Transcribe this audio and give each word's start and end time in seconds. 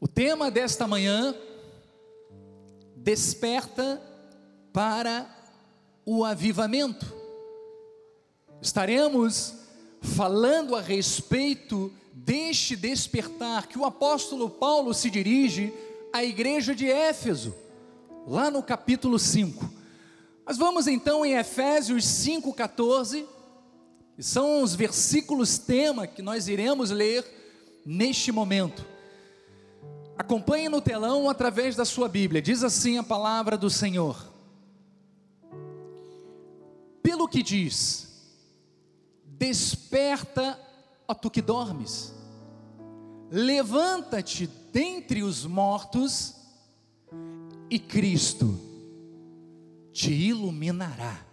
O 0.00 0.08
tema 0.08 0.50
desta 0.50 0.86
manhã 0.86 1.34
desperta 2.96 4.00
para 4.72 5.28
o 6.06 6.24
avivamento. 6.24 7.14
Estaremos 8.62 9.54
falando 10.00 10.74
a 10.74 10.80
respeito 10.80 11.92
deste 12.14 12.76
despertar 12.76 13.66
que 13.66 13.78
o 13.78 13.84
apóstolo 13.84 14.48
Paulo 14.48 14.94
se 14.94 15.10
dirige 15.10 15.70
à 16.14 16.24
igreja 16.24 16.74
de 16.74 16.90
Éfeso, 16.90 17.54
lá 18.26 18.50
no 18.50 18.62
capítulo 18.62 19.18
5. 19.18 19.70
Mas 20.46 20.56
vamos 20.56 20.86
então 20.86 21.26
em 21.26 21.34
Efésios 21.34 22.04
5,14, 22.04 23.26
que 24.16 24.22
são 24.22 24.62
os 24.62 24.74
versículos 24.74 25.58
tema 25.58 26.06
que 26.06 26.22
nós 26.22 26.48
iremos 26.48 26.90
ler 26.90 27.22
neste 27.84 28.32
momento. 28.32 28.89
Acompanhe 30.20 30.68
no 30.68 30.82
telão 30.82 31.30
através 31.30 31.74
da 31.74 31.86
sua 31.86 32.06
Bíblia, 32.06 32.42
diz 32.42 32.62
assim 32.62 32.98
a 32.98 33.02
palavra 33.02 33.56
do 33.56 33.70
Senhor. 33.70 34.30
Pelo 37.02 37.26
que 37.26 37.42
diz, 37.42 38.36
desperta, 39.24 40.60
ó 41.08 41.14
tu 41.14 41.30
que 41.30 41.40
dormes, 41.40 42.12
levanta-te 43.30 44.46
dentre 44.70 45.22
os 45.22 45.46
mortos, 45.46 46.36
e 47.70 47.78
Cristo 47.78 48.60
te 49.90 50.12
iluminará. 50.12 51.24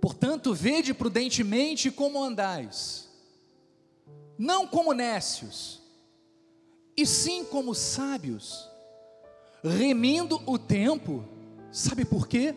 Portanto, 0.00 0.54
vede 0.54 0.94
prudentemente 0.94 1.90
como 1.90 2.24
andais, 2.24 3.10
não 4.38 4.66
como 4.66 4.94
nécios, 4.94 5.83
e 6.96 7.04
sim 7.04 7.44
como 7.44 7.74
sábios, 7.74 8.68
remindo 9.62 10.40
o 10.46 10.58
tempo, 10.58 11.24
sabe 11.72 12.04
por 12.04 12.28
quê? 12.28 12.54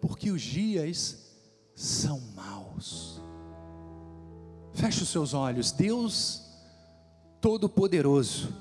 Porque 0.00 0.30
os 0.30 0.42
dias 0.42 1.18
são 1.74 2.20
maus. 2.34 3.20
Feche 4.72 5.02
os 5.02 5.08
seus 5.08 5.34
olhos, 5.34 5.72
Deus 5.72 6.42
Todo-Poderoso, 7.40 8.54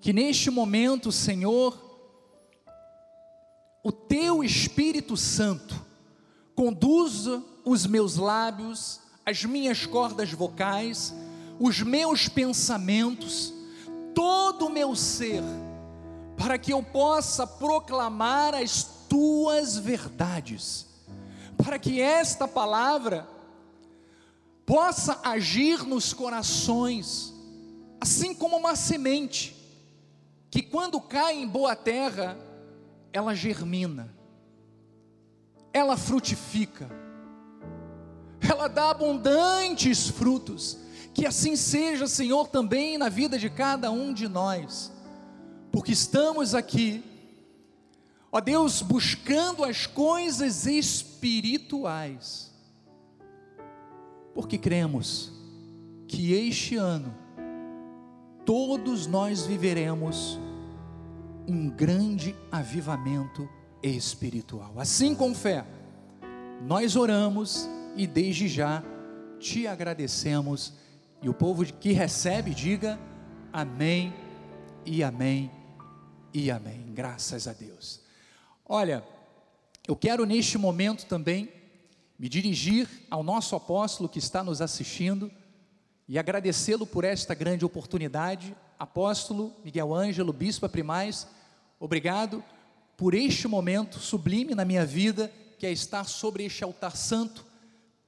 que 0.00 0.12
neste 0.12 0.50
momento, 0.50 1.12
Senhor, 1.12 1.78
o 3.82 3.92
Teu 3.92 4.42
Espírito 4.42 5.16
Santo 5.16 5.74
conduza 6.54 7.42
os 7.64 7.86
meus 7.86 8.16
lábios, 8.16 9.00
as 9.24 9.44
minhas 9.44 9.86
cordas 9.86 10.32
vocais, 10.32 11.14
os 11.60 11.82
meus 11.82 12.26
pensamentos, 12.26 13.52
todo 14.14 14.66
o 14.66 14.70
meu 14.70 14.96
ser, 14.96 15.42
para 16.34 16.56
que 16.56 16.72
eu 16.72 16.82
possa 16.82 17.46
proclamar 17.46 18.54
as 18.54 18.82
tuas 19.10 19.76
verdades, 19.76 20.86
para 21.62 21.78
que 21.78 22.00
esta 22.00 22.48
palavra 22.48 23.28
possa 24.64 25.20
agir 25.22 25.84
nos 25.84 26.14
corações, 26.14 27.34
assim 28.00 28.34
como 28.34 28.56
uma 28.56 28.74
semente, 28.74 29.54
que 30.50 30.62
quando 30.62 30.98
cai 30.98 31.36
em 31.36 31.46
boa 31.46 31.76
terra, 31.76 32.38
ela 33.12 33.34
germina, 33.34 34.14
ela 35.74 35.98
frutifica, 35.98 36.90
ela 38.40 38.66
dá 38.66 38.90
abundantes 38.90 40.08
frutos, 40.08 40.78
que 41.12 41.26
assim 41.26 41.56
seja, 41.56 42.06
Senhor, 42.06 42.48
também 42.48 42.96
na 42.96 43.08
vida 43.08 43.38
de 43.38 43.50
cada 43.50 43.90
um 43.90 44.12
de 44.12 44.28
nós, 44.28 44.92
porque 45.72 45.92
estamos 45.92 46.54
aqui, 46.54 47.02
ó 48.30 48.40
Deus, 48.40 48.82
buscando 48.82 49.64
as 49.64 49.86
coisas 49.86 50.66
espirituais, 50.66 52.50
porque 54.34 54.56
cremos 54.56 55.32
que 56.06 56.32
este 56.32 56.76
ano 56.76 57.14
todos 58.44 59.06
nós 59.06 59.46
viveremos 59.46 60.38
um 61.46 61.68
grande 61.68 62.34
avivamento 62.50 63.48
espiritual. 63.82 64.74
Assim 64.76 65.14
com 65.14 65.34
fé, 65.34 65.64
nós 66.66 66.96
oramos 66.96 67.68
e 67.96 68.06
desde 68.06 68.48
já 68.48 68.82
te 69.38 69.66
agradecemos 69.66 70.72
e 71.22 71.28
o 71.28 71.34
povo 71.34 71.64
que 71.64 71.92
recebe, 71.92 72.54
diga 72.54 72.98
amém 73.52 74.14
e 74.86 75.02
amém 75.02 75.50
e 76.32 76.50
amém. 76.50 76.92
Graças 76.94 77.46
a 77.46 77.52
Deus. 77.52 78.00
Olha, 78.64 79.04
eu 79.86 79.94
quero 79.94 80.24
neste 80.24 80.56
momento 80.56 81.06
também 81.06 81.52
me 82.18 82.28
dirigir 82.28 82.88
ao 83.10 83.22
nosso 83.22 83.54
apóstolo 83.54 84.08
que 84.08 84.18
está 84.18 84.42
nos 84.42 84.60
assistindo 84.60 85.30
e 86.08 86.18
agradecê-lo 86.18 86.86
por 86.86 87.04
esta 87.04 87.34
grande 87.34 87.64
oportunidade. 87.64 88.56
Apóstolo 88.78 89.54
Miguel 89.62 89.94
Ângelo, 89.94 90.32
Bispo 90.32 90.68
Primaz, 90.68 91.26
obrigado 91.78 92.42
por 92.96 93.14
este 93.14 93.46
momento 93.46 93.98
sublime 93.98 94.54
na 94.54 94.64
minha 94.64 94.86
vida, 94.86 95.30
que 95.58 95.66
é 95.66 95.72
estar 95.72 96.04
sobre 96.04 96.44
este 96.44 96.64
altar 96.64 96.96
santo, 96.96 97.44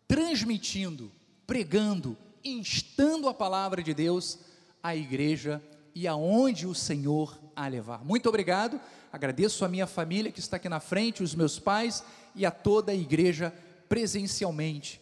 transmitindo, 0.09 1.11
pregando, 1.47 2.17
instando 2.44 3.28
a 3.28 3.34
palavra 3.34 3.82
de 3.82 3.94
Deus 3.94 4.38
à 4.82 4.97
igreja 4.97 5.62
e 5.94 6.08
aonde 6.08 6.66
o 6.66 6.75
Senhor 6.75 7.38
a 7.54 7.66
levar. 7.69 8.04
Muito 8.04 8.28
obrigado, 8.28 8.80
agradeço 9.12 9.64
a 9.64 9.69
minha 9.69 9.86
família 9.86 10.32
que 10.32 10.41
está 10.41 10.56
aqui 10.56 10.69
na 10.69 10.81
frente, 10.81 11.22
os 11.22 11.34
meus 11.34 11.58
pais 11.58 12.02
e 12.34 12.47
a 12.47 12.50
toda 12.50 12.92
a 12.92 12.94
igreja 12.94 13.54
presencialmente 13.88 15.00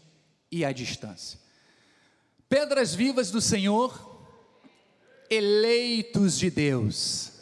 e 0.50 0.64
à 0.64 0.72
distância. 0.72 1.38
Pedras 2.48 2.94
vivas 2.94 3.30
do 3.30 3.40
Senhor, 3.40 4.08
eleitos 5.30 6.36
de 6.36 6.50
Deus. 6.50 7.32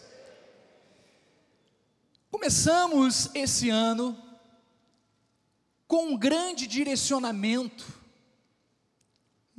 Começamos 2.30 3.30
esse 3.34 3.70
ano 3.70 4.16
com 5.86 6.08
um 6.08 6.18
grande 6.18 6.66
direcionamento 6.66 7.97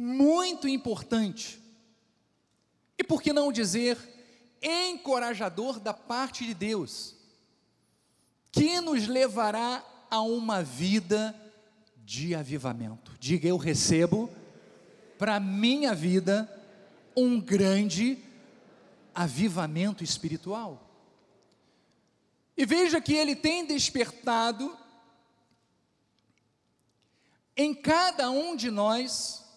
muito 0.02 0.66
importante. 0.66 1.62
E 2.98 3.04
por 3.04 3.22
que 3.22 3.34
não 3.34 3.52
dizer 3.52 3.98
encorajador 4.62 5.78
da 5.78 5.94
parte 5.94 6.46
de 6.46 6.54
Deus, 6.54 7.16
que 8.50 8.80
nos 8.80 9.08
levará 9.08 9.84
a 10.10 10.22
uma 10.22 10.64
vida 10.64 11.36
de 11.98 12.34
avivamento. 12.34 13.14
Diga 13.20 13.50
eu 13.50 13.58
recebo 13.58 14.30
para 15.18 15.38
minha 15.38 15.94
vida 15.94 16.50
um 17.16 17.40
grande 17.40 18.18
avivamento 19.14 20.02
espiritual. 20.02 20.90
E 22.56 22.66
veja 22.66 23.02
que 23.02 23.14
ele 23.14 23.36
tem 23.36 23.66
despertado 23.66 24.78
em 27.56 27.74
cada 27.74 28.32
um 28.32 28.56
de 28.56 28.72
nós 28.72 29.49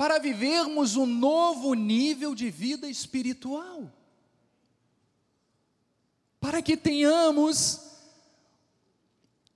para 0.00 0.18
vivermos 0.18 0.96
um 0.96 1.04
novo 1.04 1.74
nível 1.74 2.34
de 2.34 2.50
vida 2.50 2.88
espiritual. 2.88 3.82
Para 6.40 6.62
que 6.62 6.74
tenhamos 6.74 7.98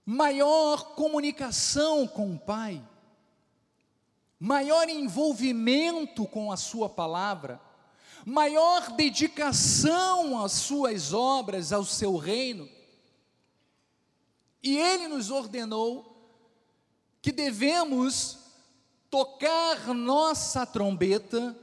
maior 0.05 0.95
comunicação 0.97 2.07
com 2.07 2.35
o 2.35 2.39
Pai, 2.39 2.87
maior 4.39 4.87
envolvimento 4.87 6.27
com 6.27 6.53
a 6.53 6.59
Sua 6.59 6.91
palavra, 6.91 7.59
maior 8.27 8.91
dedicação 8.91 10.45
às 10.45 10.53
Suas 10.53 11.15
obras, 11.15 11.73
ao 11.73 11.87
Seu 11.87 12.19
reino. 12.19 12.69
E 14.63 14.77
Ele 14.77 15.09
nos 15.09 15.31
ordenou 15.31 16.15
que 17.23 17.33
devemos 17.33 18.44
tocar 19.15 19.95
nossa 19.95 20.67
trombeta, 20.67 21.57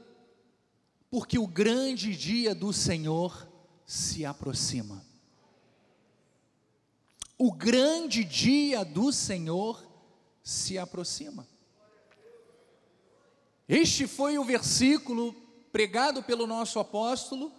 porque 1.10 1.38
o 1.38 1.46
grande 1.46 2.16
dia 2.16 2.56
do 2.56 2.72
Senhor 2.72 3.46
se 3.86 4.26
aproxima. 4.26 5.06
O 7.38 7.52
grande 7.52 8.24
dia 8.24 8.86
do 8.86 9.12
Senhor 9.12 9.86
se 10.42 10.78
aproxima. 10.78 11.46
Este 13.68 14.08
foi 14.08 14.38
o 14.38 14.46
versículo 14.46 15.36
pregado 15.74 16.24
pelo 16.24 16.48
nosso 16.48 16.80
apóstolo 16.80 17.52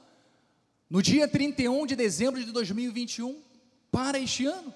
no 0.89 1.03
dia 1.03 1.29
31 1.29 1.85
de 1.85 1.95
dezembro 1.95 2.43
de 2.43 2.51
2021 2.51 3.43
para 3.91 4.19
este 4.19 4.47
ano. 4.47 4.73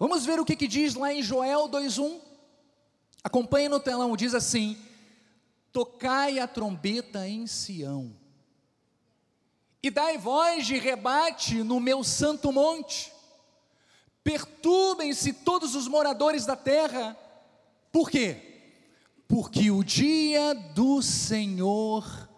Vamos 0.00 0.26
ver 0.26 0.40
o 0.40 0.44
que, 0.44 0.56
que 0.56 0.66
diz 0.66 0.96
lá 0.96 1.14
em 1.14 1.22
Joel 1.22 1.68
2:1. 1.68 2.31
Acompanhe 3.24 3.68
no 3.68 3.80
telão, 3.80 4.16
diz 4.16 4.34
assim: 4.34 4.76
tocai 5.72 6.38
a 6.38 6.46
trombeta 6.46 7.26
em 7.26 7.46
Sião, 7.46 8.14
e 9.82 9.90
dai 9.90 10.18
voz 10.18 10.66
de 10.66 10.78
rebate 10.78 11.62
no 11.62 11.80
meu 11.80 12.04
santo 12.04 12.52
monte. 12.52 13.12
Perturbem-se 14.22 15.32
todos 15.32 15.74
os 15.74 15.88
moradores 15.88 16.46
da 16.46 16.54
terra. 16.54 17.16
Por 17.90 18.08
quê? 18.08 18.36
Porque 19.26 19.70
o 19.70 19.82
dia 19.82 20.54
do 20.54 21.02
Senhor 21.02 22.28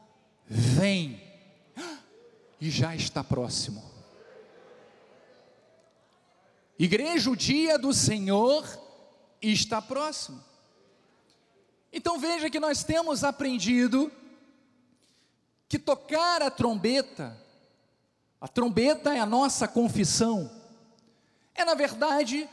vem 0.46 1.22
e 2.58 2.70
já 2.70 2.94
está 2.94 3.22
próximo. 3.22 3.84
Igreja, 6.78 7.30
o 7.30 7.36
dia 7.36 7.78
do 7.78 7.92
Senhor 7.92 8.64
está 9.42 9.82
próximo. 9.82 10.42
Então 11.96 12.18
veja 12.18 12.50
que 12.50 12.58
nós 12.58 12.82
temos 12.82 13.22
aprendido 13.22 14.10
que 15.68 15.78
tocar 15.78 16.42
a 16.42 16.50
trombeta, 16.50 17.40
a 18.40 18.48
trombeta 18.48 19.14
é 19.14 19.20
a 19.20 19.26
nossa 19.26 19.68
confissão, 19.68 20.50
é 21.54 21.64
na 21.64 21.74
verdade 21.74 22.50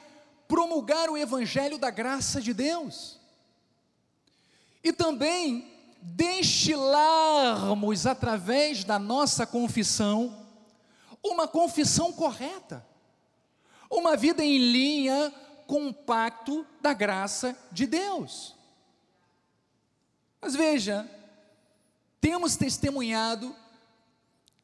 promulgar 0.47 1.09
o 1.09 1.17
evangelho 1.17 1.79
da 1.79 1.89
graça 1.89 2.39
de 2.39 2.53
Deus. 2.53 3.19
E 4.83 4.93
também 4.93 5.73
destilarmos 5.99 8.05
através 8.05 8.83
da 8.83 8.99
nossa 8.99 9.47
confissão 9.47 10.45
uma 11.23 11.47
confissão 11.47 12.13
correta, 12.13 12.85
uma 13.89 14.15
vida 14.15 14.43
em 14.43 14.59
linha 14.59 15.33
com 15.65 15.87
o 15.87 15.93
pacto 15.93 16.63
da 16.79 16.93
graça 16.93 17.57
de 17.71 17.87
Deus. 17.87 18.60
Mas 20.41 20.55
veja, 20.55 21.09
temos 22.19 22.55
testemunhado 22.55 23.55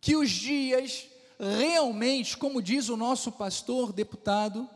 que 0.02 0.16
os 0.16 0.30
dias 0.30 1.08
realmente, 1.40 2.36
como 2.36 2.62
diz 2.62 2.90
o 2.90 2.98
nosso 2.98 3.32
pastor 3.32 3.94
deputado, 3.94 4.68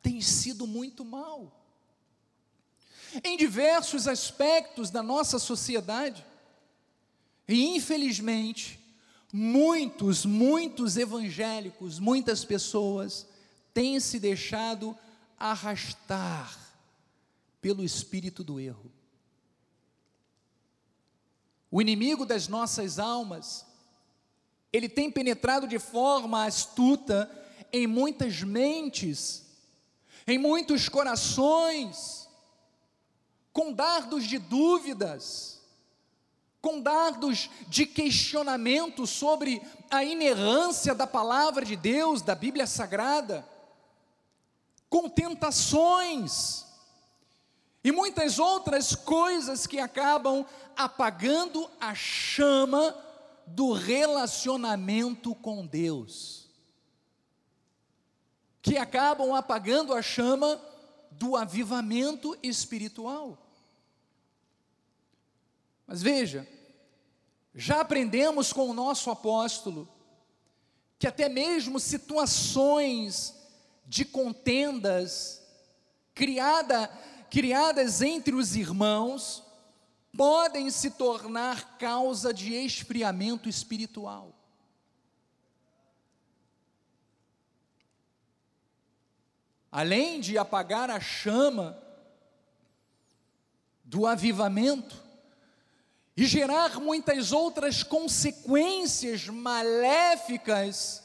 têm 0.00 0.20
sido 0.20 0.66
muito 0.66 1.04
mal. 1.04 1.52
Em 3.24 3.36
diversos 3.36 4.06
aspectos 4.06 4.90
da 4.90 5.02
nossa 5.02 5.38
sociedade. 5.38 6.24
E 7.48 7.74
infelizmente, 7.74 8.78
muitos, 9.32 10.24
muitos 10.24 10.96
evangélicos, 10.96 11.98
muitas 11.98 12.44
pessoas 12.44 13.26
têm 13.72 13.98
se 13.98 14.20
deixado 14.20 14.96
arrastar 15.38 16.56
pelo 17.60 17.82
espírito 17.82 18.44
do 18.44 18.60
erro. 18.60 18.97
O 21.70 21.82
inimigo 21.82 22.24
das 22.24 22.48
nossas 22.48 22.98
almas, 22.98 23.66
ele 24.72 24.88
tem 24.88 25.10
penetrado 25.10 25.66
de 25.66 25.78
forma 25.78 26.44
astuta 26.44 27.30
em 27.72 27.86
muitas 27.86 28.42
mentes, 28.42 29.44
em 30.26 30.38
muitos 30.38 30.88
corações, 30.88 32.28
com 33.52 33.72
dardos 33.72 34.24
de 34.24 34.38
dúvidas, 34.38 35.60
com 36.60 36.80
dardos 36.80 37.50
de 37.68 37.86
questionamento 37.86 39.06
sobre 39.06 39.62
a 39.90 40.04
inerrância 40.04 40.94
da 40.94 41.06
palavra 41.06 41.64
de 41.64 41.76
Deus, 41.76 42.22
da 42.22 42.34
Bíblia 42.34 42.66
Sagrada, 42.66 43.46
com 44.88 45.08
tentações, 45.08 46.64
e 47.82 47.92
muitas 47.92 48.38
outras 48.38 48.94
coisas 48.94 49.66
que 49.66 49.78
acabam 49.78 50.44
apagando 50.76 51.70
a 51.80 51.94
chama 51.94 52.96
do 53.46 53.72
relacionamento 53.72 55.34
com 55.34 55.66
Deus, 55.66 56.48
que 58.60 58.76
acabam 58.76 59.34
apagando 59.34 59.94
a 59.94 60.02
chama 60.02 60.60
do 61.10 61.36
avivamento 61.36 62.36
espiritual. 62.42 63.38
Mas 65.86 66.02
veja, 66.02 66.46
já 67.54 67.80
aprendemos 67.80 68.52
com 68.52 68.68
o 68.68 68.74
nosso 68.74 69.10
apóstolo 69.10 69.88
que 70.98 71.06
até 71.06 71.28
mesmo 71.28 71.80
situações 71.80 73.34
de 73.86 74.04
contendas 74.04 75.42
criada 76.14 76.90
criadas 77.30 78.02
entre 78.02 78.34
os 78.34 78.56
irmãos 78.56 79.42
podem 80.16 80.70
se 80.70 80.90
tornar 80.90 81.78
causa 81.78 82.32
de 82.32 82.54
esfriamento 82.54 83.48
espiritual. 83.48 84.34
Além 89.70 90.20
de 90.20 90.38
apagar 90.38 90.90
a 90.90 90.98
chama 90.98 91.80
do 93.84 94.06
avivamento 94.06 94.96
e 96.16 96.26
gerar 96.26 96.80
muitas 96.80 97.30
outras 97.30 97.82
consequências 97.82 99.28
maléficas 99.28 101.04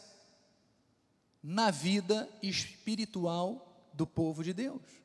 na 1.43 1.69
vida 1.69 2.27
espiritual 2.41 3.89
do 3.93 4.07
povo 4.07 4.43
de 4.43 4.53
Deus. 4.53 5.02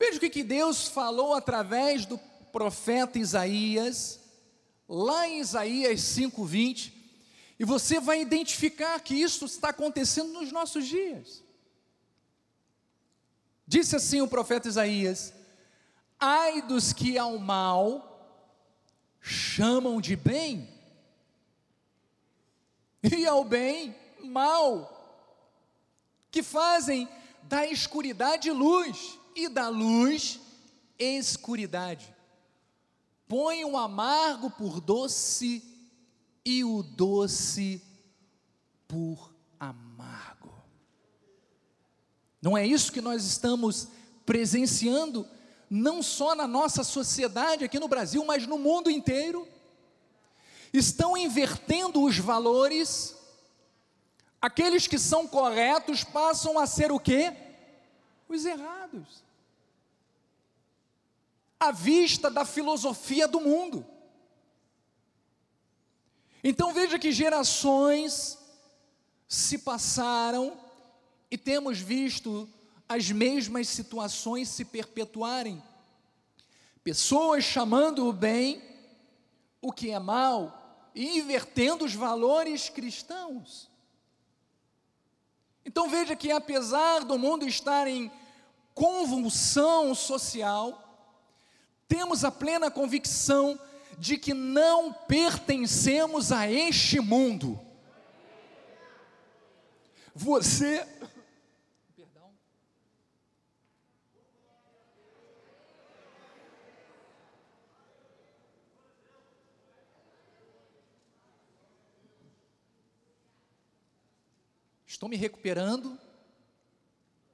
Veja 0.00 0.16
o 0.16 0.20
que, 0.20 0.30
que 0.30 0.42
Deus 0.42 0.88
falou 0.88 1.34
através 1.34 2.06
do 2.06 2.16
profeta 2.50 3.18
Isaías, 3.18 4.18
lá 4.88 5.28
em 5.28 5.40
Isaías 5.40 6.00
5,20, 6.00 6.90
e 7.58 7.66
você 7.66 8.00
vai 8.00 8.22
identificar 8.22 8.98
que 9.00 9.14
isso 9.14 9.44
está 9.44 9.68
acontecendo 9.68 10.32
nos 10.32 10.50
nossos 10.50 10.86
dias. 10.86 11.44
Disse 13.66 13.94
assim 13.94 14.22
o 14.22 14.26
profeta 14.26 14.68
Isaías: 14.68 15.34
Ai 16.18 16.62
dos 16.62 16.94
que 16.94 17.18
ao 17.18 17.36
mal 17.36 18.06
chamam 19.20 20.00
de 20.00 20.16
bem, 20.16 20.66
e 23.02 23.26
ao 23.26 23.44
bem 23.44 23.94
mal, 24.24 25.28
que 26.30 26.42
fazem 26.42 27.06
da 27.42 27.66
escuridade 27.66 28.50
luz 28.50 29.19
e 29.44 29.48
da 29.48 29.68
luz 29.68 30.40
escuridade. 30.98 32.14
Põe 33.26 33.64
o 33.64 33.76
amargo 33.76 34.50
por 34.50 34.80
doce 34.80 35.64
e 36.44 36.62
o 36.64 36.82
doce 36.82 37.82
por 38.86 39.32
amargo. 39.58 40.52
Não 42.42 42.56
é 42.56 42.66
isso 42.66 42.92
que 42.92 43.00
nós 43.00 43.24
estamos 43.24 43.88
presenciando, 44.26 45.26
não 45.68 46.02
só 46.02 46.34
na 46.34 46.46
nossa 46.46 46.82
sociedade 46.82 47.64
aqui 47.64 47.78
no 47.78 47.88
Brasil, 47.88 48.24
mas 48.24 48.46
no 48.46 48.58
mundo 48.58 48.90
inteiro? 48.90 49.46
Estão 50.72 51.16
invertendo 51.16 52.02
os 52.02 52.18
valores, 52.18 53.16
aqueles 54.40 54.86
que 54.86 54.98
são 54.98 55.26
corretos 55.26 56.04
passam 56.04 56.58
a 56.58 56.66
ser 56.66 56.92
o 56.92 56.98
quê? 56.98 57.32
Os 58.28 58.44
errados 58.44 59.29
à 61.60 61.70
vista 61.70 62.30
da 62.30 62.44
filosofia 62.46 63.28
do 63.28 63.40
mundo. 63.40 63.86
Então 66.42 66.72
veja 66.72 66.98
que 66.98 67.12
gerações 67.12 68.38
se 69.28 69.58
passaram 69.58 70.58
e 71.30 71.36
temos 71.36 71.78
visto 71.78 72.48
as 72.88 73.10
mesmas 73.10 73.68
situações 73.68 74.48
se 74.48 74.64
perpetuarem. 74.64 75.62
Pessoas 76.82 77.44
chamando 77.44 78.08
o 78.08 78.12
bem 78.12 78.70
o 79.60 79.70
que 79.70 79.90
é 79.90 79.98
mal 79.98 80.90
e 80.94 81.18
invertendo 81.18 81.84
os 81.84 81.94
valores 81.94 82.68
cristãos. 82.70 83.68
Então 85.64 85.88
veja 85.88 86.16
que 86.16 86.32
apesar 86.32 87.04
do 87.04 87.18
mundo 87.18 87.46
estar 87.46 87.86
em 87.86 88.10
convulsão 88.74 89.94
social, 89.94 90.89
temos 91.90 92.24
a 92.24 92.30
plena 92.30 92.70
convicção 92.70 93.58
de 93.98 94.16
que 94.16 94.32
não 94.32 94.92
pertencemos 94.92 96.30
a 96.30 96.48
este 96.48 97.00
mundo. 97.00 97.60
Você. 100.14 100.86
Perdão. 101.96 102.32
Estou 114.86 115.08
me 115.08 115.16
recuperando. 115.16 115.98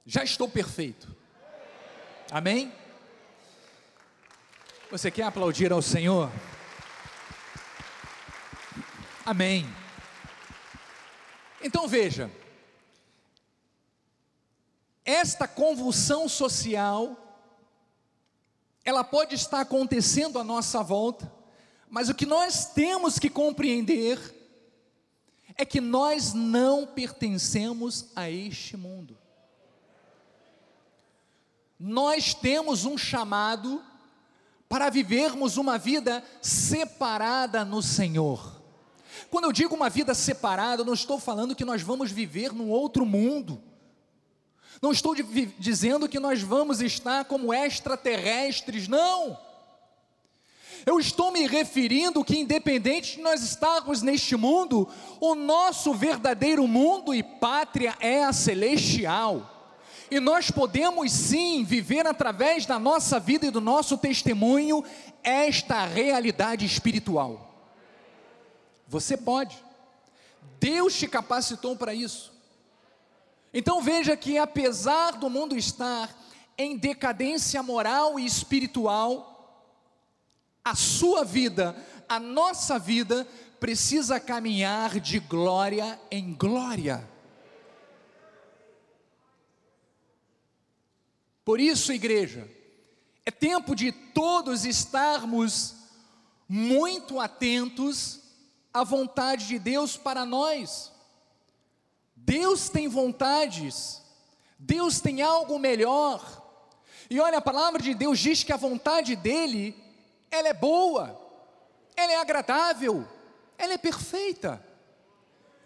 Já 0.03 0.23
estou 0.23 0.49
perfeito. 0.49 1.15
Amém? 2.31 2.73
Você 4.89 5.11
quer 5.11 5.23
aplaudir 5.23 5.73
ao 5.73 5.81
Senhor? 5.81 6.31
Amém. 9.25 9.67
Então 11.61 11.89
veja, 11.89 12.31
esta 15.03 15.45
convulsão 15.45 16.29
social, 16.29 17.17
ela 18.85 19.03
pode 19.03 19.35
estar 19.35 19.59
acontecendo 19.59 20.39
à 20.39 20.43
nossa 20.43 20.81
volta, 20.81 21.29
mas 21.89 22.07
o 22.07 22.15
que 22.15 22.25
nós 22.25 22.67
temos 22.67 23.19
que 23.19 23.29
compreender 23.29 24.17
é 25.57 25.65
que 25.65 25.81
nós 25.81 26.33
não 26.33 26.87
pertencemos 26.87 28.05
a 28.15 28.29
este 28.29 28.77
mundo. 28.77 29.17
Nós 31.77 32.33
temos 32.33 32.85
um 32.85 32.97
chamado 32.97 33.83
para 34.69 34.89
vivermos 34.89 35.57
uma 35.57 35.77
vida 35.77 36.23
separada 36.41 37.63
no 37.63 37.81
Senhor. 37.81 38.61
Quando 39.29 39.45
eu 39.45 39.51
digo 39.51 39.75
uma 39.75 39.89
vida 39.89 40.13
separada, 40.13 40.83
não 40.83 40.93
estou 40.93 41.19
falando 41.19 41.55
que 41.55 41.65
nós 41.65 41.81
vamos 41.81 42.11
viver 42.11 42.53
num 42.53 42.69
outro 42.69 43.05
mundo. 43.05 43.61
Não 44.81 44.91
estou 44.91 45.15
dizendo 45.57 46.07
que 46.07 46.19
nós 46.19 46.41
vamos 46.41 46.81
estar 46.81 47.25
como 47.25 47.53
extraterrestres, 47.53 48.87
não. 48.87 49.37
Eu 50.85 50.99
estou 50.99 51.31
me 51.31 51.47
referindo 51.47 52.23
que, 52.23 52.37
independente 52.37 53.15
de 53.15 53.21
nós 53.21 53.41
estarmos 53.41 54.01
neste 54.01 54.35
mundo, 54.35 54.87
o 55.19 55.33
nosso 55.33 55.93
verdadeiro 55.93 56.65
mundo 56.67 57.13
e 57.13 57.23
pátria 57.23 57.95
é 57.99 58.23
a 58.23 58.31
celestial. 58.31 59.56
E 60.09 60.19
nós 60.19 60.49
podemos 60.49 61.11
sim 61.11 61.63
viver 61.63 62.07
através 62.07 62.65
da 62.65 62.79
nossa 62.79 63.19
vida 63.19 63.45
e 63.45 63.51
do 63.51 63.59
nosso 63.59 63.97
testemunho 63.97 64.83
esta 65.21 65.85
realidade 65.85 66.65
espiritual. 66.65 67.53
Você 68.87 69.17
pode. 69.17 69.57
Deus 70.59 70.95
te 70.95 71.07
capacitou 71.07 71.75
para 71.75 71.93
isso. 71.93 72.31
Então 73.53 73.81
veja 73.81 74.15
que 74.15 74.37
apesar 74.37 75.13
do 75.13 75.29
mundo 75.29 75.57
estar 75.57 76.15
em 76.57 76.77
decadência 76.77 77.61
moral 77.61 78.19
e 78.19 78.25
espiritual, 78.25 79.33
a 80.63 80.75
sua 80.75 81.23
vida, 81.23 81.75
a 82.07 82.19
nossa 82.19 82.79
vida 82.79 83.27
precisa 83.59 84.19
caminhar 84.19 84.99
de 84.99 85.19
glória 85.19 85.99
em 86.09 86.33
glória. 86.33 87.07
Por 91.47 91.61
isso, 91.61 91.93
igreja, 91.93 92.45
é 93.25 93.31
tempo 93.31 93.73
de 93.73 93.93
todos 93.93 94.65
estarmos 94.65 95.75
muito 96.45 97.21
atentos 97.21 98.19
à 98.73 98.83
vontade 98.83 99.47
de 99.47 99.57
Deus 99.57 99.95
para 99.95 100.25
nós. 100.25 100.91
Deus 102.13 102.67
tem 102.67 102.89
vontades, 102.89 104.01
Deus 104.59 104.99
tem 104.99 105.21
algo 105.21 105.57
melhor. 105.57 106.21
E 107.09 107.17
olha, 107.17 107.37
a 107.37 107.41
palavra 107.41 107.81
de 107.81 107.93
Deus 107.93 108.19
diz 108.19 108.43
que 108.43 108.51
a 108.51 108.57
vontade 108.57 109.15
dele, 109.15 109.73
ela 110.29 110.49
é 110.49 110.53
boa, 110.53 111.17
ela 111.95 112.11
é 112.11 112.17
agradável, 112.17 113.07
ela 113.57 113.71
é 113.71 113.77
perfeita. 113.77 114.61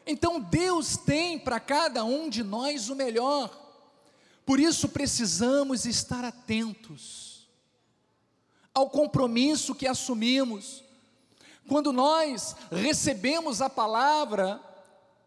Então 0.05 0.39
Deus 0.39 0.95
tem 0.95 1.39
para 1.39 1.59
cada 1.59 2.03
um 2.03 2.29
de 2.29 2.43
nós 2.43 2.87
o 2.87 2.95
melhor. 2.95 3.70
Por 4.51 4.59
isso 4.59 4.89
precisamos 4.89 5.85
estar 5.85 6.25
atentos 6.25 7.47
ao 8.73 8.89
compromisso 8.89 9.73
que 9.73 9.87
assumimos. 9.87 10.83
Quando 11.69 11.93
nós 11.93 12.53
recebemos 12.69 13.61
a 13.61 13.69
palavra, 13.69 14.61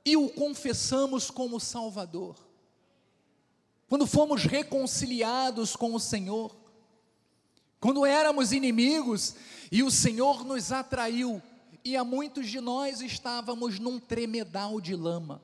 e 0.04 0.14
o 0.14 0.28
confessamos 0.28 1.30
como 1.30 1.58
Salvador. 1.58 2.36
Quando 3.88 4.06
fomos 4.06 4.44
reconciliados 4.44 5.74
com 5.74 5.94
o 5.94 6.00
Senhor, 6.00 6.54
quando 7.80 8.04
éramos 8.04 8.52
inimigos 8.52 9.36
e 9.72 9.82
o 9.82 9.90
Senhor 9.90 10.44
nos 10.44 10.70
atraiu, 10.70 11.40
e 11.82 11.96
a 11.96 12.04
muitos 12.04 12.50
de 12.50 12.60
nós 12.60 13.00
estávamos 13.00 13.78
num 13.78 13.98
tremedal 13.98 14.82
de 14.82 14.94
lama. 14.94 15.40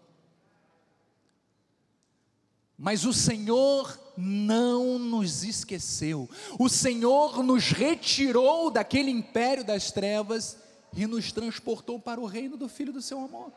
Mas 2.82 3.04
o 3.04 3.12
Senhor 3.12 4.00
não 4.16 4.98
nos 4.98 5.44
esqueceu, 5.44 6.26
o 6.58 6.66
Senhor 6.66 7.42
nos 7.42 7.72
retirou 7.72 8.70
daquele 8.70 9.10
império 9.10 9.62
das 9.62 9.92
trevas 9.92 10.56
e 10.96 11.06
nos 11.06 11.30
transportou 11.30 12.00
para 12.00 12.18
o 12.18 12.24
reino 12.24 12.56
do 12.56 12.70
Filho 12.70 12.90
do 12.90 13.02
seu 13.02 13.20
amor. 13.20 13.52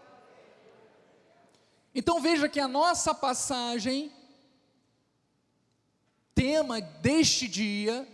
Então 1.96 2.20
veja 2.20 2.50
que 2.50 2.60
a 2.60 2.68
nossa 2.68 3.15
passagem, 3.15 4.12
tema 6.36 6.82
deste 6.82 7.48
dia, 7.48 8.06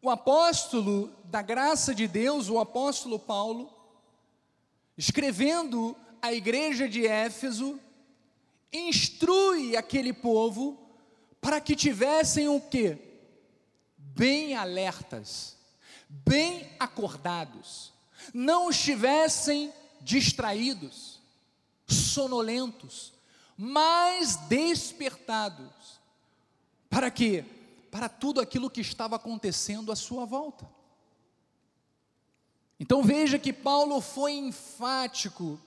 o 0.00 0.08
apóstolo 0.08 1.14
da 1.24 1.42
graça 1.42 1.94
de 1.94 2.08
Deus, 2.08 2.48
o 2.48 2.58
apóstolo 2.58 3.18
Paulo, 3.18 3.70
escrevendo 4.96 5.94
à 6.22 6.32
igreja 6.32 6.88
de 6.88 7.06
Éfeso, 7.06 7.78
instrui 8.72 9.76
aquele 9.76 10.12
povo 10.12 10.78
para 11.40 11.60
que 11.60 11.74
tivessem 11.74 12.48
o 12.48 12.60
quê? 12.60 12.98
Bem 13.96 14.54
alertas, 14.54 15.56
bem 16.08 16.68
acordados, 16.78 17.92
não 18.34 18.70
estivessem 18.70 19.72
distraídos 20.00 21.20
sonolentos, 21.86 23.12
mas 23.56 24.36
despertados. 24.48 26.00
Para 26.88 27.10
quê? 27.10 27.44
Para 27.90 28.08
tudo 28.08 28.40
aquilo 28.40 28.70
que 28.70 28.80
estava 28.80 29.16
acontecendo 29.16 29.90
à 29.90 29.96
sua 29.96 30.24
volta. 30.24 30.68
Então 32.78 33.02
veja 33.02 33.38
que 33.38 33.52
Paulo 33.52 34.00
foi 34.00 34.32
enfático 34.32 35.60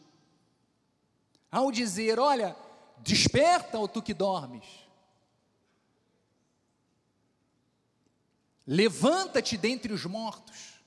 ao 1.51 1.71
dizer: 1.71 2.19
Olha, 2.19 2.55
desperta, 3.03 3.77
ó 3.77 3.87
tu 3.87 4.01
que 4.01 4.13
dormes. 4.13 4.65
Levanta-te 8.65 9.57
dentre 9.57 9.91
os 9.91 10.05
mortos, 10.05 10.79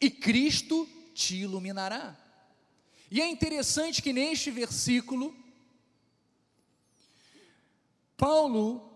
e 0.00 0.08
Cristo 0.08 0.88
te 1.12 1.34
iluminará. 1.34 2.16
E 3.10 3.20
é 3.20 3.26
interessante 3.26 4.00
que 4.00 4.12
neste 4.12 4.50
versículo, 4.50 5.34
Paulo, 8.16 8.90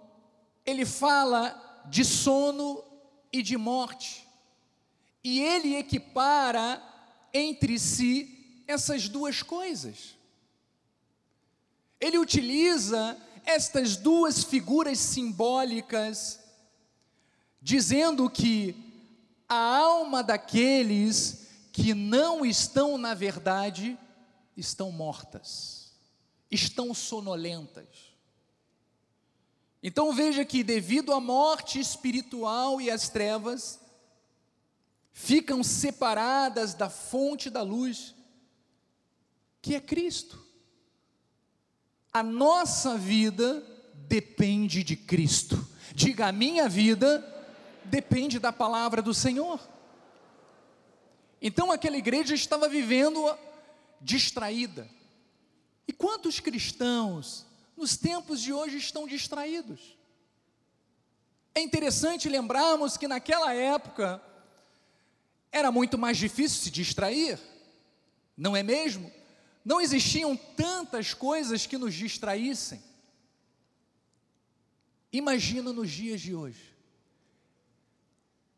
ele 0.64 0.86
fala 0.86 1.84
de 1.90 2.04
sono 2.04 2.84
e 3.32 3.42
de 3.42 3.56
morte, 3.56 4.26
e 5.24 5.40
ele 5.40 5.74
equipara 5.74 6.80
entre 7.34 7.78
si 7.80 8.62
essas 8.68 9.08
duas 9.08 9.42
coisas. 9.42 10.17
Ele 12.00 12.18
utiliza 12.18 13.16
estas 13.44 13.96
duas 13.96 14.44
figuras 14.44 14.98
simbólicas, 14.98 16.38
dizendo 17.60 18.28
que 18.28 18.76
a 19.48 19.78
alma 19.78 20.22
daqueles 20.22 21.46
que 21.72 21.94
não 21.94 22.44
estão 22.44 22.98
na 22.98 23.14
verdade 23.14 23.98
estão 24.56 24.92
mortas, 24.92 25.92
estão 26.50 26.92
sonolentas. 26.92 27.86
Então 29.82 30.12
veja 30.12 30.44
que, 30.44 30.64
devido 30.64 31.12
à 31.12 31.20
morte 31.20 31.78
espiritual 31.78 32.80
e 32.80 32.90
às 32.90 33.08
trevas, 33.08 33.78
ficam 35.12 35.62
separadas 35.62 36.74
da 36.74 36.90
fonte 36.90 37.48
da 37.48 37.62
luz, 37.62 38.14
que 39.62 39.74
é 39.74 39.80
Cristo. 39.80 40.47
A 42.12 42.22
nossa 42.22 42.96
vida 42.96 43.62
depende 44.08 44.82
de 44.82 44.96
Cristo. 44.96 45.66
Diga, 45.94 46.28
a 46.28 46.32
minha 46.32 46.68
vida 46.68 47.24
depende 47.84 48.38
da 48.38 48.52
palavra 48.52 49.02
do 49.02 49.12
Senhor. 49.12 49.60
Então 51.40 51.70
aquela 51.70 51.96
igreja 51.96 52.34
estava 52.34 52.68
vivendo 52.68 53.36
distraída. 54.00 54.88
E 55.86 55.92
quantos 55.92 56.40
cristãos 56.40 57.46
nos 57.76 57.96
tempos 57.96 58.40
de 58.40 58.52
hoje 58.52 58.76
estão 58.76 59.06
distraídos? 59.06 59.96
É 61.54 61.60
interessante 61.60 62.28
lembrarmos 62.28 62.96
que 62.96 63.08
naquela 63.08 63.52
época 63.52 64.22
era 65.50 65.72
muito 65.72 65.96
mais 65.96 66.16
difícil 66.16 66.62
se 66.62 66.70
distrair, 66.70 67.38
não 68.36 68.54
é 68.54 68.62
mesmo? 68.62 69.10
Não 69.68 69.82
existiam 69.82 70.34
tantas 70.34 71.12
coisas 71.12 71.66
que 71.66 71.76
nos 71.76 71.92
distraíssem. 71.92 72.82
Imagina 75.12 75.74
nos 75.74 75.90
dias 75.90 76.22
de 76.22 76.34
hoje. 76.34 76.74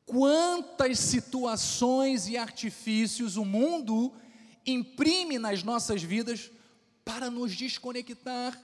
quantas 0.06 1.00
situações 1.00 2.28
e 2.28 2.36
artifícios 2.36 3.36
o 3.36 3.44
mundo 3.44 4.12
imprime 4.64 5.36
nas 5.36 5.64
nossas 5.64 6.00
vidas 6.00 6.50
para 7.04 7.28
nos 7.28 7.56
desconectar 7.56 8.60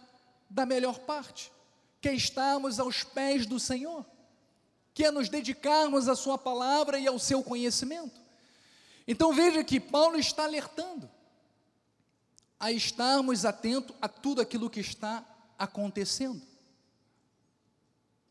da 0.48 0.64
melhor 0.64 1.00
parte, 1.00 1.52
que 2.00 2.08
é 2.08 2.14
estarmos 2.14 2.78
aos 2.78 3.02
pés 3.02 3.44
do 3.44 3.58
Senhor, 3.58 4.06
que 4.94 5.04
é 5.04 5.10
nos 5.10 5.28
dedicarmos 5.28 6.08
à 6.08 6.14
Sua 6.14 6.38
palavra 6.38 6.96
e 6.98 7.08
ao 7.08 7.18
seu 7.18 7.42
conhecimento. 7.42 8.20
Então 9.06 9.32
veja 9.32 9.64
que 9.64 9.80
Paulo 9.80 10.16
está 10.16 10.44
alertando 10.44 11.15
a 12.58 12.72
estarmos 12.72 13.44
atentos 13.44 13.94
a 14.00 14.08
tudo 14.08 14.40
aquilo 14.40 14.70
que 14.70 14.80
está 14.80 15.24
acontecendo. 15.58 16.42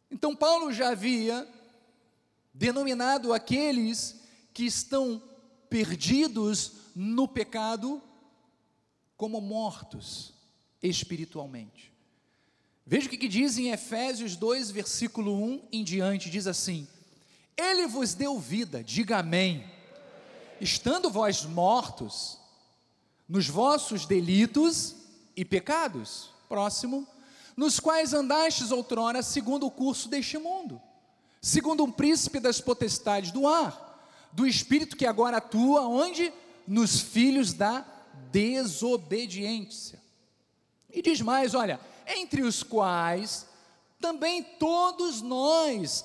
Então 0.09 0.35
Paulo 0.35 0.71
já 0.71 0.89
havia 0.89 1.47
denominado 2.53 3.33
aqueles 3.33 4.21
que 4.53 4.65
estão 4.65 5.21
perdidos 5.69 6.73
no 6.95 7.27
pecado 7.27 8.01
como 9.17 9.41
mortos 9.41 10.33
espiritualmente. 10.81 11.93
Veja 12.85 13.07
o 13.07 13.09
que, 13.09 13.27
diz 13.27 13.57
em 13.57 13.71
Efésios 13.71 14.35
2, 14.35 14.71
versículo 14.71 15.33
1 15.43 15.67
em 15.71 15.83
diante: 15.83 16.29
diz 16.29 16.45
assim: 16.45 16.87
Ele 17.57 17.87
vos 17.87 18.13
deu 18.13 18.39
vida, 18.39 18.83
diga 18.83 19.17
amém, 19.17 19.65
estando 20.61 21.09
vós 21.09 21.43
mortos 21.43 22.39
nos 23.27 23.47
vossos 23.47 24.05
delitos 24.05 24.95
e 25.35 25.43
pecados, 25.43 26.29
próximo, 26.47 27.07
nos 27.57 27.79
quais 27.79 28.13
andastes 28.13 28.71
outrora 28.71 29.23
segundo 29.23 29.65
o 29.65 29.71
curso 29.71 30.09
deste 30.09 30.37
mundo 30.37 30.81
segundo 31.45 31.83
um 31.83 31.91
príncipe 31.91 32.39
das 32.39 32.59
potestades 32.59 33.29
do 33.29 33.47
ar, 33.47 34.01
do 34.31 34.47
espírito 34.47 34.97
que 34.97 35.05
agora 35.05 35.37
atua 35.37 35.87
onde? 35.87 36.33
Nos 36.67 36.99
filhos 36.99 37.53
da 37.53 37.85
desobediência. 38.31 40.01
E 40.91 41.03
diz 41.03 41.21
mais: 41.21 41.53
olha, 41.53 41.79
entre 42.07 42.41
os 42.41 42.63
quais 42.63 43.45
também 44.01 44.41
todos 44.41 45.21
nós 45.21 46.03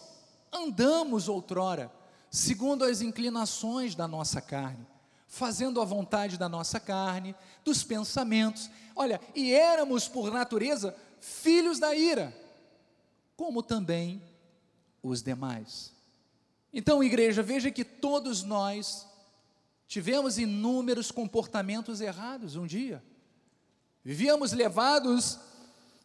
andamos 0.53 1.27
outrora, 1.27 1.91
segundo 2.31 2.85
as 2.85 3.01
inclinações 3.01 3.95
da 3.95 4.07
nossa 4.07 4.43
carne, 4.43 4.87
fazendo 5.31 5.81
a 5.81 5.85
vontade 5.85 6.37
da 6.37 6.49
nossa 6.49 6.81
carne, 6.81 7.37
dos 7.65 7.85
pensamentos. 7.85 8.69
Olha, 8.97 9.21
e 9.33 9.55
éramos 9.55 10.09
por 10.09 10.31
natureza 10.33 10.95
filhos 11.21 11.79
da 11.79 11.95
ira, 11.95 12.37
como 13.37 13.63
também 13.63 14.21
os 15.01 15.23
demais. 15.23 15.93
Então, 16.75 17.03
igreja, 17.03 17.45
veja 17.45 17.71
que 17.71 17.85
todos 17.85 18.43
nós 18.43 19.07
tivemos 19.87 20.37
inúmeros 20.37 21.13
comportamentos 21.13 22.01
errados 22.01 22.57
um 22.57 22.67
dia. 22.67 23.03
Vivíamos 24.05 24.51
levados 24.53 25.39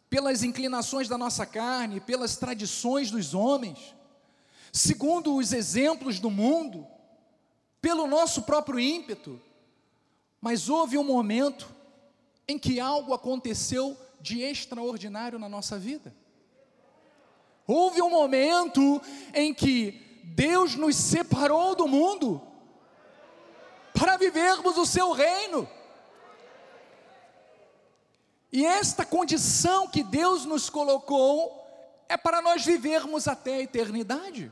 pelas 0.07 0.43
inclinações 0.43 1.09
da 1.09 1.17
nossa 1.17 1.47
carne, 1.47 1.99
pelas 1.99 2.37
tradições 2.37 3.09
dos 3.09 3.33
homens, 3.33 3.95
segundo 4.71 5.35
os 5.35 5.51
exemplos 5.51 6.19
do 6.19 6.29
mundo, 6.29 6.85
pelo 7.85 8.07
nosso 8.07 8.41
próprio 8.41 8.79
ímpeto. 8.79 9.39
Mas 10.41 10.69
houve 10.69 10.97
um 10.97 11.03
momento 11.03 11.69
em 12.47 12.57
que 12.57 12.79
algo 12.79 13.13
aconteceu 13.13 13.95
de 14.19 14.41
extraordinário 14.41 15.37
na 15.37 15.47
nossa 15.47 15.77
vida. 15.77 16.11
Houve 17.67 18.01
um 18.01 18.09
momento 18.09 18.99
em 19.35 19.53
que 19.53 20.21
Deus 20.23 20.73
nos 20.73 20.95
separou 20.95 21.75
do 21.75 21.87
mundo 21.87 22.41
para 23.93 24.17
vivermos 24.17 24.79
o 24.79 24.85
seu 24.87 25.11
reino. 25.11 25.69
E 28.51 28.65
esta 28.65 29.05
condição 29.05 29.87
que 29.87 30.01
Deus 30.01 30.43
nos 30.43 30.71
colocou 30.71 31.63
é 32.09 32.17
para 32.17 32.41
nós 32.41 32.65
vivermos 32.65 33.27
até 33.27 33.57
a 33.57 33.61
eternidade. 33.61 34.51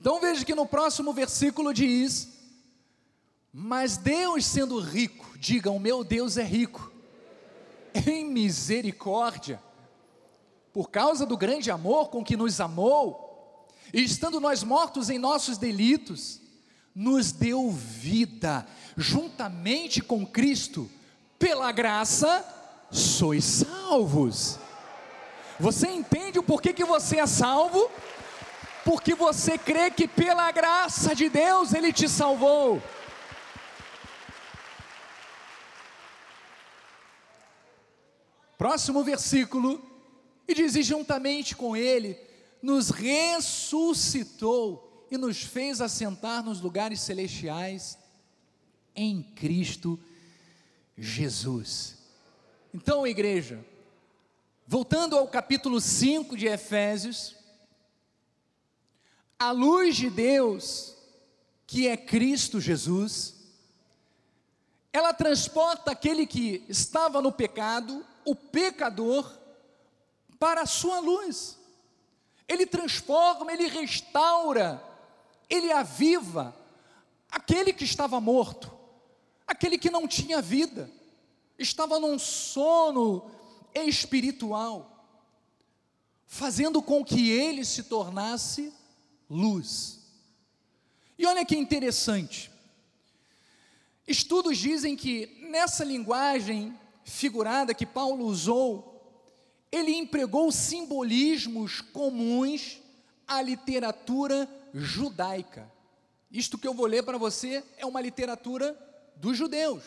Então 0.00 0.20
veja 0.20 0.44
que 0.44 0.54
no 0.54 0.64
próximo 0.64 1.12
versículo 1.12 1.74
diz: 1.74 2.28
Mas 3.52 3.96
Deus 3.96 4.46
sendo 4.46 4.78
rico, 4.78 5.36
diga, 5.36 5.72
o 5.72 5.80
meu 5.80 6.04
Deus 6.04 6.36
é 6.36 6.44
rico, 6.44 6.92
em 8.06 8.24
misericórdia, 8.24 9.60
por 10.72 10.88
causa 10.88 11.26
do 11.26 11.36
grande 11.36 11.68
amor 11.68 12.10
com 12.10 12.22
que 12.22 12.36
nos 12.36 12.60
amou, 12.60 13.66
e 13.92 14.04
estando 14.04 14.38
nós 14.38 14.62
mortos 14.62 15.10
em 15.10 15.18
nossos 15.18 15.58
delitos, 15.58 16.40
nos 16.94 17.32
deu 17.32 17.68
vida, 17.68 18.64
juntamente 18.96 20.00
com 20.00 20.24
Cristo, 20.24 20.88
pela 21.40 21.72
graça 21.72 22.44
sois 22.88 23.42
salvos. 23.42 24.60
Você 25.58 25.88
entende 25.88 26.38
o 26.38 26.42
porquê 26.44 26.72
que 26.72 26.84
você 26.84 27.18
é 27.18 27.26
salvo? 27.26 27.90
Porque 28.88 29.14
você 29.14 29.58
crê 29.58 29.90
que 29.90 30.08
pela 30.08 30.50
graça 30.50 31.14
de 31.14 31.28
Deus 31.28 31.74
Ele 31.74 31.92
te 31.92 32.08
salvou. 32.08 32.82
Próximo 38.56 39.04
versículo 39.04 39.78
e 40.48 40.54
diz: 40.54 40.74
e 40.74 40.82
juntamente 40.82 41.54
com 41.54 41.76
Ele 41.76 42.18
nos 42.62 42.88
ressuscitou 42.88 44.26
e 45.10 45.18
nos 45.18 45.42
fez 45.42 45.82
assentar 45.82 46.42
nos 46.42 46.62
lugares 46.62 47.02
celestiais 47.02 47.98
em 48.96 49.22
Cristo 49.22 50.00
Jesus. 50.96 51.98
Então, 52.72 53.06
igreja, 53.06 53.62
voltando 54.66 55.14
ao 55.14 55.28
capítulo 55.28 55.78
5 55.78 56.34
de 56.34 56.46
Efésios, 56.46 57.36
a 59.38 59.52
luz 59.52 59.96
de 59.96 60.10
Deus, 60.10 60.96
que 61.66 61.86
é 61.86 61.96
Cristo 61.96 62.60
Jesus, 62.60 63.36
ela 64.92 65.14
transporta 65.14 65.92
aquele 65.92 66.26
que 66.26 66.64
estava 66.68 67.22
no 67.22 67.30
pecado, 67.30 68.04
o 68.24 68.34
pecador, 68.34 69.38
para 70.38 70.62
a 70.62 70.66
sua 70.66 70.98
luz. 70.98 71.56
Ele 72.48 72.66
transforma, 72.66 73.52
ele 73.52 73.68
restaura, 73.68 74.82
ele 75.48 75.70
aviva 75.70 76.56
aquele 77.30 77.72
que 77.72 77.84
estava 77.84 78.20
morto, 78.20 78.72
aquele 79.46 79.78
que 79.78 79.90
não 79.90 80.08
tinha 80.08 80.42
vida, 80.42 80.90
estava 81.58 82.00
num 82.00 82.18
sono 82.18 83.30
espiritual, 83.74 85.04
fazendo 86.26 86.82
com 86.82 87.04
que 87.04 87.30
ele 87.30 87.64
se 87.64 87.84
tornasse 87.84 88.72
luz. 89.28 89.98
E 91.18 91.26
olha 91.26 91.44
que 91.44 91.56
interessante, 91.56 92.50
estudos 94.06 94.56
dizem 94.58 94.96
que 94.96 95.46
nessa 95.50 95.84
linguagem 95.84 96.78
figurada 97.04 97.74
que 97.74 97.86
Paulo 97.86 98.24
usou, 98.24 98.88
ele 99.70 99.92
empregou 99.94 100.50
simbolismos 100.52 101.80
comuns 101.80 102.80
à 103.26 103.42
literatura 103.42 104.48
judaica. 104.72 105.70
Isto 106.30 106.58
que 106.58 106.68
eu 106.68 106.74
vou 106.74 106.86
ler 106.86 107.02
para 107.02 107.18
você 107.18 107.64
é 107.76 107.86
uma 107.86 108.00
literatura 108.00 108.78
dos 109.16 109.36
judeus. 109.36 109.82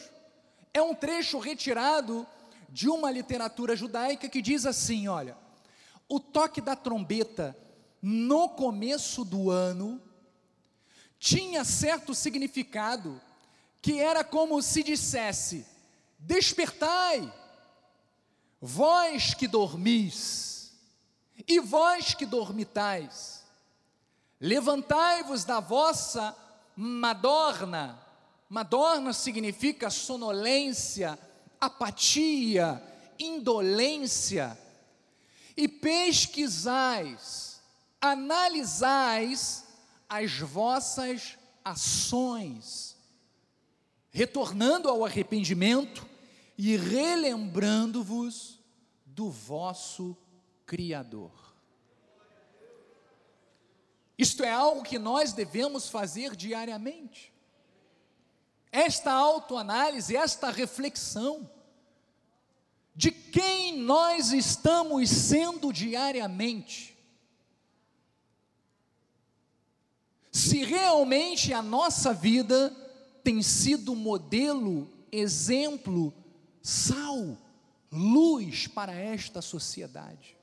É 0.73 0.81
um 0.81 0.93
trecho 0.93 1.39
retirado 1.39 2.27
de 2.69 2.89
uma 2.89 3.11
literatura 3.11 3.75
judaica 3.75 4.29
que 4.29 4.41
diz 4.41 4.65
assim: 4.65 5.07
olha, 5.07 5.37
o 6.07 6.19
toque 6.19 6.61
da 6.61 6.75
trombeta 6.75 7.55
no 8.01 8.49
começo 8.49 9.23
do 9.23 9.51
ano 9.51 10.01
tinha 11.19 11.63
certo 11.63 12.15
significado 12.15 13.21
que 13.81 13.99
era 13.99 14.23
como 14.23 14.61
se 14.61 14.83
dissesse: 14.83 15.65
despertai, 16.19 17.31
Vós 18.63 19.33
que 19.33 19.47
dormis, 19.47 20.71
e 21.47 21.59
vós 21.59 22.13
que 22.13 22.27
dormitais, 22.27 23.43
levantai-vos 24.39 25.43
da 25.43 25.59
vossa 25.59 26.37
madorna. 26.75 27.99
Madorna 28.47 29.13
significa 29.13 29.89
sonolência, 29.89 31.17
apatia, 31.59 32.83
indolência, 33.17 34.55
e 35.57 35.67
pesquisais, 35.67 37.50
analisais 38.01 39.65
as 40.09 40.39
vossas 40.39 41.37
ações, 41.63 42.97
retornando 44.09 44.89
ao 44.89 45.05
arrependimento 45.05 46.05
e 46.57 46.75
relembrando-vos 46.75 48.59
do 49.05 49.29
vosso 49.29 50.17
Criador. 50.65 51.31
Isto 54.17 54.43
é 54.43 54.51
algo 54.51 54.83
que 54.83 54.99
nós 54.99 55.33
devemos 55.33 55.89
fazer 55.89 56.35
diariamente. 56.35 57.31
Esta 58.71 59.11
autoanálise, 59.11 60.15
esta 60.15 60.49
reflexão 60.49 61.49
de 62.95 63.11
quem 63.11 63.79
nós 63.79 64.31
estamos 64.31 65.09
sendo 65.09 65.73
diariamente. 65.73 66.90
Se 70.31 70.63
realmente 70.63 71.53
a 71.53 71.61
nossa 71.61 72.13
vida 72.13 72.69
tem 73.23 73.41
sido 73.41 73.93
modelo, 73.95 74.89
exemplo, 75.11 76.13
sal, 76.61 77.37
luz 77.91 78.65
para 78.67 78.93
esta 78.93 79.41
sociedade. 79.41 80.37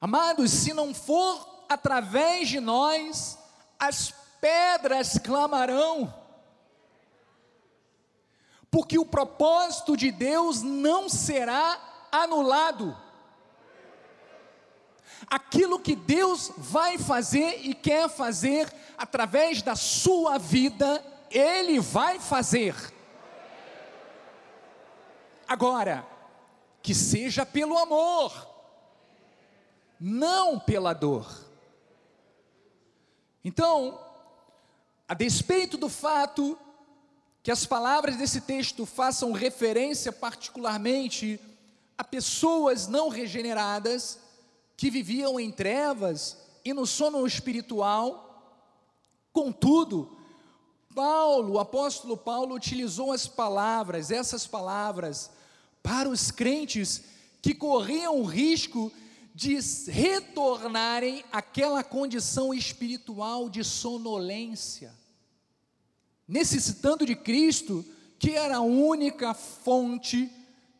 Amados, 0.00 0.50
se 0.50 0.72
não 0.72 0.92
for 0.92 1.64
através 1.68 2.48
de 2.48 2.60
nós, 2.60 3.38
as 3.78 4.12
pedras 4.40 5.18
clamarão, 5.18 6.12
porque 8.70 8.98
o 8.98 9.06
propósito 9.06 9.96
de 9.96 10.10
Deus 10.10 10.62
não 10.62 11.08
será 11.08 12.08
anulado. 12.10 12.96
Aquilo 15.30 15.78
que 15.78 15.94
Deus 15.94 16.52
vai 16.56 16.96
fazer 16.96 17.60
e 17.62 17.74
quer 17.74 18.08
fazer 18.08 18.72
através 18.96 19.60
da 19.60 19.76
sua 19.76 20.38
vida, 20.38 21.04
Ele 21.30 21.80
vai 21.80 22.18
fazer. 22.18 22.74
Agora, 25.46 26.06
que 26.82 26.94
seja 26.94 27.44
pelo 27.44 27.76
amor, 27.76 28.48
não 30.00 30.58
pela 30.58 30.92
dor. 30.92 31.46
Então, 33.44 33.98
a 35.08 35.14
despeito 35.14 35.76
do 35.76 35.88
fato 35.88 36.58
que 37.42 37.50
as 37.50 37.64
palavras 37.64 38.16
desse 38.16 38.42
texto 38.42 38.84
façam 38.84 39.32
referência 39.32 40.12
particularmente 40.12 41.40
a 41.96 42.04
pessoas 42.04 42.86
não 42.86 43.08
regeneradas 43.08 44.20
que 44.78 44.90
viviam 44.90 45.40
em 45.40 45.50
trevas 45.50 46.38
e 46.64 46.72
no 46.72 46.86
sono 46.86 47.26
espiritual, 47.26 48.64
contudo, 49.32 50.16
Paulo, 50.94 51.54
o 51.54 51.58
apóstolo 51.58 52.16
Paulo 52.16 52.54
utilizou 52.54 53.10
as 53.10 53.26
palavras, 53.26 54.12
essas 54.12 54.46
palavras, 54.46 55.32
para 55.82 56.08
os 56.08 56.30
crentes 56.30 57.02
que 57.42 57.54
corriam 57.54 58.20
o 58.20 58.24
risco 58.24 58.92
de 59.34 59.58
retornarem 59.90 61.24
àquela 61.32 61.82
condição 61.82 62.54
espiritual 62.54 63.50
de 63.50 63.64
sonolência, 63.64 64.94
necessitando 66.26 67.04
de 67.04 67.16
Cristo, 67.16 67.84
que 68.16 68.30
era 68.30 68.58
a 68.58 68.60
única 68.60 69.34
fonte 69.34 70.30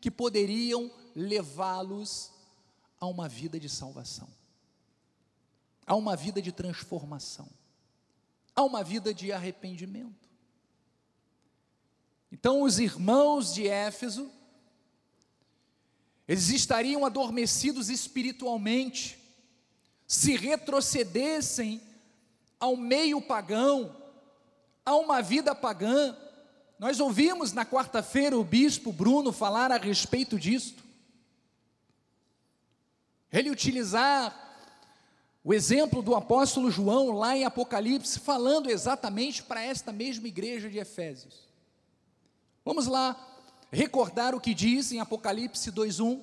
que 0.00 0.08
poderiam 0.08 0.88
levá-los 1.16 2.37
a 3.00 3.06
uma 3.06 3.28
vida 3.28 3.58
de 3.58 3.68
salvação, 3.68 4.28
a 5.86 5.94
uma 5.94 6.16
vida 6.16 6.40
de 6.42 6.52
transformação, 6.52 7.48
a 8.54 8.62
uma 8.62 8.82
vida 8.82 9.14
de 9.14 9.32
arrependimento. 9.32 10.28
Então, 12.30 12.62
os 12.62 12.78
irmãos 12.78 13.54
de 13.54 13.66
Éfeso 13.66 14.30
eles 16.28 16.50
estariam 16.50 17.06
adormecidos 17.06 17.88
espiritualmente, 17.88 19.18
se 20.06 20.36
retrocedessem 20.36 21.80
ao 22.60 22.76
meio 22.76 23.22
pagão, 23.22 23.96
a 24.84 24.94
uma 24.94 25.22
vida 25.22 25.54
pagã. 25.54 26.14
Nós 26.78 27.00
ouvimos 27.00 27.54
na 27.54 27.64
quarta-feira 27.64 28.38
o 28.38 28.44
bispo 28.44 28.92
Bruno 28.92 29.32
falar 29.32 29.72
a 29.72 29.78
respeito 29.78 30.38
disto. 30.38 30.84
Ele 33.32 33.50
utilizar 33.50 34.48
o 35.44 35.54
exemplo 35.54 36.02
do 36.02 36.14
apóstolo 36.14 36.70
João 36.70 37.12
lá 37.12 37.36
em 37.36 37.44
Apocalipse, 37.44 38.18
falando 38.18 38.70
exatamente 38.70 39.42
para 39.42 39.62
esta 39.62 39.92
mesma 39.92 40.28
igreja 40.28 40.68
de 40.68 40.78
Efésios. 40.78 41.48
Vamos 42.64 42.86
lá 42.86 43.16
recordar 43.70 44.34
o 44.34 44.40
que 44.40 44.52
diz 44.54 44.92
em 44.92 45.00
Apocalipse 45.00 45.70
2:1. 45.70 46.22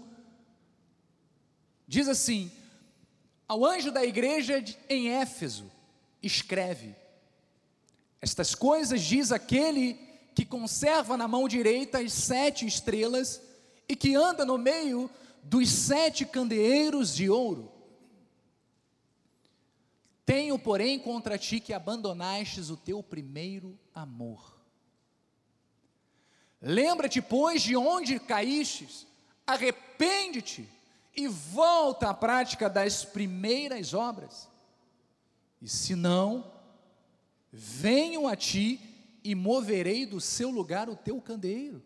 Diz 1.87 2.07
assim: 2.07 2.51
Ao 3.47 3.65
anjo 3.65 3.91
da 3.91 4.03
igreja 4.03 4.63
em 4.89 5.09
Éfeso, 5.09 5.71
escreve: 6.21 6.95
Estas 8.21 8.53
coisas 8.53 9.01
diz 9.01 9.31
aquele 9.31 9.99
que 10.35 10.45
conserva 10.45 11.15
na 11.15 11.27
mão 11.27 11.47
direita 11.47 11.99
as 11.99 12.11
sete 12.11 12.65
estrelas 12.65 13.41
e 13.87 13.95
que 13.95 14.15
anda 14.15 14.45
no 14.45 14.57
meio 14.57 15.09
dos 15.45 15.69
sete 15.69 16.25
candeeiros 16.25 17.15
de 17.15 17.29
ouro. 17.29 17.71
Tenho, 20.25 20.57
porém, 20.57 20.97
contra 20.97 21.37
ti 21.37 21.59
que 21.59 21.71
abandonastes 21.71 22.71
o 22.71 22.77
teu 22.77 23.03
primeiro 23.03 23.77
amor. 23.93 24.59
Lembra-te, 26.59 27.21
pois, 27.21 27.61
de 27.61 27.75
onde 27.75 28.19
caístes, 28.19 29.05
arrepende-te 29.45 30.67
e 31.15 31.27
volta 31.27 32.09
à 32.09 32.13
prática 32.13 32.67
das 32.67 33.05
primeiras 33.05 33.93
obras. 33.93 34.49
E 35.61 35.69
se 35.69 35.93
não, 35.93 36.51
venho 37.51 38.27
a 38.27 38.35
ti 38.35 38.79
e 39.23 39.35
moverei 39.35 40.07
do 40.07 40.19
seu 40.19 40.49
lugar 40.49 40.89
o 40.89 40.95
teu 40.95 41.21
candeeiro, 41.21 41.83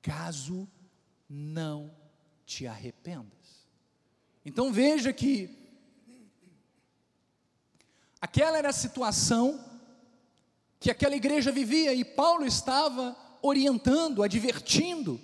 caso 0.00 0.68
não 1.28 1.99
te 2.50 2.66
arrependas. 2.66 3.64
Então 4.44 4.72
veja 4.72 5.12
que 5.12 5.56
aquela 8.20 8.58
era 8.58 8.70
a 8.70 8.72
situação 8.72 9.64
que 10.80 10.90
aquela 10.90 11.14
igreja 11.14 11.52
vivia 11.52 11.94
e 11.94 12.04
Paulo 12.04 12.44
estava 12.44 13.16
orientando, 13.40 14.22
advertindo, 14.22 15.20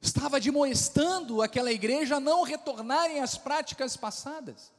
estava 0.00 0.38
admoestando 0.38 1.40
aquela 1.40 1.70
igreja 1.70 2.16
a 2.16 2.20
não 2.20 2.42
retornarem 2.42 3.20
às 3.20 3.38
práticas 3.38 3.96
passadas. 3.96 4.72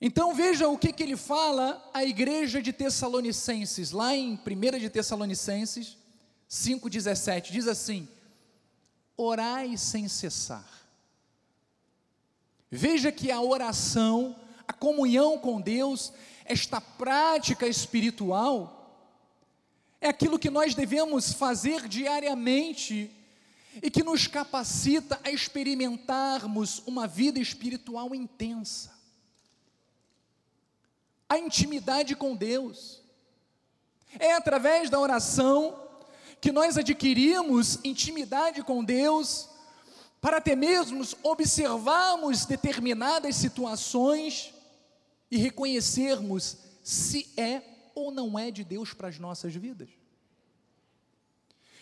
Então 0.00 0.32
veja 0.32 0.68
o 0.68 0.78
que, 0.78 0.92
que 0.92 1.02
ele 1.02 1.16
fala 1.16 1.90
à 1.92 2.04
igreja 2.04 2.62
de 2.62 2.72
Tessalonicenses, 2.72 3.90
lá 3.90 4.14
em 4.14 4.34
1 4.34 4.78
de 4.78 4.90
Tessalonicenses 4.90 6.03
5,17, 6.54 7.50
diz 7.50 7.66
assim: 7.66 8.08
orai 9.16 9.76
sem 9.76 10.06
cessar. 10.06 10.64
Veja 12.70 13.10
que 13.10 13.32
a 13.32 13.40
oração, 13.40 14.38
a 14.66 14.72
comunhão 14.72 15.36
com 15.36 15.60
Deus, 15.60 16.12
esta 16.44 16.80
prática 16.80 17.66
espiritual, 17.66 18.80
é 20.00 20.08
aquilo 20.08 20.38
que 20.38 20.50
nós 20.50 20.76
devemos 20.76 21.32
fazer 21.32 21.88
diariamente 21.88 23.10
e 23.82 23.90
que 23.90 24.04
nos 24.04 24.28
capacita 24.28 25.20
a 25.24 25.30
experimentarmos 25.32 26.80
uma 26.86 27.08
vida 27.08 27.40
espiritual 27.40 28.14
intensa. 28.14 28.94
A 31.28 31.36
intimidade 31.36 32.14
com 32.14 32.36
Deus. 32.36 33.02
É 34.20 34.34
através 34.34 34.88
da 34.88 35.00
oração 35.00 35.83
que 36.40 36.52
nós 36.52 36.76
adquirimos 36.76 37.78
intimidade 37.84 38.62
com 38.62 38.84
Deus, 38.84 39.48
para 40.20 40.38
até 40.38 40.56
mesmo 40.56 41.06
observarmos 41.22 42.46
determinadas 42.46 43.36
situações 43.36 44.54
e 45.30 45.36
reconhecermos 45.36 46.56
se 46.82 47.32
é 47.36 47.62
ou 47.94 48.10
não 48.10 48.38
é 48.38 48.50
de 48.50 48.64
Deus 48.64 48.92
para 48.92 49.08
as 49.08 49.18
nossas 49.18 49.54
vidas. 49.54 49.88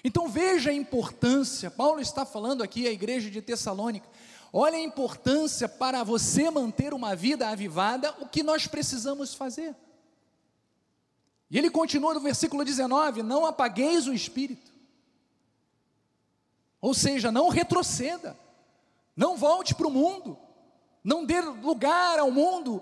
Então 0.05 0.29
veja 0.29 0.71
a 0.71 0.75
importância, 0.75 1.71
Paulo 1.71 2.01
está 2.01 2.25
falando 2.27 2.63
aqui 2.63 2.89
à 2.89 2.91
igreja 2.91 3.31
de 3.31 3.41
Tessalônica, 3.41 4.09
olha 4.53 4.77
a 4.77 4.81
importância 4.83 5.69
para 5.69 6.03
você 6.03 6.51
manter 6.51 6.93
uma 6.93 7.15
vida 7.15 7.49
avivada, 7.49 8.13
o 8.21 8.27
que 8.27 8.43
nós 8.43 8.67
precisamos 8.67 9.35
fazer. 9.35 9.77
E 11.53 11.59
ele 11.59 11.69
continua 11.69 12.15
no 12.15 12.21
versículo 12.21 12.65
19: 12.65 13.23
Não 13.23 13.45
apagueis 13.45 14.07
o 14.07 14.15
espírito, 14.15 14.73
ou 16.81 16.95
seja, 16.95 17.31
não 17.31 17.51
retroceda, 17.51 18.35
não 19.15 19.37
volte 19.37 19.75
para 19.75 19.87
o 19.87 19.91
mundo, 19.91 20.39
não 21.05 21.27
dê 21.27 21.43
lugar 21.43 22.19
ao 22.19 22.31
mundo 22.31 22.81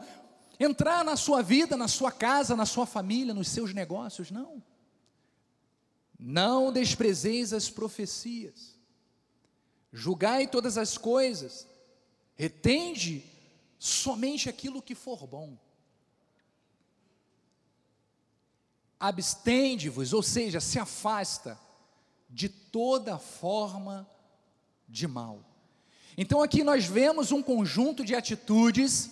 entrar 0.58 1.04
na 1.04 1.16
sua 1.16 1.42
vida, 1.42 1.76
na 1.76 1.88
sua 1.88 2.12
casa, 2.12 2.54
na 2.54 2.64
sua 2.64 2.86
família, 2.86 3.34
nos 3.34 3.48
seus 3.48 3.74
negócios, 3.74 4.30
não. 4.30 4.62
Não 6.16 6.72
desprezeis 6.72 7.52
as 7.52 7.68
profecias, 7.68 8.78
julgai 9.92 10.46
todas 10.46 10.78
as 10.78 10.96
coisas, 10.96 11.66
retende 12.36 13.24
somente 13.80 14.48
aquilo 14.48 14.80
que 14.80 14.94
for 14.94 15.26
bom. 15.26 15.58
Abstende-vos, 19.00 20.12
ou 20.12 20.22
seja, 20.22 20.60
se 20.60 20.78
afasta 20.78 21.58
de 22.28 22.50
toda 22.50 23.18
forma 23.18 24.06
de 24.86 25.08
mal. 25.08 25.42
Então 26.18 26.42
aqui 26.42 26.62
nós 26.62 26.84
vemos 26.84 27.32
um 27.32 27.42
conjunto 27.42 28.04
de 28.04 28.14
atitudes 28.14 29.10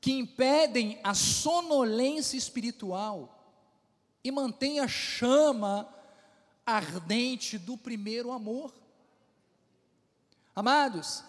que 0.00 0.12
impedem 0.12 0.98
a 1.04 1.14
sonolência 1.14 2.36
espiritual 2.36 3.30
e 4.22 4.32
mantém 4.32 4.80
a 4.80 4.88
chama 4.88 5.88
ardente 6.66 7.56
do 7.56 7.76
primeiro 7.76 8.32
amor. 8.32 8.74
Amados, 10.56 11.22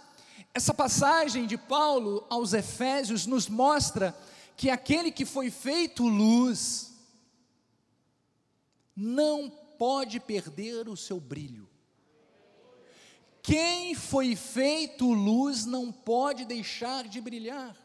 essa 0.53 0.73
passagem 0.73 1.45
de 1.45 1.57
Paulo 1.57 2.25
aos 2.29 2.53
Efésios 2.53 3.25
nos 3.25 3.47
mostra 3.47 4.17
que 4.57 4.69
aquele 4.69 5.11
que 5.11 5.25
foi 5.25 5.51
feito 5.51 6.07
luz 6.07 6.94
não 8.95 9.49
pode 9.49 10.19
perder 10.19 10.88
o 10.88 10.95
seu 10.95 11.19
brilho. 11.19 11.67
Quem 13.41 13.93
foi 13.93 14.36
feito 14.36 15.12
luz 15.12 15.65
não 15.65 15.91
pode 15.91 16.45
deixar 16.45 17.08
de 17.08 17.21
brilhar. 17.21 17.75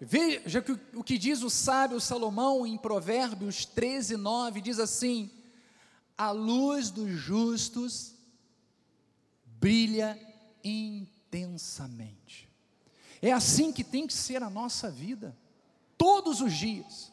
Veja 0.00 0.64
o 0.94 1.02
que 1.02 1.16
diz 1.16 1.42
o 1.42 1.50
sábio 1.50 2.00
Salomão 2.00 2.66
em 2.66 2.76
Provérbios 2.76 3.64
13, 3.64 4.16
9, 4.16 4.60
diz 4.60 4.78
assim: 4.78 5.30
a 6.16 6.30
luz 6.30 6.90
dos 6.90 7.10
justos 7.10 8.14
brilha 9.44 10.18
intensamente. 10.62 12.48
É 13.22 13.32
assim 13.32 13.72
que 13.72 13.82
tem 13.82 14.06
que 14.06 14.12
ser 14.12 14.42
a 14.42 14.50
nossa 14.50 14.90
vida, 14.90 15.36
todos 15.96 16.40
os 16.40 16.52
dias. 16.52 17.12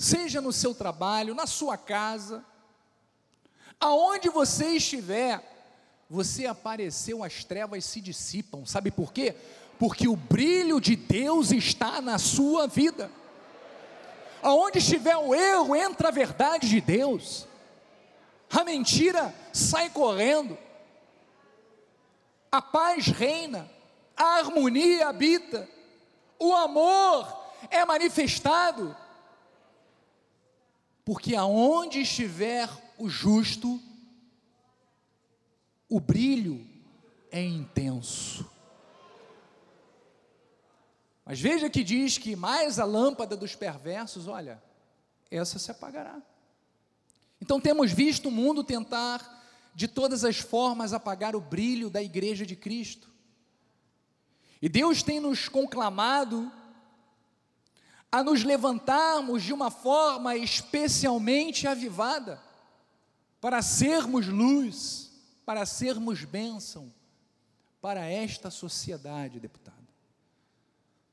Seja 0.00 0.40
no 0.40 0.50
seu 0.50 0.74
trabalho, 0.74 1.34
na 1.34 1.46
sua 1.46 1.76
casa, 1.76 2.42
aonde 3.78 4.30
você 4.30 4.68
estiver, 4.76 5.44
você 6.08 6.46
apareceu, 6.46 7.22
as 7.22 7.44
trevas 7.44 7.84
se 7.84 8.00
dissipam. 8.00 8.64
Sabe 8.64 8.90
por 8.90 9.12
quê? 9.12 9.36
Porque 9.78 10.08
o 10.08 10.16
brilho 10.16 10.80
de 10.80 10.96
Deus 10.96 11.52
está 11.52 12.00
na 12.00 12.18
sua 12.18 12.66
vida. 12.66 13.10
Aonde 14.40 14.78
estiver 14.78 15.18
o 15.18 15.34
erro, 15.34 15.76
entra 15.76 16.08
a 16.08 16.10
verdade 16.10 16.66
de 16.66 16.80
Deus. 16.80 17.46
A 18.50 18.64
mentira 18.64 19.34
sai 19.52 19.90
correndo. 19.90 20.56
A 22.50 22.62
paz 22.62 23.08
reina, 23.08 23.70
a 24.16 24.38
harmonia 24.38 25.10
habita, 25.10 25.68
o 26.38 26.54
amor 26.54 27.52
é 27.68 27.84
manifestado. 27.84 28.96
Porque 31.10 31.34
aonde 31.34 32.02
estiver 32.02 32.70
o 32.96 33.08
justo, 33.08 33.82
o 35.88 35.98
brilho 35.98 36.64
é 37.32 37.42
intenso. 37.42 38.48
Mas 41.24 41.40
veja 41.40 41.68
que 41.68 41.82
diz 41.82 42.16
que 42.16 42.36
mais 42.36 42.78
a 42.78 42.84
lâmpada 42.84 43.36
dos 43.36 43.56
perversos, 43.56 44.28
olha, 44.28 44.62
essa 45.28 45.58
se 45.58 45.68
apagará. 45.72 46.22
Então 47.40 47.60
temos 47.60 47.90
visto 47.90 48.28
o 48.28 48.30
mundo 48.30 48.62
tentar 48.62 49.44
de 49.74 49.88
todas 49.88 50.24
as 50.24 50.38
formas 50.38 50.92
apagar 50.92 51.34
o 51.34 51.40
brilho 51.40 51.90
da 51.90 52.00
igreja 52.00 52.46
de 52.46 52.54
Cristo. 52.54 53.10
E 54.62 54.68
Deus 54.68 55.02
tem 55.02 55.18
nos 55.18 55.48
conclamado 55.48 56.52
a 58.12 58.22
nos 58.22 58.42
levantarmos 58.42 59.42
de 59.42 59.52
uma 59.52 59.70
forma 59.70 60.36
especialmente 60.36 61.66
avivada, 61.66 62.40
para 63.40 63.62
sermos 63.62 64.26
luz, 64.26 65.10
para 65.46 65.64
sermos 65.64 66.24
bênção 66.24 66.92
para 67.80 68.06
esta 68.06 68.50
sociedade, 68.50 69.40
deputado. 69.40 69.76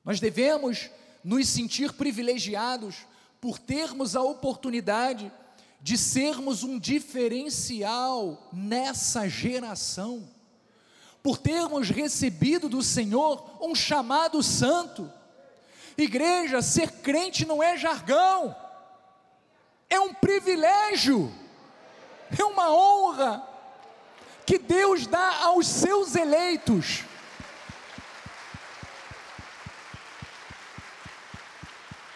Nós 0.04 0.20
devemos 0.20 0.90
nos 1.24 1.48
sentir 1.48 1.94
privilegiados 1.94 3.06
por 3.40 3.60
termos 3.60 4.16
a 4.16 4.22
oportunidade 4.22 5.32
de 5.82 5.98
sermos 5.98 6.64
um 6.64 6.80
diferencial 6.80 8.50
nessa 8.52 9.30
geração, 9.30 10.28
por 11.22 11.38
termos 11.38 11.90
recebido 11.90 12.68
do 12.68 12.82
Senhor 12.82 13.58
um 13.62 13.76
chamado 13.76 14.42
santo. 14.42 15.12
Igreja, 15.98 16.62
ser 16.62 16.92
crente 17.02 17.46
não 17.46 17.62
é 17.62 17.76
jargão, 17.76 18.56
é 19.90 20.00
um 20.00 20.14
privilégio, 20.14 21.34
é 22.38 22.44
uma 22.44 22.72
honra 22.72 23.48
que 24.46 24.58
Deus 24.58 25.08
dá 25.08 25.44
aos 25.44 25.68
seus 25.68 26.16
eleitos. 26.16 27.04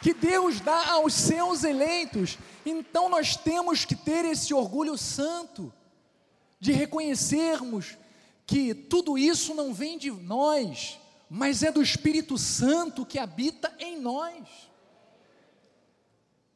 que 0.01 0.15
Deus 0.15 0.59
dá 0.59 0.93
aos 0.93 1.13
seus 1.13 1.63
eleitos. 1.63 2.39
Então 2.65 3.07
nós 3.07 3.35
temos 3.35 3.85
que 3.85 3.95
ter 3.95 4.25
esse 4.25 4.51
orgulho 4.51 4.97
santo 4.97 5.71
de 6.59 6.71
reconhecermos 6.71 7.97
que 8.45 8.73
tudo 8.73 9.17
isso 9.17 9.53
não 9.53 9.73
vem 9.73 9.97
de 9.97 10.11
nós, 10.11 10.99
mas 11.33 11.63
é 11.63 11.71
do 11.71 11.81
Espírito 11.81 12.37
Santo 12.37 13.05
que 13.05 13.17
habita 13.17 13.73
em 13.79 13.99
nós. 13.99 14.47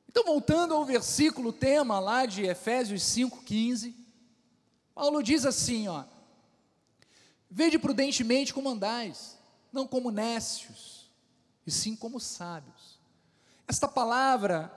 Então, 0.10 0.26
voltando 0.26 0.74
ao 0.74 0.84
versículo 0.84 1.54
tema 1.54 2.00
lá 2.00 2.26
de 2.26 2.44
Efésios 2.44 3.02
5,15, 3.02 3.94
Paulo 4.94 5.24
diz 5.24 5.46
assim: 5.46 5.88
ó, 5.88 6.04
vede 7.50 7.80
prudentemente 7.80 8.54
como 8.54 8.70
andais, 8.70 9.38
não 9.72 9.88
como 9.88 10.12
nécios, 10.12 11.10
e 11.66 11.72
sim 11.72 11.96
como 11.96 12.20
sábios 12.20 12.96
esta 13.68 13.88
palavra, 13.88 14.72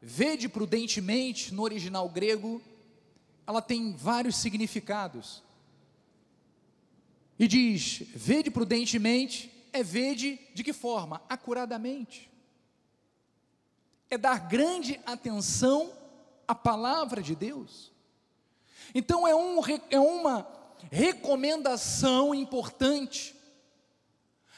vede 0.00 0.48
prudentemente, 0.48 1.52
no 1.52 1.62
original 1.62 2.08
grego, 2.08 2.60
ela 3.46 3.60
tem 3.60 3.94
vários 3.94 4.36
significados. 4.36 5.42
E 7.38 7.48
diz: 7.48 8.02
vede 8.14 8.50
prudentemente, 8.50 9.50
é 9.72 9.82
vede 9.82 10.38
de 10.54 10.62
que 10.62 10.72
forma? 10.72 11.20
Acuradamente. 11.28 12.30
É 14.08 14.16
dar 14.16 14.48
grande 14.48 15.00
atenção 15.04 15.92
à 16.46 16.54
palavra 16.54 17.22
de 17.22 17.34
Deus. 17.34 17.92
Então 18.94 19.26
é, 19.26 19.34
um, 19.34 19.60
é 19.90 19.98
uma 19.98 20.46
recomendação 20.90 22.34
importante 22.34 23.34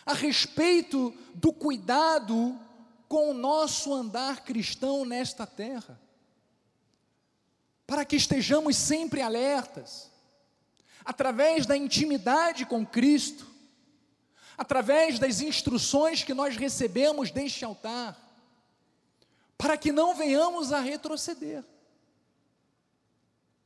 a 0.04 0.12
respeito 0.12 1.12
do 1.34 1.52
cuidado 1.52 2.58
com 3.08 3.30
o 3.30 3.34
nosso 3.34 3.92
andar 3.94 4.44
cristão 4.44 5.04
nesta 5.04 5.46
terra, 5.46 6.00
para 7.86 8.04
que 8.04 8.16
estejamos 8.16 8.76
sempre 8.76 9.22
alertas, 9.22 10.10
através 11.06 11.64
da 11.64 11.76
intimidade 11.76 12.66
com 12.66 12.84
Cristo, 12.84 13.46
através 14.58 15.20
das 15.20 15.40
instruções 15.40 16.24
que 16.24 16.34
nós 16.34 16.56
recebemos 16.56 17.30
deste 17.30 17.64
altar, 17.64 18.18
para 19.56 19.78
que 19.78 19.92
não 19.92 20.16
venhamos 20.16 20.72
a 20.72 20.80
retroceder. 20.80 21.64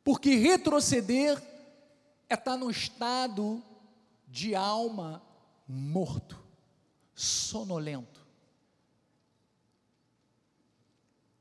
Porque 0.05 0.37
retroceder 0.37 1.42
é 2.29 2.35
estar 2.35 2.59
no 2.59 2.70
estado 2.70 3.62
de 4.29 4.55
alma 4.55 5.22
morto, 5.66 6.38
sonolento. 7.14 8.20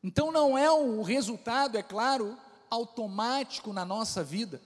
Então 0.02 0.32
não 0.32 0.58
é 0.58 0.72
o 0.72 1.02
resultado, 1.02 1.78
é 1.78 1.84
claro, 1.84 2.38
automático 2.70 3.74
na 3.74 3.84
nossa 3.84 4.24
vida, 4.24 4.62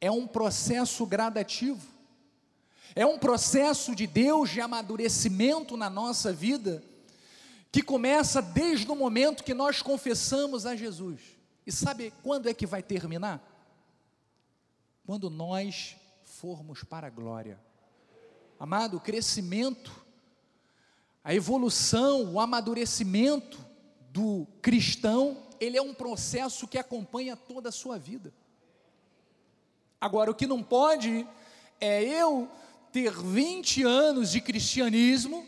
é 0.00 0.10
um 0.10 0.26
processo 0.26 1.04
gradativo, 1.04 1.86
é 2.94 3.04
um 3.04 3.18
processo 3.18 3.94
de 3.94 4.06
Deus 4.06 4.50
de 4.50 4.60
amadurecimento 4.60 5.76
na 5.76 5.90
nossa 5.90 6.32
vida, 6.32 6.82
que 7.70 7.82
começa 7.82 8.42
desde 8.42 8.90
o 8.90 8.96
momento 8.96 9.44
que 9.44 9.54
nós 9.54 9.80
confessamos 9.80 10.66
a 10.66 10.74
Jesus. 10.74 11.20
E 11.66 11.70
sabe 11.70 12.12
quando 12.22 12.48
é 12.48 12.54
que 12.54 12.66
vai 12.66 12.82
terminar? 12.82 13.40
Quando 15.06 15.30
nós 15.30 15.96
formos 16.24 16.82
para 16.82 17.06
a 17.06 17.10
glória. 17.10 17.60
Amado, 18.58 18.96
o 18.96 19.00
crescimento, 19.00 20.04
a 21.22 21.34
evolução, 21.34 22.32
o 22.32 22.40
amadurecimento, 22.40 23.70
do 24.12 24.46
cristão, 24.60 25.36
ele 25.60 25.76
é 25.76 25.82
um 25.82 25.94
processo 25.94 26.66
que 26.66 26.78
acompanha 26.78 27.36
toda 27.36 27.68
a 27.68 27.72
sua 27.72 27.98
vida. 27.98 28.32
Agora, 30.00 30.30
o 30.30 30.34
que 30.34 30.46
não 30.46 30.62
pode 30.62 31.26
é 31.80 32.02
eu 32.02 32.48
ter 32.90 33.12
20 33.12 33.82
anos 33.84 34.30
de 34.30 34.40
cristianismo, 34.40 35.46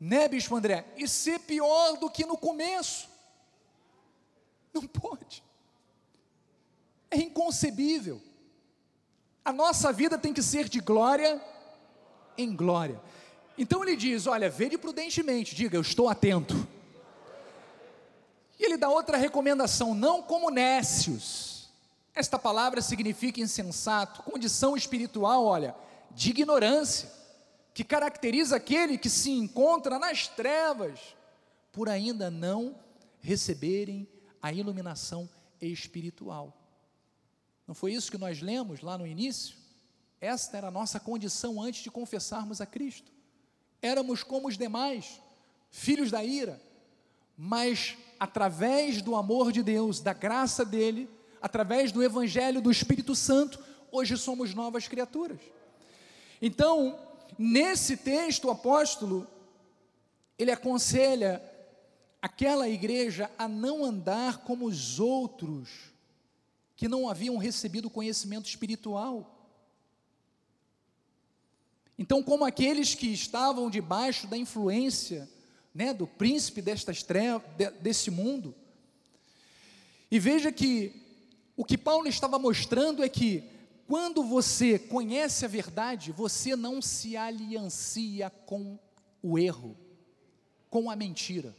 né, 0.00 0.28
Bispo 0.28 0.56
André, 0.56 0.84
e 0.96 1.06
ser 1.06 1.40
pior 1.40 1.96
do 1.98 2.10
que 2.10 2.24
no 2.24 2.36
começo. 2.36 3.08
Não 4.72 4.86
pode. 4.86 5.42
É 7.10 7.16
inconcebível. 7.16 8.22
A 9.44 9.52
nossa 9.52 9.92
vida 9.92 10.18
tem 10.18 10.32
que 10.32 10.42
ser 10.42 10.68
de 10.68 10.80
glória 10.80 11.40
em 12.36 12.54
glória. 12.54 13.00
Então 13.56 13.82
ele 13.82 13.96
diz: 13.96 14.26
Olha, 14.26 14.50
vede 14.50 14.76
prudentemente, 14.76 15.54
diga, 15.54 15.76
eu 15.76 15.80
estou 15.80 16.08
atento. 16.08 16.66
E 18.58 18.64
ele 18.64 18.76
dá 18.76 18.88
outra 18.88 19.16
recomendação: 19.16 19.94
não 19.94 20.22
como 20.22 20.50
nécios. 20.50 21.55
Esta 22.16 22.38
palavra 22.38 22.80
significa 22.80 23.42
insensato, 23.42 24.22
condição 24.22 24.74
espiritual, 24.74 25.44
olha, 25.44 25.76
de 26.12 26.30
ignorância, 26.30 27.12
que 27.74 27.84
caracteriza 27.84 28.56
aquele 28.56 28.96
que 28.96 29.10
se 29.10 29.30
encontra 29.30 29.98
nas 29.98 30.26
trevas, 30.26 30.98
por 31.70 31.90
ainda 31.90 32.30
não 32.30 32.74
receberem 33.20 34.08
a 34.40 34.50
iluminação 34.50 35.28
espiritual. 35.60 36.56
Não 37.66 37.74
foi 37.74 37.92
isso 37.92 38.10
que 38.10 38.16
nós 38.16 38.40
lemos 38.40 38.80
lá 38.80 38.96
no 38.96 39.06
início? 39.06 39.54
Esta 40.18 40.56
era 40.56 40.68
a 40.68 40.70
nossa 40.70 40.98
condição 40.98 41.60
antes 41.60 41.82
de 41.82 41.90
confessarmos 41.90 42.62
a 42.62 42.66
Cristo. 42.66 43.12
Éramos 43.82 44.22
como 44.22 44.48
os 44.48 44.56
demais, 44.56 45.20
filhos 45.68 46.10
da 46.10 46.24
ira, 46.24 46.58
mas 47.36 47.94
através 48.18 49.02
do 49.02 49.14
amor 49.14 49.52
de 49.52 49.62
Deus, 49.62 50.00
da 50.00 50.14
graça 50.14 50.64
dele, 50.64 51.10
através 51.46 51.92
do 51.92 52.02
Evangelho 52.02 52.60
do 52.60 52.72
Espírito 52.72 53.14
Santo, 53.14 53.62
hoje 53.92 54.16
somos 54.16 54.52
novas 54.52 54.88
criaturas. 54.88 55.38
Então, 56.42 56.98
nesse 57.38 57.96
texto, 57.96 58.46
o 58.46 58.50
apóstolo, 58.50 59.28
ele 60.36 60.50
aconselha 60.50 61.40
aquela 62.20 62.68
igreja 62.68 63.30
a 63.38 63.46
não 63.46 63.84
andar 63.84 64.38
como 64.38 64.66
os 64.66 64.98
outros, 64.98 65.68
que 66.74 66.88
não 66.88 67.08
haviam 67.08 67.36
recebido 67.36 67.88
conhecimento 67.88 68.48
espiritual. 68.48 69.48
Então, 71.96 72.24
como 72.24 72.44
aqueles 72.44 72.92
que 72.96 73.06
estavam 73.06 73.70
debaixo 73.70 74.26
da 74.26 74.36
influência 74.36 75.30
né, 75.72 75.94
do 75.94 76.08
príncipe 76.08 76.60
destas 76.60 77.04
trevas, 77.04 77.42
desse 77.80 78.10
mundo. 78.10 78.52
E 80.10 80.18
veja 80.18 80.50
que 80.50 81.05
o 81.56 81.64
que 81.64 81.78
Paulo 81.78 82.06
estava 82.06 82.38
mostrando 82.38 83.02
é 83.02 83.08
que 83.08 83.48
quando 83.86 84.22
você 84.22 84.78
conhece 84.78 85.44
a 85.44 85.48
verdade, 85.48 86.12
você 86.12 86.54
não 86.54 86.82
se 86.82 87.16
aliancia 87.16 88.28
com 88.44 88.78
o 89.22 89.38
erro, 89.38 89.76
com 90.68 90.90
a 90.90 90.96
mentira. 90.96 91.56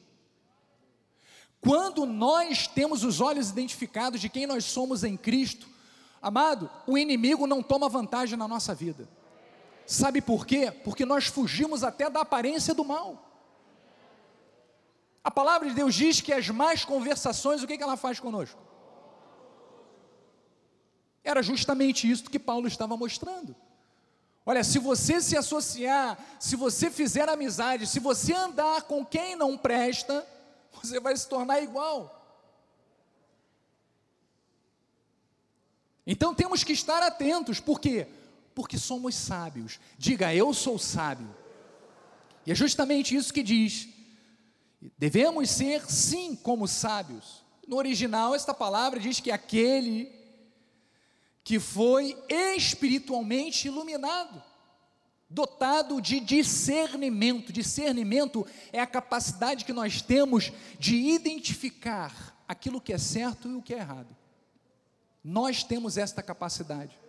Quando 1.59 2.05
nós 2.05 2.67
temos 2.67 3.03
os 3.03 3.19
olhos 3.21 3.49
identificados 3.49 4.21
de 4.21 4.29
quem 4.29 4.45
nós 4.45 4.65
somos 4.65 5.03
em 5.03 5.17
Cristo, 5.17 5.67
amado, 6.21 6.69
o 6.85 6.97
inimigo 6.97 7.47
não 7.47 7.63
toma 7.63 7.89
vantagem 7.89 8.37
na 8.37 8.47
nossa 8.47 8.75
vida. 8.75 9.09
Sabe 9.85 10.21
por 10.21 10.45
quê? 10.45 10.69
Porque 10.69 11.05
nós 11.05 11.27
fugimos 11.27 11.83
até 11.83 12.09
da 12.09 12.21
aparência 12.21 12.73
do 12.73 12.85
mal. 12.85 13.23
A 15.23 15.31
palavra 15.31 15.69
de 15.69 15.75
Deus 15.75 15.95
diz 15.95 16.21
que 16.21 16.33
as 16.33 16.49
más 16.49 16.85
conversações, 16.85 17.63
o 17.63 17.67
que, 17.67 17.77
que 17.77 17.83
ela 17.83 17.97
faz 17.97 18.19
conosco? 18.19 18.66
Era 21.27 21.43
justamente 21.43 22.09
isso 22.09 22.29
que 22.29 22.39
Paulo 22.39 22.67
estava 22.67 22.95
mostrando. 22.95 23.55
Olha, 24.45 24.63
se 24.63 24.79
você 24.79 25.19
se 25.19 25.35
associar, 25.35 26.17
se 26.39 26.55
você 26.55 26.89
fizer 26.89 27.27
amizade, 27.27 27.85
se 27.85 27.99
você 27.99 28.33
andar 28.33 28.83
com 28.83 29.05
quem 29.05 29.35
não 29.35 29.57
presta, 29.57 30.25
você 30.71 30.99
vai 30.99 31.17
se 31.17 31.27
tornar 31.27 31.61
igual. 31.61 32.13
Então 36.05 36.33
temos 36.33 36.63
que 36.63 36.71
estar 36.71 37.03
atentos, 37.03 37.59
por 37.59 37.81
quê? 37.81 38.07
Porque 38.55 38.77
somos 38.77 39.13
sábios. 39.15 39.81
Diga, 39.97 40.33
eu 40.33 40.53
sou 40.53 40.79
sábio. 40.79 41.35
E 42.45 42.51
é 42.53 42.55
justamente 42.55 43.13
isso 43.13 43.33
que 43.33 43.43
diz 43.43 43.89
Devemos 44.97 45.49
ser, 45.49 45.89
sim, 45.89 46.35
como 46.35 46.67
sábios. 46.67 47.43
No 47.67 47.77
original, 47.77 48.35
esta 48.35 48.53
palavra 48.53 48.99
diz 48.99 49.19
que 49.19 49.31
aquele 49.31 50.16
que 51.47 51.61
foi 51.61 52.21
espiritualmente 52.27 53.69
iluminado, 53.69 54.43
dotado 55.29 56.01
de 56.01 56.19
discernimento. 56.19 57.53
Discernimento 57.53 58.45
é 58.73 58.81
a 58.81 58.85
capacidade 58.85 59.63
que 59.63 59.71
nós 59.71 60.01
temos 60.01 60.51
de 60.77 60.97
identificar 60.97 62.37
aquilo 62.45 62.81
que 62.81 62.91
é 62.91 62.97
certo 62.97 63.47
e 63.49 63.55
o 63.55 63.61
que 63.61 63.73
é 63.73 63.77
errado. 63.77 64.13
Nós 65.23 65.63
temos 65.63 65.97
esta 65.97 66.21
capacidade, 66.21 66.99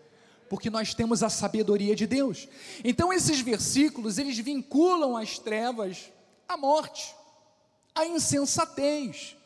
porque 0.48 0.70
nós 0.70 0.94
temos 0.94 1.24
a 1.24 1.29
sabedoria 1.29 1.96
de 1.96 2.07
Deus. 2.07 2.46
Então 2.85 3.12
esses 3.12 3.40
versículos, 3.40 4.18
eles 4.18 4.38
vinculam 4.38 5.16
as 5.16 5.37
trevas 5.37 6.12
à 6.46 6.57
morte 6.57 7.12
à 7.92 8.07
insensatez, 8.07 9.37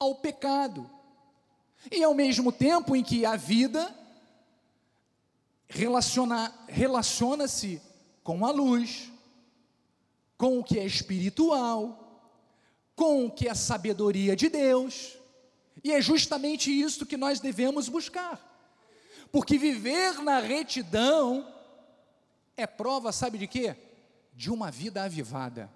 ao 0.00 0.16
pecado. 0.16 0.90
E 1.92 2.02
ao 2.02 2.12
mesmo 2.12 2.50
tempo 2.50 2.96
em 2.96 3.04
que 3.04 3.24
a 3.24 3.36
vida 3.36 3.94
relaciona-se 5.68 7.80
com 8.22 8.44
a 8.44 8.50
luz, 8.50 9.10
com 10.36 10.58
o 10.58 10.64
que 10.64 10.78
é 10.78 10.84
espiritual, 10.84 12.02
com 12.94 13.26
o 13.26 13.30
que 13.30 13.48
é 13.48 13.54
sabedoria 13.54 14.34
de 14.34 14.48
Deus, 14.48 15.16
e 15.84 15.92
é 15.92 16.00
justamente 16.00 16.70
isso 16.70 17.06
que 17.06 17.16
nós 17.16 17.40
devemos 17.40 17.88
buscar, 17.88 18.40
porque 19.30 19.58
viver 19.58 20.22
na 20.22 20.40
retidão 20.40 21.52
é 22.56 22.66
prova, 22.66 23.12
sabe 23.12 23.38
de 23.38 23.46
quê? 23.46 23.76
De 24.34 24.50
uma 24.50 24.70
vida 24.70 25.04
avivada. 25.04 25.70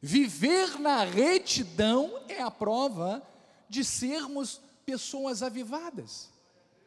Viver 0.00 0.78
na 0.78 1.02
retidão 1.02 2.22
é 2.28 2.40
a 2.40 2.50
prova 2.50 3.22
de 3.68 3.82
sermos 3.82 4.60
pessoas 4.84 5.42
avivadas, 5.42 6.30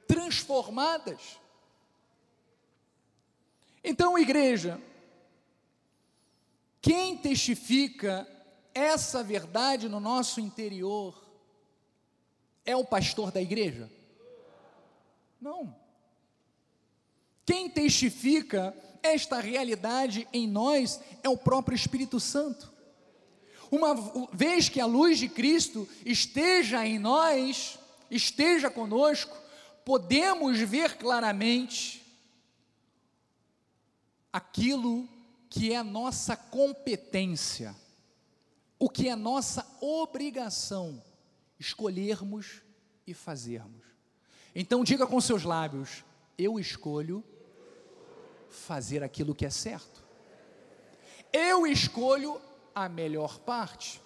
transformadas. 0.07 1.37
Então, 3.83 4.17
igreja, 4.17 4.81
quem 6.81 7.17
testifica 7.17 8.27
essa 8.73 9.23
verdade 9.23 9.89
no 9.89 9.99
nosso 9.99 10.39
interior 10.39 11.21
é 12.65 12.75
o 12.75 12.85
pastor 12.85 13.31
da 13.31 13.41
igreja? 13.41 13.89
Não. 15.39 15.75
Quem 17.45 17.69
testifica 17.69 18.75
esta 19.01 19.39
realidade 19.39 20.27
em 20.33 20.47
nós 20.47 20.99
é 21.23 21.29
o 21.29 21.37
próprio 21.37 21.75
Espírito 21.75 22.19
Santo. 22.19 22.71
Uma 23.71 23.95
vez 24.31 24.69
que 24.69 24.79
a 24.79 24.85
luz 24.85 25.19
de 25.19 25.27
Cristo 25.27 25.87
esteja 26.05 26.85
em 26.85 26.97
nós, 26.99 27.77
esteja 28.09 28.69
conosco, 28.69 29.35
podemos 29.87 30.59
ver 30.59 30.97
claramente 30.97 32.05
aquilo 34.33 35.07
que 35.49 35.71
é 35.71 35.81
nossa 35.81 36.35
competência, 36.35 37.73
o 38.77 38.89
que 38.89 39.07
é 39.07 39.15
nossa 39.15 39.65
obrigação 39.79 41.01
escolhermos 41.57 42.61
e 43.07 43.13
fazermos. 43.13 43.85
Então 44.53 44.83
diga 44.83 45.07
com 45.07 45.21
seus 45.21 45.43
lábios: 45.43 46.03
eu 46.37 46.59
escolho 46.59 47.23
fazer 48.49 49.01
aquilo 49.01 49.33
que 49.33 49.45
é 49.45 49.49
certo. 49.49 50.03
Eu 51.31 51.65
escolho 51.65 52.41
a 52.75 52.89
melhor 52.89 53.39
parte, 53.39 54.01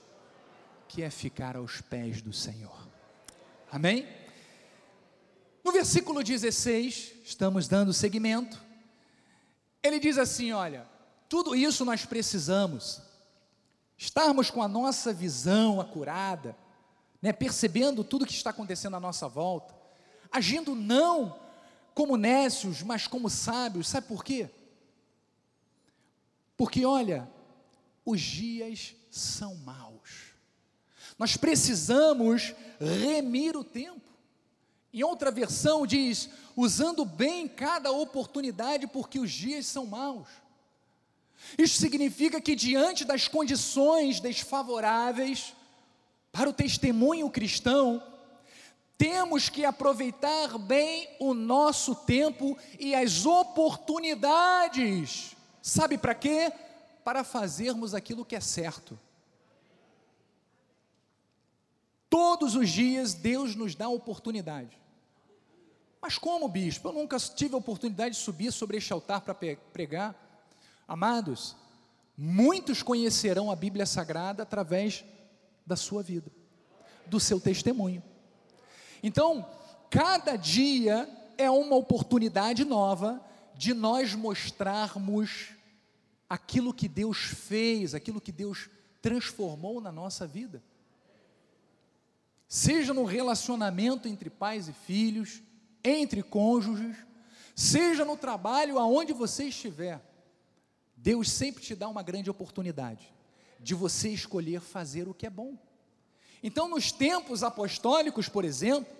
que 0.88 1.01
é 1.01 1.09
ficar 1.09 1.57
aos 1.57 1.82
pés 1.82 2.21
do 2.21 2.32
Senhor. 2.32 2.88
Amém? 3.71 4.20
No 5.64 5.72
versículo 5.72 6.24
16, 6.24 7.14
estamos 7.24 7.68
dando 7.68 7.93
seguimento. 7.93 8.62
Ele 9.84 9.99
diz 9.99 10.18
assim: 10.18 10.51
Olha, 10.51 10.88
tudo 11.30 11.55
isso 11.55 11.86
nós 11.86 12.05
precisamos, 12.05 13.01
estarmos 13.97 14.49
com 14.49 14.62
a 14.62 14.68
nossa 14.68 15.14
visão 15.14 15.80
acurada, 15.80 16.55
né, 17.22 17.32
percebendo 17.32 18.03
tudo 18.03 18.26
que 18.26 18.34
está 18.34 18.49
acontecendo 18.49 18.95
à 18.95 18.99
nossa 18.99 19.28
volta, 19.28 19.74
agindo 20.32 20.76
não 20.76 21.39
como 21.93 22.18
nécios, 22.18 22.82
mas 22.82 23.07
como 23.07 23.30
sábios, 23.30 23.88
sabe 23.88 24.07
por 24.07 24.24
quê? 24.24 24.49
Porque 26.57 26.86
olha, 26.86 27.30
os 28.05 28.20
dias 28.20 28.95
são 29.09 29.55
maus. 29.55 30.32
Nós 31.18 31.38
precisamos 31.38 32.53
remir 32.80 33.55
o 33.55 33.64
tempo. 33.64 34.11
Em 34.93 35.03
outra 35.03 35.31
versão 35.31 35.87
diz: 35.87 36.29
usando 36.55 37.05
bem 37.05 37.47
cada 37.47 37.91
oportunidade, 37.91 38.87
porque 38.87 39.19
os 39.19 39.31
dias 39.31 39.65
são 39.65 39.85
maus. 39.85 40.27
Isso 41.57 41.79
significa 41.79 42.39
que, 42.39 42.55
diante 42.55 43.03
das 43.03 43.27
condições 43.27 44.19
desfavoráveis 44.19 45.55
para 46.31 46.49
o 46.49 46.53
testemunho 46.53 47.27
cristão, 47.29 48.03
temos 48.97 49.49
que 49.49 49.65
aproveitar 49.65 50.57
bem 50.59 51.09
o 51.19 51.33
nosso 51.33 51.95
tempo 51.95 52.57
e 52.79 52.93
as 52.93 53.25
oportunidades. 53.25 55.35
Sabe 55.61 55.97
para 55.97 56.13
quê? 56.13 56.51
Para 57.03 57.23
fazermos 57.23 57.95
aquilo 57.95 58.23
que 58.23 58.35
é 58.35 58.39
certo. 58.39 58.99
Todos 62.09 62.55
os 62.55 62.69
dias 62.69 63.13
Deus 63.13 63.55
nos 63.55 63.73
dá 63.73 63.89
oportunidade. 63.89 64.80
Mas 66.02 66.18
como, 66.18 66.47
bispo? 66.47 66.89
Eu 66.89 66.93
nunca 66.93 67.18
tive 67.20 67.54
a 67.54 67.58
oportunidade 67.58 68.16
de 68.16 68.22
subir 68.22 68.52
sobre 68.52 68.78
este 68.78 68.91
altar 68.91 69.22
para 69.22 69.36
pregar. 69.36 70.16
Amados, 70.88 71.56
muitos 72.18 72.82
conhecerão 72.82 73.52
a 73.52 73.56
Bíblia 73.56 73.86
Sagrada 73.86 74.43
através 74.43 75.06
da 75.66 75.76
sua 75.76 76.02
vida, 76.02 76.32
do 77.06 77.20
seu 77.20 77.39
testemunho. 77.39 78.02
Então, 79.04 79.47
cada 79.89 80.36
dia 80.36 81.08
é 81.38 81.49
uma 81.49 81.76
oportunidade 81.76 82.66
nova 82.66 83.22
de 83.56 83.74
nós 83.74 84.16
mostrarmos 84.16 85.49
aquilo 86.28 86.74
que 86.74 86.88
Deus 86.88 87.18
fez, 87.18 87.93
aquilo 87.93 88.20
que 88.20 88.32
Deus 88.32 88.70
transformou 89.02 89.80
na 89.80 89.91
nossa 89.91 90.26
vida 90.26 90.64
seja 92.52 92.93
no 92.93 93.06
relacionamento 93.06 94.10
entre 94.10 94.30
pais 94.30 94.68
e 94.68 94.74
filhos, 94.74 95.41
entre 95.84 96.21
cônjuges, 96.23 96.95
seja 97.55 98.05
no 98.05 98.17
trabalho, 98.17 98.79
aonde 98.79 99.13
você 99.13 99.45
estiver, 99.45 100.01
Deus 100.95 101.29
sempre 101.32 101.63
te 101.63 101.75
dá 101.75 101.88
uma 101.88 102.03
grande 102.03 102.29
oportunidade 102.29 103.11
de 103.59 103.73
você 103.73 104.09
escolher 104.09 104.61
fazer 104.61 105.07
o 105.07 105.13
que 105.13 105.25
é 105.25 105.29
bom. 105.29 105.57
Então, 106.43 106.67
nos 106.67 106.91
tempos 106.91 107.43
apostólicos, 107.43 108.27
por 108.27 108.43
exemplo, 108.43 108.91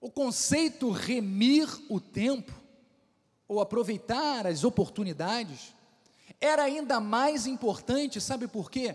o 0.00 0.10
conceito 0.10 0.90
remir 0.90 1.68
o 1.88 2.00
tempo, 2.00 2.52
ou 3.48 3.60
aproveitar 3.60 4.46
as 4.46 4.62
oportunidades, 4.62 5.74
era 6.40 6.64
ainda 6.64 7.00
mais 7.00 7.46
importante, 7.46 8.20
sabe 8.20 8.46
por 8.46 8.70
quê? 8.70 8.94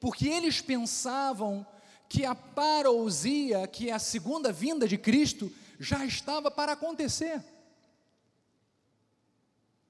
Porque 0.00 0.28
eles 0.28 0.60
pensavam 0.60 1.66
que 2.08 2.26
a 2.26 2.34
parousia, 2.34 3.66
que 3.66 3.88
é 3.88 3.92
a 3.92 3.98
segunda 3.98 4.52
vinda 4.52 4.86
de 4.86 4.98
Cristo, 4.98 5.50
já 5.82 6.04
estava 6.04 6.50
para 6.50 6.72
acontecer. 6.72 7.42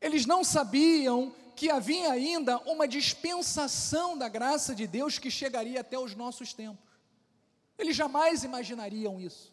Eles 0.01 0.25
não 0.25 0.43
sabiam 0.43 1.35
que 1.55 1.71
havia 1.71 2.11
ainda 2.11 2.59
uma 2.61 2.89
dispensação 2.89 4.17
da 4.17 4.29
graça 4.29 4.75
de 4.75 4.87
Deus 4.87 5.19
que 5.19 5.31
chegaria 5.31 5.81
até 5.83 5.99
os 5.99 6.15
nossos 6.15 6.55
tempos. 6.55 6.91
Eles 7.79 7.95
jamais 7.95 8.43
imaginariam 8.43 9.21
isso. 9.21 9.53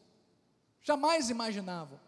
Jamais 0.81 1.29
imaginavam. 1.29 1.99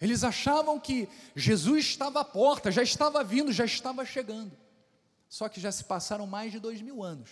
Eles 0.00 0.22
achavam 0.22 0.78
que 0.78 1.08
Jesus 1.34 1.86
estava 1.86 2.20
à 2.20 2.24
porta, 2.24 2.70
já 2.70 2.82
estava 2.82 3.24
vindo, 3.24 3.52
já 3.52 3.64
estava 3.64 4.04
chegando. 4.04 4.56
Só 5.28 5.48
que 5.48 5.60
já 5.60 5.72
se 5.72 5.82
passaram 5.82 6.26
mais 6.26 6.52
de 6.52 6.60
dois 6.60 6.80
mil 6.80 7.02
anos. 7.02 7.30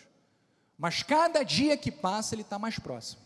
Mas 0.76 1.04
cada 1.04 1.44
dia 1.44 1.76
que 1.76 1.92
passa, 1.92 2.34
ele 2.34 2.42
está 2.42 2.58
mais 2.58 2.78
próximo. 2.78 3.22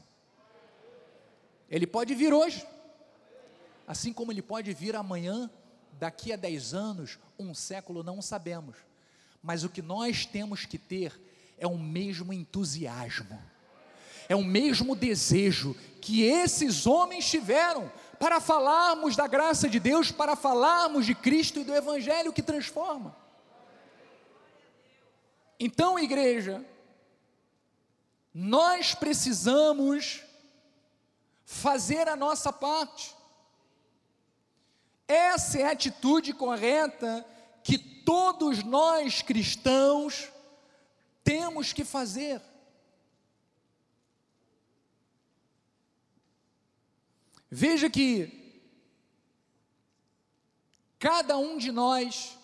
Ele 1.68 1.86
pode 1.86 2.14
vir 2.14 2.32
hoje, 2.32 2.64
assim 3.90 4.12
como 4.12 4.30
ele 4.30 4.40
pode 4.40 4.72
vir 4.72 4.94
amanhã, 4.94 5.50
daqui 5.98 6.32
a 6.32 6.36
dez 6.36 6.72
anos, 6.72 7.18
um 7.36 7.52
século, 7.52 8.04
não 8.04 8.22
sabemos. 8.22 8.76
Mas 9.42 9.64
o 9.64 9.68
que 9.68 9.82
nós 9.82 10.24
temos 10.24 10.64
que 10.64 10.78
ter 10.78 11.20
é 11.58 11.66
o 11.66 11.76
mesmo 11.76 12.32
entusiasmo, 12.32 13.36
é 14.28 14.36
o 14.36 14.44
mesmo 14.44 14.94
desejo 14.94 15.74
que 16.00 16.22
esses 16.22 16.86
homens 16.86 17.28
tiveram 17.28 17.90
para 18.16 18.40
falarmos 18.40 19.16
da 19.16 19.26
graça 19.26 19.68
de 19.68 19.80
Deus, 19.80 20.12
para 20.12 20.36
falarmos 20.36 21.04
de 21.04 21.14
Cristo 21.16 21.58
e 21.58 21.64
do 21.64 21.74
Evangelho 21.74 22.32
que 22.32 22.42
transforma. 22.42 23.16
Então, 25.58 25.98
igreja, 25.98 26.64
nós 28.32 28.94
precisamos 28.94 30.22
fazer 31.44 32.06
a 32.06 32.14
nossa 32.14 32.52
parte. 32.52 33.18
Essa 35.10 35.58
é 35.58 35.64
a 35.64 35.72
atitude 35.72 36.32
correta 36.32 37.26
que 37.64 37.78
todos 37.78 38.62
nós 38.62 39.22
cristãos 39.22 40.28
temos 41.24 41.72
que 41.72 41.84
fazer. 41.84 42.40
Veja 47.50 47.90
que 47.90 48.62
cada 50.98 51.36
um 51.36 51.58
de 51.58 51.72
nós 51.72 52.38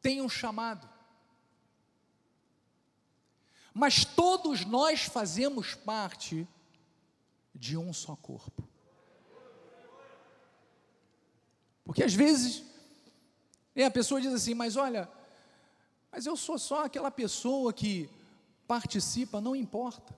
tem 0.00 0.22
um 0.22 0.28
chamado 0.28 0.96
mas 3.78 4.06
todos 4.06 4.64
nós 4.64 5.02
fazemos 5.02 5.74
parte 5.74 6.48
de 7.54 7.76
um 7.76 7.92
só 7.92 8.16
corpo. 8.16 8.66
Porque 11.86 12.02
às 12.02 12.12
vezes 12.12 12.62
né, 13.74 13.84
a 13.84 13.90
pessoa 13.90 14.20
diz 14.20 14.34
assim, 14.34 14.52
mas 14.52 14.76
olha, 14.76 15.08
mas 16.12 16.26
eu 16.26 16.36
sou 16.36 16.58
só 16.58 16.84
aquela 16.84 17.10
pessoa 17.10 17.72
que 17.72 18.10
participa, 18.66 19.40
não 19.40 19.56
importa. 19.56 20.14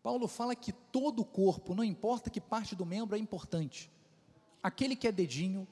Paulo 0.00 0.28
fala 0.28 0.54
que 0.54 0.72
todo 0.72 1.22
o 1.22 1.24
corpo, 1.24 1.74
não 1.74 1.82
importa 1.82 2.30
que 2.30 2.40
parte 2.40 2.76
do 2.76 2.86
membro 2.86 3.16
é 3.16 3.18
importante. 3.18 3.90
Aquele 4.62 4.94
que 4.94 5.08
é 5.08 5.12
dedinho, 5.12 5.66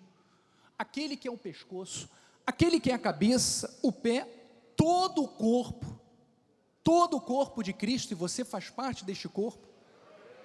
aquele 0.76 1.16
que 1.16 1.28
é 1.28 1.30
o 1.30 1.38
pescoço, 1.38 2.08
aquele 2.44 2.80
que 2.80 2.90
é 2.90 2.94
a 2.94 2.98
cabeça, 2.98 3.78
o 3.82 3.92
pé, 3.92 4.26
todo 4.74 5.22
o 5.22 5.28
corpo 5.28 6.00
todo 6.82 7.16
o 7.16 7.20
corpo 7.20 7.62
de 7.62 7.72
Cristo, 7.72 8.12
e 8.12 8.14
você 8.14 8.44
faz 8.44 8.70
parte 8.70 9.04
deste 9.04 9.28
corpo, 9.28 9.68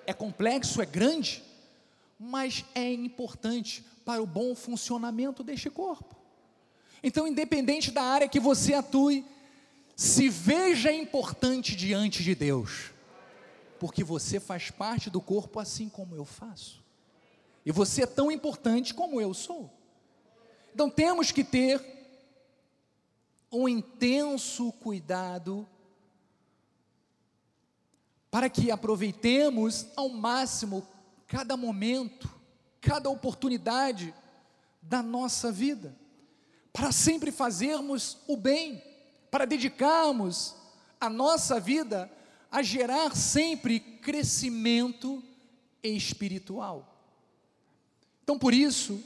é 0.05 0.13
complexo, 0.13 0.81
é 0.81 0.85
grande, 0.85 1.43
mas 2.19 2.65
é 2.73 2.93
importante 2.93 3.85
para 4.05 4.21
o 4.21 4.25
bom 4.25 4.55
funcionamento 4.55 5.43
deste 5.43 5.69
corpo. 5.69 6.15
Então, 7.03 7.27
independente 7.27 7.91
da 7.91 8.03
área 8.03 8.27
que 8.27 8.39
você 8.39 8.73
atue, 8.73 9.25
se 9.95 10.29
veja 10.29 10.91
importante 10.91 11.75
diante 11.75 12.23
de 12.23 12.35
Deus, 12.35 12.91
porque 13.79 14.03
você 14.03 14.39
faz 14.39 14.71
parte 14.71 15.09
do 15.09 15.21
corpo 15.21 15.59
assim 15.59 15.87
como 15.87 16.15
eu 16.15 16.25
faço, 16.25 16.83
e 17.65 17.71
você 17.71 18.03
é 18.03 18.07
tão 18.07 18.31
importante 18.31 18.93
como 18.93 19.19
eu 19.19 19.33
sou. 19.33 19.71
Então, 20.73 20.89
temos 20.89 21.31
que 21.31 21.43
ter 21.43 21.81
um 23.51 23.69
intenso 23.69 24.71
cuidado 24.73 25.67
para 28.29 28.49
que 28.49 28.69
aproveitemos 28.69 29.87
ao 29.95 30.09
máximo 30.09 30.85
cada 31.27 31.57
momento, 31.57 32.29
cada 32.79 33.09
oportunidade 33.09 34.13
da 34.81 35.01
nossa 35.01 35.51
vida, 35.51 35.95
para 36.71 36.91
sempre 36.91 37.31
fazermos 37.31 38.17
o 38.27 38.37
bem, 38.37 38.83
para 39.31 39.45
dedicarmos 39.45 40.55
a 40.99 41.09
nossa 41.09 41.59
vida 41.59 42.11
a 42.51 42.61
gerar 42.61 43.15
sempre 43.15 43.79
crescimento 43.79 45.23
espiritual. 45.83 46.95
Então, 48.23 48.39
por 48.39 48.53
isso, 48.53 49.03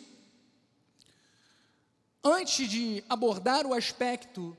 antes 2.23 2.69
de 2.69 3.03
abordar 3.09 3.65
o 3.65 3.73
aspecto 3.73 4.55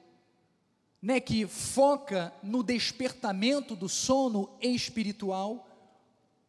né, 1.01 1.19
que 1.19 1.47
foca 1.47 2.33
no 2.43 2.63
despertamento 2.63 3.75
do 3.75 3.89
sono 3.89 4.51
espiritual, 4.61 5.67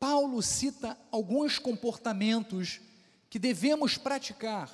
Paulo 0.02 0.42
cita 0.42 0.98
alguns 1.12 1.60
comportamentos 1.60 2.82
que 3.30 3.38
devemos 3.38 3.98
praticar 3.98 4.70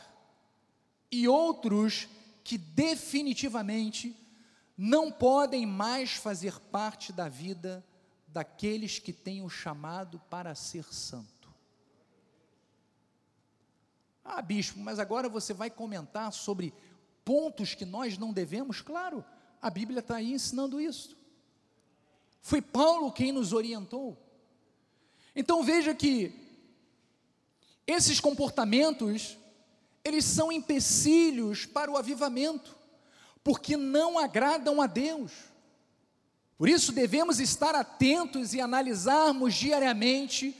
e 1.12 1.28
outros 1.28 2.08
que 2.42 2.58
definitivamente 2.58 4.16
não 4.78 5.12
podem 5.12 5.66
mais 5.66 6.14
fazer 6.14 6.58
parte 6.72 7.12
da 7.12 7.28
vida 7.28 7.86
daqueles 8.30 9.00
que 9.00 9.12
têm 9.12 9.44
o 9.44 9.50
chamado 9.50 10.18
para 10.30 10.56
ser 10.56 10.86
santo. 10.94 11.54
Ah, 14.24 14.42
bispo, 14.42 14.80
mas 14.80 14.98
agora 14.98 15.28
você 15.28 15.54
vai 15.54 15.70
comentar 15.70 16.32
sobre 16.32 16.74
pontos 17.26 17.76
que 17.76 17.84
nós 17.84 18.18
não 18.18 18.32
devemos? 18.32 18.82
Claro 18.82 19.26
a 19.62 19.70
Bíblia 19.70 20.00
está 20.00 20.18
aí 20.18 20.34
ensinando 20.34 20.80
isso. 20.80 21.16
Foi 22.42 22.62
Paulo 22.62 23.12
quem 23.12 23.32
nos 23.32 23.54
orientou. 23.54 24.18
Então 25.38 25.64
veja 25.64 25.94
que 25.94 26.34
Esses 27.86 28.20
comportamentos, 28.20 29.38
eles 30.04 30.26
são 30.26 30.52
empecilhos 30.52 31.66
para 31.66 31.90
o 31.90 31.96
avivamento, 31.96 32.76
porque 33.42 33.78
não 33.78 34.20
agradam 34.20 34.82
a 34.82 34.88
Deus. 34.88 35.32
Por 36.58 36.68
isso 36.68 36.92
devemos 36.92 37.40
estar 37.40 37.76
atentos 37.76 38.54
e 38.54 38.60
analisarmos 38.60 39.54
diariamente 39.56 40.54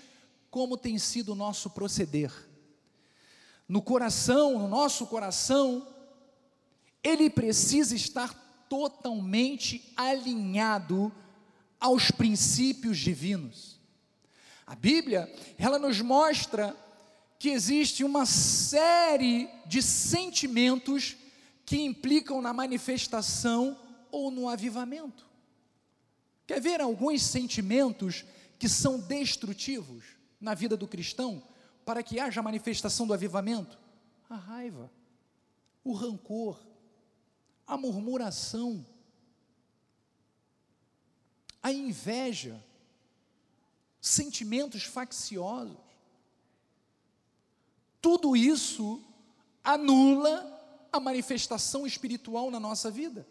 como 0.50 0.78
tem 0.78 0.98
sido 0.98 1.34
o 1.34 1.36
nosso 1.36 1.72
proceder. 1.72 2.32
No 3.68 3.82
coração, 3.82 4.58
no 4.58 4.70
nosso 4.70 5.06
coração, 5.08 5.86
ele 7.04 7.30
precisa 7.30 7.94
estar 7.94 8.34
totalmente 8.70 9.92
alinhado 9.98 11.12
aos 11.78 12.10
princípios 12.10 12.98
divinos. 12.98 13.77
A 14.68 14.76
Bíblia, 14.76 15.34
ela 15.58 15.80
nos 15.80 16.02
mostra 16.02 16.76
que 17.40 17.50
existe 17.50 18.04
uma 18.04 18.26
série 18.26 19.50
de 19.66 19.82
sentimentos 19.82 21.16
que 21.66 21.82
implicam 21.82 22.42
na 22.42 22.52
manifestação 22.52 23.80
ou 24.12 24.30
no 24.30 24.50
avivamento. 24.50 25.26
Quer 26.46 26.60
ver 26.60 26.82
alguns 26.82 27.22
sentimentos 27.22 28.26
que 28.60 28.68
são 28.68 29.00
destrutivos 29.00 30.04
na 30.40 30.54
vida 30.54 30.76
do 30.76 30.88
cristão 30.88 31.42
para 31.86 32.04
que 32.04 32.20
haja 32.20 32.42
manifestação 32.42 33.08
do 33.08 33.14
avivamento? 33.14 33.78
A 34.30 34.36
raiva, 34.36 34.92
o 35.82 35.94
rancor, 35.94 36.60
a 37.66 37.78
murmuração, 37.78 38.86
a 41.64 41.72
inveja, 41.72 42.62
sentimentos 44.08 44.84
facciosos. 44.84 45.78
Tudo 48.02 48.36
isso 48.36 49.02
anula 49.64 50.58
a 50.92 51.00
manifestação 51.00 51.86
espiritual 51.86 52.50
na 52.50 52.60
nossa 52.60 52.90
vida. 52.90 53.28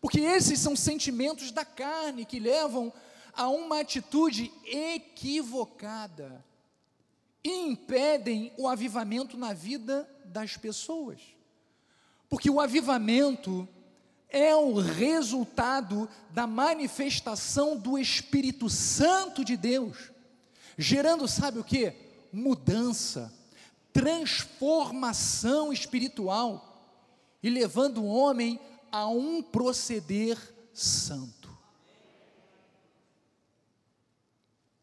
Porque 0.00 0.20
esses 0.20 0.58
são 0.58 0.74
sentimentos 0.74 1.50
da 1.50 1.64
carne 1.64 2.24
que 2.24 2.40
levam 2.40 2.92
a 3.32 3.48
uma 3.48 3.80
atitude 3.80 4.52
equivocada 4.64 6.44
e 7.44 7.50
impedem 7.50 8.52
o 8.56 8.68
avivamento 8.68 9.36
na 9.36 9.52
vida 9.52 10.08
das 10.24 10.56
pessoas. 10.56 11.20
Porque 12.28 12.48
o 12.50 12.60
avivamento 12.60 13.68
é 14.32 14.56
o 14.56 14.80
resultado 14.80 16.08
da 16.30 16.46
manifestação 16.46 17.76
do 17.76 17.98
Espírito 17.98 18.70
Santo 18.70 19.44
de 19.44 19.56
Deus, 19.58 20.10
gerando, 20.78 21.28
sabe 21.28 21.58
o 21.58 21.64
que? 21.64 21.92
Mudança, 22.32 23.30
transformação 23.92 25.70
espiritual 25.70 26.96
e 27.42 27.50
levando 27.50 28.02
o 28.02 28.06
homem 28.06 28.58
a 28.90 29.06
um 29.06 29.42
proceder 29.42 30.38
santo. 30.72 31.50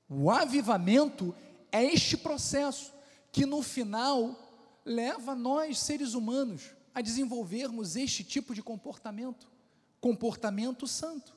O 0.08 0.30
avivamento 0.30 1.36
é 1.72 1.84
este 1.84 2.16
processo 2.18 2.92
que 3.32 3.46
no 3.48 3.64
final 3.64 4.36
leva 4.86 5.34
nós, 5.34 5.80
seres 5.80 6.14
humanos, 6.14 6.72
a 7.00 7.02
desenvolvermos 7.02 7.96
este 7.96 8.26
tipo 8.26 8.54
de 8.54 8.62
comportamento, 8.62 9.48
comportamento 10.02 10.86
santo. 10.86 11.34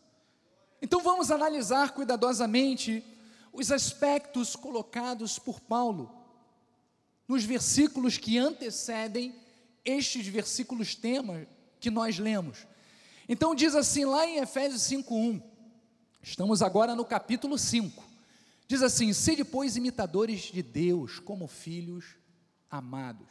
Então 0.80 1.00
vamos 1.00 1.30
analisar 1.30 1.92
cuidadosamente 1.92 3.04
os 3.52 3.70
aspectos 3.70 4.56
colocados 4.56 5.38
por 5.38 5.60
Paulo 5.60 6.12
nos 7.28 7.44
versículos 7.44 8.18
que 8.18 8.36
antecedem 8.38 9.32
estes 9.84 10.26
versículos 10.26 10.96
tema 10.96 11.46
que 11.78 11.92
nós 11.92 12.18
lemos. 12.18 12.66
Então 13.28 13.54
diz 13.54 13.76
assim 13.76 14.04
lá 14.04 14.26
em 14.26 14.38
Efésios 14.38 14.82
5:1. 14.82 15.40
Estamos 16.20 16.60
agora 16.60 16.96
no 16.96 17.04
capítulo 17.04 17.56
5. 17.56 18.02
Diz 18.66 18.82
assim: 18.82 19.12
"Se 19.12 19.36
depois 19.36 19.76
imitadores 19.76 20.40
de 20.40 20.60
Deus 20.60 21.20
como 21.20 21.46
filhos 21.46 22.16
amados". 22.68 23.28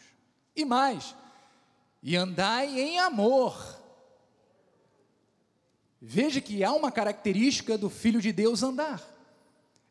E 0.55 0.63
mais, 0.63 1.13
e 2.01 2.15
andai 2.15 2.79
em 2.79 2.99
amor. 2.99 3.79
Veja 6.01 6.41
que 6.41 6.63
há 6.63 6.73
uma 6.73 6.91
característica 6.91 7.77
do 7.77 7.89
Filho 7.89 8.19
de 8.19 8.31
Deus 8.31 8.63
andar. 8.63 9.01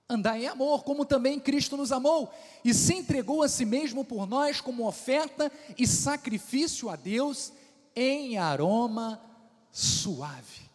Andar 0.09 0.37
em 0.41 0.49
amor, 0.49 0.83
como 0.83 1.05
também 1.05 1.39
Cristo 1.39 1.77
nos 1.77 1.93
amou 1.93 2.33
e 2.65 2.75
se 2.75 2.95
entregou 2.95 3.45
a 3.45 3.49
si 3.49 3.65
mesmo 3.65 4.05
por 4.05 4.27
nós 4.27 4.61
como 4.61 4.89
oferta 4.89 5.53
e 5.79 5.87
sacrifício 5.87 6.89
a 6.89 6.97
Deus 6.97 7.53
em 7.95 8.37
aroma 8.37 9.23
suave. 9.71 10.69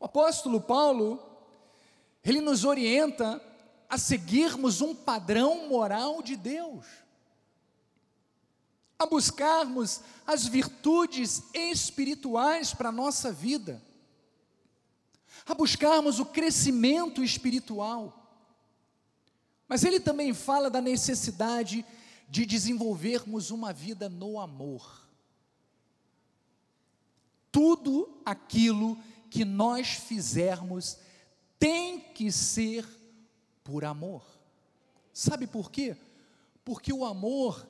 O 0.00 0.06
apóstolo 0.06 0.62
Paulo, 0.62 1.22
ele 2.24 2.40
nos 2.40 2.64
orienta 2.64 3.38
a 3.86 3.98
seguirmos 3.98 4.80
um 4.80 4.94
padrão 4.94 5.68
moral 5.68 6.22
de 6.22 6.34
Deus 6.34 7.01
a 9.02 9.06
buscarmos 9.06 10.00
as 10.26 10.46
virtudes 10.46 11.42
espirituais 11.52 12.72
para 12.72 12.90
a 12.90 12.92
nossa 12.92 13.32
vida, 13.32 13.82
a 15.44 15.54
buscarmos 15.54 16.20
o 16.20 16.26
crescimento 16.26 17.22
espiritual. 17.22 18.18
Mas 19.66 19.84
ele 19.84 19.98
também 19.98 20.32
fala 20.32 20.70
da 20.70 20.80
necessidade 20.80 21.84
de 22.28 22.46
desenvolvermos 22.46 23.50
uma 23.50 23.72
vida 23.72 24.08
no 24.08 24.38
amor. 24.38 25.02
Tudo 27.50 28.20
aquilo 28.24 28.98
que 29.28 29.44
nós 29.44 29.88
fizermos 29.88 30.96
tem 31.58 32.00
que 32.00 32.30
ser 32.30 32.86
por 33.64 33.84
amor. 33.84 34.24
Sabe 35.12 35.46
por 35.46 35.70
quê? 35.70 35.96
Porque 36.64 36.92
o 36.92 37.04
amor 37.04 37.66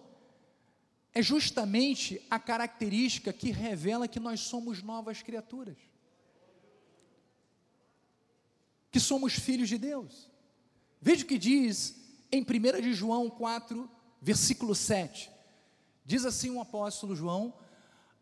é 1.14 1.20
justamente 1.20 2.24
a 2.30 2.38
característica 2.38 3.32
que 3.32 3.50
revela 3.50 4.08
que 4.08 4.18
nós 4.18 4.40
somos 4.40 4.82
novas 4.82 5.22
criaturas. 5.22 5.76
Que 8.90 8.98
somos 8.98 9.34
filhos 9.34 9.68
de 9.68 9.76
Deus. 9.76 10.30
Veja 11.00 11.24
o 11.24 11.26
que 11.26 11.38
diz 11.38 11.96
em 12.30 12.42
1 12.42 12.80
de 12.80 12.94
João 12.94 13.28
4, 13.28 13.90
versículo 14.20 14.74
7. 14.74 15.30
Diz 16.04 16.24
assim 16.24 16.50
o 16.50 16.60
apóstolo 16.60 17.14
João: 17.14 17.52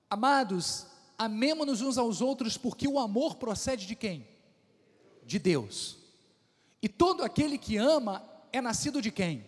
Amados, 0.09 0.87
amemo-nos 1.17 1.81
uns 1.81 1.97
aos 1.97 2.21
outros, 2.21 2.57
porque 2.57 2.89
o 2.89 2.99
amor 2.99 3.37
procede 3.37 3.87
de 3.87 3.95
quem? 3.95 4.27
De 5.25 5.39
Deus. 5.39 5.97
E 6.83 6.89
todo 6.89 7.23
aquele 7.23 7.57
que 7.57 7.77
ama 7.77 8.25
é 8.53 8.61
nascido 8.61 9.01
de 9.01 9.13
quem? 9.13 9.47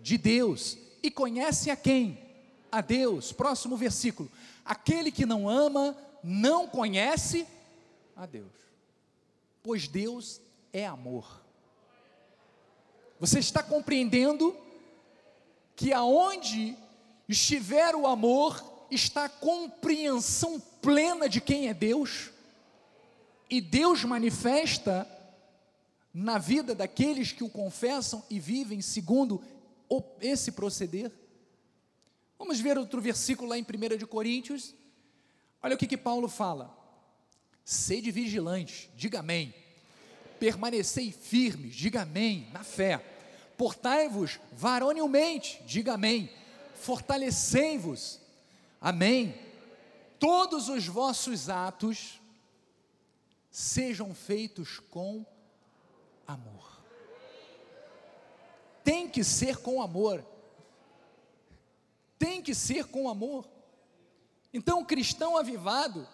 De 0.00 0.16
Deus. 0.16 0.78
E 1.02 1.10
conhece 1.10 1.70
a 1.70 1.76
quem? 1.76 2.21
A 2.72 2.80
Deus. 2.80 3.30
Próximo 3.30 3.76
versículo. 3.76 4.32
Aquele 4.64 5.12
que 5.12 5.26
não 5.26 5.48
ama 5.48 5.94
não 6.24 6.66
conhece 6.66 7.46
a 8.16 8.24
Deus, 8.24 8.52
pois 9.62 9.86
Deus 9.86 10.40
é 10.72 10.86
amor. 10.86 11.42
Você 13.20 13.38
está 13.38 13.62
compreendendo 13.62 14.56
que 15.76 15.92
aonde 15.92 16.76
estiver 17.28 17.94
o 17.94 18.06
amor, 18.06 18.62
está 18.90 19.24
a 19.24 19.28
compreensão 19.28 20.60
plena 20.80 21.28
de 21.28 21.40
quem 21.40 21.68
é 21.68 21.74
Deus, 21.74 22.30
e 23.48 23.60
Deus 23.60 24.04
manifesta 24.04 25.08
na 26.12 26.38
vida 26.38 26.74
daqueles 26.74 27.32
que 27.32 27.44
o 27.44 27.50
confessam 27.50 28.22
e 28.28 28.38
vivem 28.38 28.80
segundo 28.80 29.42
esse 30.20 30.52
proceder. 30.52 31.10
Vamos 32.42 32.58
ver 32.58 32.76
outro 32.76 33.00
versículo 33.00 33.48
lá 33.48 33.56
em 33.56 33.62
1 33.62 33.96
de 33.96 34.04
Coríntios. 34.04 34.74
Olha 35.62 35.76
o 35.76 35.78
que, 35.78 35.86
que 35.86 35.96
Paulo 35.96 36.26
fala. 36.26 36.76
Sede 37.64 38.10
vigilantes, 38.10 38.90
diga 38.96 39.20
amém. 39.20 39.54
Permanecei 40.40 41.12
firmes, 41.12 41.72
diga 41.72 42.02
amém, 42.02 42.48
na 42.52 42.64
fé. 42.64 42.98
Portai-vos 43.56 44.40
varonilmente, 44.50 45.62
diga 45.64 45.94
amém. 45.94 46.28
Fortalecei-vos, 46.74 48.20
amém. 48.80 49.38
Todos 50.18 50.68
os 50.68 50.84
vossos 50.84 51.48
atos 51.48 52.20
sejam 53.52 54.12
feitos 54.16 54.80
com 54.90 55.24
amor. 56.26 56.82
Tem 58.82 59.08
que 59.08 59.22
ser 59.22 59.58
com 59.58 59.80
amor 59.80 60.31
tem 62.22 62.40
que 62.40 62.54
ser 62.54 62.84
com 62.84 63.08
amor. 63.08 63.50
Então, 64.54 64.80
o 64.80 64.86
cristão 64.86 65.36
avivado 65.36 66.06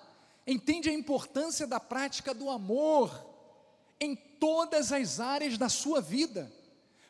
entende 0.47 0.89
a 0.89 0.93
importância 0.93 1.67
da 1.67 1.79
prática 1.79 2.33
do 2.33 2.49
amor 2.49 3.13
em 4.01 4.17
todas 4.17 4.91
as 4.91 5.21
áreas 5.21 5.59
da 5.59 5.69
sua 5.69 6.01
vida, 6.01 6.51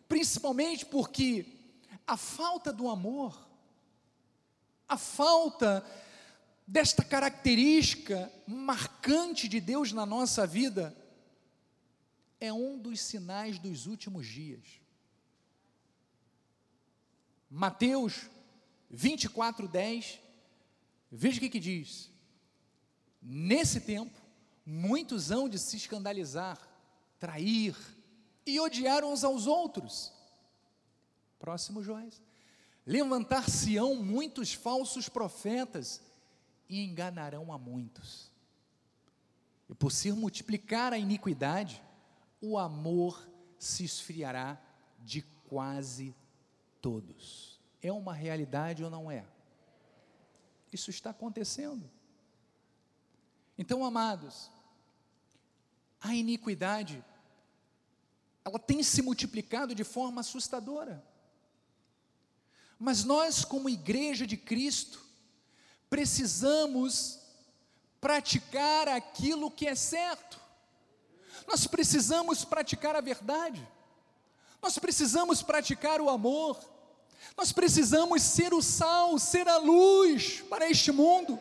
principalmente 0.09 0.85
porque 0.85 1.47
a 2.05 2.17
falta 2.17 2.73
do 2.73 2.89
amor, 2.89 3.49
a 4.89 4.99
falta 4.99 5.87
desta 6.67 7.05
característica 7.05 8.33
marcante 8.49 9.47
de 9.47 9.61
Deus 9.61 9.93
na 9.93 10.05
nossa 10.05 10.45
vida, 10.45 10.93
é 12.41 12.53
um 12.53 12.77
dos 12.77 13.01
sinais 13.01 13.61
dos 13.61 13.87
últimos 13.87 14.27
dias. 14.27 14.65
Mateus 17.49 18.29
24, 18.91 19.69
10, 19.69 20.21
veja 21.11 21.37
o 21.37 21.41
que, 21.41 21.51
que 21.51 21.61
diz: 21.61 22.11
Nesse 23.21 23.81
tempo, 23.81 24.19
muitos 24.65 25.31
hão 25.31 25.49
de 25.49 25.59
se 25.59 25.77
escandalizar, 25.77 26.59
trair 27.19 27.77
e 28.47 28.59
odiar 28.61 29.05
uns 29.05 29.25
aos 29.25 29.47
outros. 29.47 30.13
Próximo 31.39 31.83
Joás. 31.83 32.23
Levantar-se-ão 32.87 33.95
muitos 33.97 34.55
falsos 34.55 35.09
profetas 35.09 36.01
e 36.69 36.83
enganarão 36.83 37.53
a 37.53 37.59
muitos. 37.59 38.33
E 39.69 39.75
por 39.75 39.93
se 39.93 40.11
multiplicar 40.11 40.95
a 40.95 40.99
iniquidade, 40.99 41.83
o 42.41 42.57
amor 42.57 43.29
se 43.59 43.85
esfriará 43.85 44.59
de 44.99 45.23
quase 45.49 46.15
todos. 46.81 47.58
É 47.83 47.93
uma 47.93 48.13
realidade 48.13 48.83
ou 48.83 48.91
não 48.91 49.11
é? 49.11 49.25
Isso 50.73 50.91
está 50.91 51.11
acontecendo. 51.11 51.89
Então, 53.57 53.85
amados, 53.85 54.51
a 56.01 56.15
iniquidade, 56.15 57.05
ela 58.45 58.59
tem 58.59 58.83
se 58.83 59.03
multiplicado 59.03 59.75
de 59.75 59.85
forma 59.85 60.21
assustadora. 60.21 61.05
Mas 62.79 63.03
nós, 63.03 63.45
como 63.45 63.69
igreja 63.69 64.27
de 64.27 64.37
Cristo, 64.37 65.05
precisamos 65.91 67.19
praticar 68.01 68.87
aquilo 68.89 69.51
que 69.51 69.67
é 69.67 69.75
certo. 69.75 70.41
Nós 71.47 71.67
precisamos 71.67 72.45
praticar 72.45 72.95
a 72.95 73.01
verdade. 73.01 73.67
Nós 74.63 74.79
precisamos 74.79 75.43
praticar 75.43 76.01
o 76.01 76.09
amor. 76.09 76.59
Nós 77.37 77.53
precisamos 77.53 78.23
ser 78.23 78.53
o 78.53 78.63
sal, 78.63 79.19
ser 79.19 79.49
a 79.49 79.59
luz 79.59 80.43
para 80.49 80.69
este 80.69 80.91
mundo. 80.91 81.39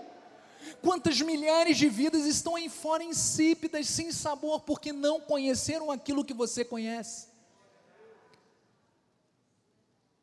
Quantas 0.82 1.20
milhares 1.22 1.78
de 1.78 1.90
vidas 1.90 2.26
estão 2.26 2.56
aí 2.56 2.70
fora 2.70 3.04
insípidas, 3.04 3.88
sem 3.88 4.12
sabor, 4.12 4.62
porque 4.62 4.94
não 4.94 5.20
conheceram 5.20 5.90
aquilo 5.92 6.24
que 6.24 6.34
você 6.34 6.64
conhece. 6.64 7.28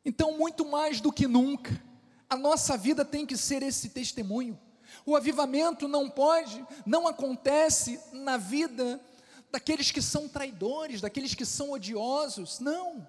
Então, 0.03 0.37
muito 0.37 0.65
mais 0.65 1.01
do 1.01 1.11
que 1.11 1.27
nunca, 1.27 1.81
a 2.29 2.37
nossa 2.37 2.77
vida 2.77 3.03
tem 3.03 3.25
que 3.25 3.35
ser 3.35 3.63
esse 3.63 3.89
testemunho. 3.89 4.59
O 5.05 5.15
avivamento 5.15 5.87
não 5.87 6.09
pode, 6.09 6.65
não 6.85 7.07
acontece 7.07 7.99
na 8.13 8.37
vida 8.37 9.01
daqueles 9.51 9.91
que 9.91 10.01
são 10.01 10.29
traidores, 10.29 11.01
daqueles 11.01 11.33
que 11.33 11.45
são 11.45 11.71
odiosos, 11.71 12.59
não. 12.59 13.07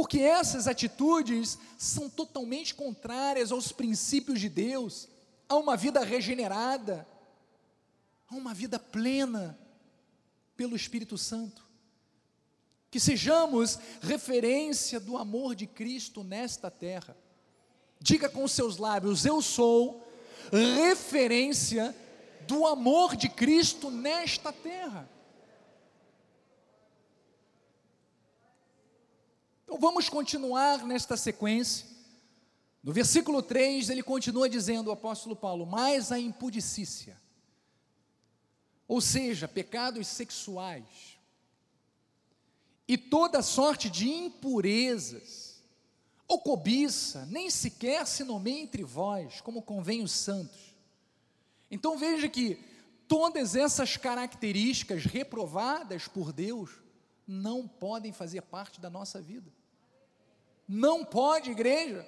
Porque 0.00 0.20
essas 0.20 0.66
atitudes 0.66 1.58
são 1.76 2.08
totalmente 2.08 2.74
contrárias 2.74 3.52
aos 3.52 3.70
princípios 3.70 4.40
de 4.40 4.48
Deus, 4.48 5.06
a 5.46 5.56
uma 5.56 5.76
vida 5.76 6.02
regenerada, 6.02 7.06
a 8.26 8.34
uma 8.34 8.54
vida 8.54 8.78
plena 8.78 9.58
pelo 10.56 10.74
Espírito 10.74 11.18
Santo. 11.18 11.68
Que 12.90 12.98
sejamos 12.98 13.78
referência 14.00 14.98
do 14.98 15.18
amor 15.18 15.54
de 15.54 15.66
Cristo 15.66 16.24
nesta 16.24 16.70
terra. 16.70 17.14
Diga 18.00 18.30
com 18.30 18.48
seus 18.48 18.78
lábios: 18.78 19.26
Eu 19.26 19.42
sou 19.42 20.10
referência 20.50 21.94
do 22.46 22.66
amor 22.66 23.16
de 23.16 23.28
Cristo 23.28 23.90
nesta 23.90 24.50
terra. 24.50 25.06
Então 29.70 29.78
vamos 29.78 30.08
continuar 30.08 30.84
nesta 30.84 31.16
sequência. 31.16 31.86
No 32.82 32.92
versículo 32.92 33.40
3, 33.40 33.88
ele 33.88 34.02
continua 34.02 34.48
dizendo, 34.48 34.88
o 34.88 34.92
apóstolo 34.92 35.36
Paulo, 35.36 35.64
mas 35.64 36.10
a 36.10 36.18
impudicícia, 36.18 37.16
ou 38.88 39.00
seja, 39.00 39.46
pecados 39.46 40.08
sexuais, 40.08 41.16
e 42.88 42.98
toda 42.98 43.42
sorte 43.42 43.88
de 43.88 44.08
impurezas, 44.08 45.62
ou 46.26 46.40
cobiça, 46.40 47.24
nem 47.26 47.48
sequer 47.48 48.04
se 48.08 48.24
nomeia 48.24 48.62
entre 48.62 48.82
vós, 48.82 49.40
como 49.40 49.62
convém 49.62 50.02
os 50.02 50.10
santos. 50.10 50.74
Então 51.70 51.96
veja 51.96 52.28
que 52.28 52.58
todas 53.06 53.54
essas 53.54 53.96
características 53.96 55.04
reprovadas 55.04 56.08
por 56.08 56.32
Deus 56.32 56.70
não 57.24 57.68
podem 57.68 58.12
fazer 58.12 58.42
parte 58.42 58.80
da 58.80 58.90
nossa 58.90 59.22
vida. 59.22 59.59
Não 60.72 61.04
pode, 61.04 61.50
igreja. 61.50 62.06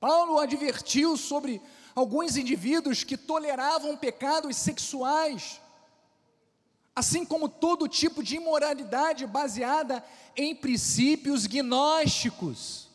Paulo 0.00 0.38
advertiu 0.38 1.14
sobre 1.14 1.60
alguns 1.94 2.38
indivíduos 2.38 3.04
que 3.04 3.18
toleravam 3.18 3.98
pecados 3.98 4.56
sexuais, 4.56 5.60
assim 6.96 7.22
como 7.22 7.50
todo 7.50 7.86
tipo 7.86 8.22
de 8.22 8.36
imoralidade 8.36 9.26
baseada 9.26 10.02
em 10.34 10.56
princípios 10.56 11.46
gnósticos. 11.46 12.88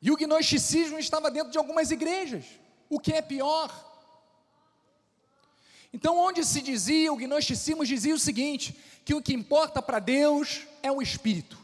E 0.00 0.10
o 0.10 0.16
gnosticismo 0.16 0.98
estava 0.98 1.30
dentro 1.30 1.52
de 1.52 1.58
algumas 1.58 1.90
igrejas, 1.90 2.46
o 2.88 2.98
que 2.98 3.12
é 3.12 3.20
pior. 3.20 3.87
Então, 5.92 6.18
onde 6.18 6.44
se 6.44 6.60
dizia, 6.60 7.12
o 7.12 7.16
gnosticismo 7.16 7.84
dizia 7.84 8.14
o 8.14 8.18
seguinte: 8.18 8.78
que 9.04 9.14
o 9.14 9.22
que 9.22 9.32
importa 9.32 9.80
para 9.80 9.98
Deus 9.98 10.66
é 10.82 10.92
o 10.92 11.00
espírito, 11.00 11.58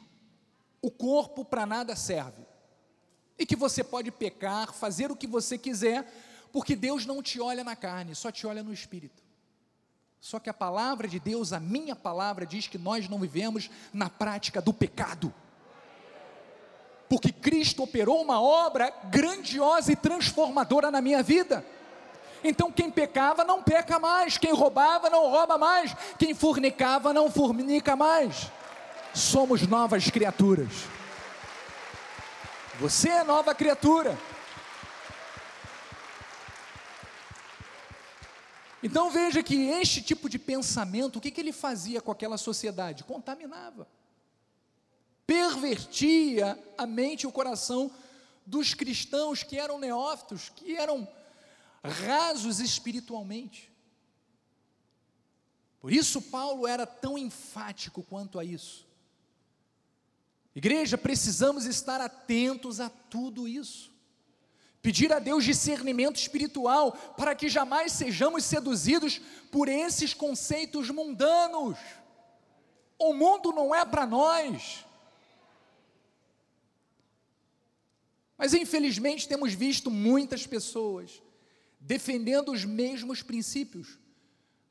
o 0.81 0.91
corpo 0.91 1.45
para 1.45 1.67
nada 1.67 1.95
serve 1.95 2.45
e 3.39 3.45
que 3.45 3.57
você 3.57 3.83
pode 3.83 4.11
pecar, 4.11 4.73
fazer 4.73 5.11
o 5.11 5.17
que 5.17 5.27
você 5.27 5.59
quiser, 5.59 6.11
porque 6.53 6.77
Deus 6.77 7.05
não 7.05 7.23
te 7.23 7.41
olha 7.41 7.65
na 7.65 7.75
carne, 7.75 8.15
só 8.15 8.31
te 8.31 8.47
olha 8.47 8.63
no 8.63 8.73
espírito. 8.73 9.23
Só 10.21 10.39
que 10.39 10.49
a 10.49 10.55
palavra 10.55 11.07
de 11.07 11.21
Deus, 11.21 11.53
a 11.53 11.61
minha 11.61 11.95
palavra, 11.95 12.47
diz 12.47 12.67
que 12.67 12.79
nós 12.79 13.09
não 13.09 13.19
vivemos 13.19 13.69
na 13.93 14.09
prática 14.09 14.63
do 14.63 14.73
pecado. 14.73 15.35
Porque 17.09 17.31
Cristo 17.31 17.83
operou 17.83 18.23
uma 18.23 18.41
obra 18.41 18.89
grandiosa 19.11 19.93
e 19.93 19.97
transformadora 19.97 20.91
na 20.91 21.03
minha 21.03 21.23
vida. 21.23 21.67
Então 22.45 22.71
quem 22.71 22.91
pecava 22.91 23.43
não 23.43 23.63
peca 23.63 23.99
mais, 23.99 24.37
quem 24.37 24.53
roubava 24.53 25.09
não 25.09 25.31
rouba 25.31 25.57
mais, 25.57 25.97
quem 26.19 26.35
fornicava 26.35 27.11
não 27.11 27.31
fornica 27.31 27.97
mais. 27.97 28.51
Somos 29.15 29.67
novas 29.67 30.11
criaturas. 30.11 30.69
Você 32.79 33.09
é 33.09 33.25
nova 33.25 33.55
criatura. 33.55 34.19
Então 38.83 39.09
veja 39.09 39.43
que 39.43 39.71
este 39.71 40.03
tipo 40.03 40.29
de 40.29 40.39
pensamento, 40.39 41.17
o 41.17 41.21
que, 41.23 41.31
que 41.31 41.41
ele 41.41 41.53
fazia 41.53 42.03
com 42.03 42.13
aquela 42.13 42.37
sociedade? 42.37 43.05
Contaminava, 43.05 43.89
pervertia 45.27 46.59
a 46.77 46.85
mente 46.85 47.23
e 47.23 47.27
o 47.27 47.33
coração 47.33 47.91
dos 48.45 48.75
cristãos 48.75 49.43
que 49.43 49.59
eram 49.59 49.79
neófitos, 49.79 50.53
que 50.55 50.77
eram 50.77 51.09
rasos 51.85 52.61
espiritualmente. 52.61 53.71
Por 55.79 55.93
isso 55.93 56.23
Paulo 56.23 56.67
era 56.67 56.87
tão 56.87 57.19
enfático 57.19 58.03
quanto 58.03 58.39
a 58.39 58.45
isso. 58.45 58.87
Igreja, 60.55 60.97
precisamos 60.97 61.67
estar 61.67 62.01
atentos 62.01 62.81
a 62.81 62.89
tudo 62.89 63.47
isso. 63.47 63.93
Pedir 64.81 65.13
a 65.13 65.19
Deus 65.19 65.45
discernimento 65.45 66.17
espiritual 66.17 66.93
para 67.17 67.35
que 67.35 67.49
jamais 67.49 67.93
sejamos 67.93 68.45
seduzidos 68.45 69.21
por 69.51 69.69
esses 69.69 70.15
conceitos 70.15 70.89
mundanos. 70.91 71.79
O 72.99 73.13
mundo 73.13 73.53
não 73.53 73.75
é 73.75 73.85
para 73.85 74.07
nós. 74.07 74.87
Mas 78.39 78.55
infelizmente 78.55 79.29
temos 79.29 79.53
visto 79.53 79.91
muitas 79.91 80.47
pessoas 80.47 81.24
defendendo 81.85 82.51
os 82.51 82.65
mesmos 82.65 83.23
princípios. 83.23 83.99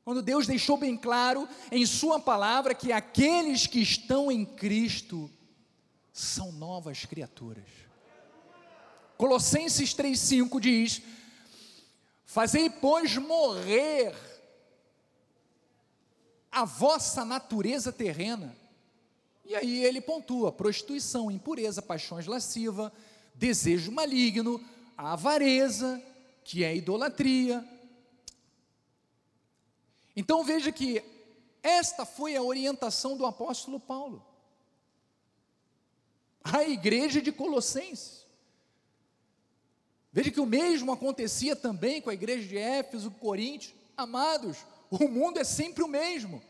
Quando 0.04 0.20
Deus 0.20 0.46
deixou 0.46 0.76
bem 0.76 0.96
claro 0.96 1.48
em 1.72 1.86
Sua 1.86 2.20
palavra 2.20 2.74
que 2.74 2.92
aqueles 2.92 3.66
que 3.66 3.80
estão 3.80 4.30
em 4.30 4.44
Cristo 4.44 5.30
são 6.12 6.52
novas 6.52 7.04
criaturas. 7.06 7.64
Colossenses 9.16 9.94
3,5 9.94 10.60
diz: 10.60 11.02
Fazei, 12.24 12.68
pois, 12.68 13.16
morrer 13.16 14.14
a 16.50 16.64
vossa 16.64 17.24
natureza 17.24 17.92
terrena, 17.92 18.56
E 19.44 19.54
aí 19.54 19.84
ele 19.84 20.00
pontua: 20.00 20.50
prostituição, 20.52 21.30
impureza, 21.30 21.80
paixões 21.80 22.26
lasciva, 22.26 22.92
desejo 23.34 23.92
maligno, 23.92 24.60
avareza, 24.96 26.02
que 26.44 26.62
é 26.62 26.76
idolatria. 26.76 27.66
Então 30.14 30.44
veja 30.44 30.70
que 30.70 31.02
esta 31.62 32.04
foi 32.04 32.36
a 32.36 32.42
orientação 32.42 33.16
do 33.16 33.24
apóstolo 33.24 33.80
Paulo. 33.80 34.24
A 36.44 36.62
igreja 36.64 37.22
de 37.22 37.32
Colossenses. 37.32 38.26
Veja 40.12 40.30
que 40.30 40.40
o 40.40 40.46
mesmo 40.46 40.92
acontecia 40.92 41.56
também 41.56 42.00
com 42.00 42.10
a 42.10 42.14
igreja 42.14 42.46
de 42.46 42.58
Éfeso, 42.58 43.10
Coríntios. 43.10 43.74
Amados, 43.96 44.58
o 44.90 45.08
mundo 45.08 45.40
é 45.40 45.44
sempre 45.44 45.82
o 45.82 45.88
mesmo. 45.88 46.42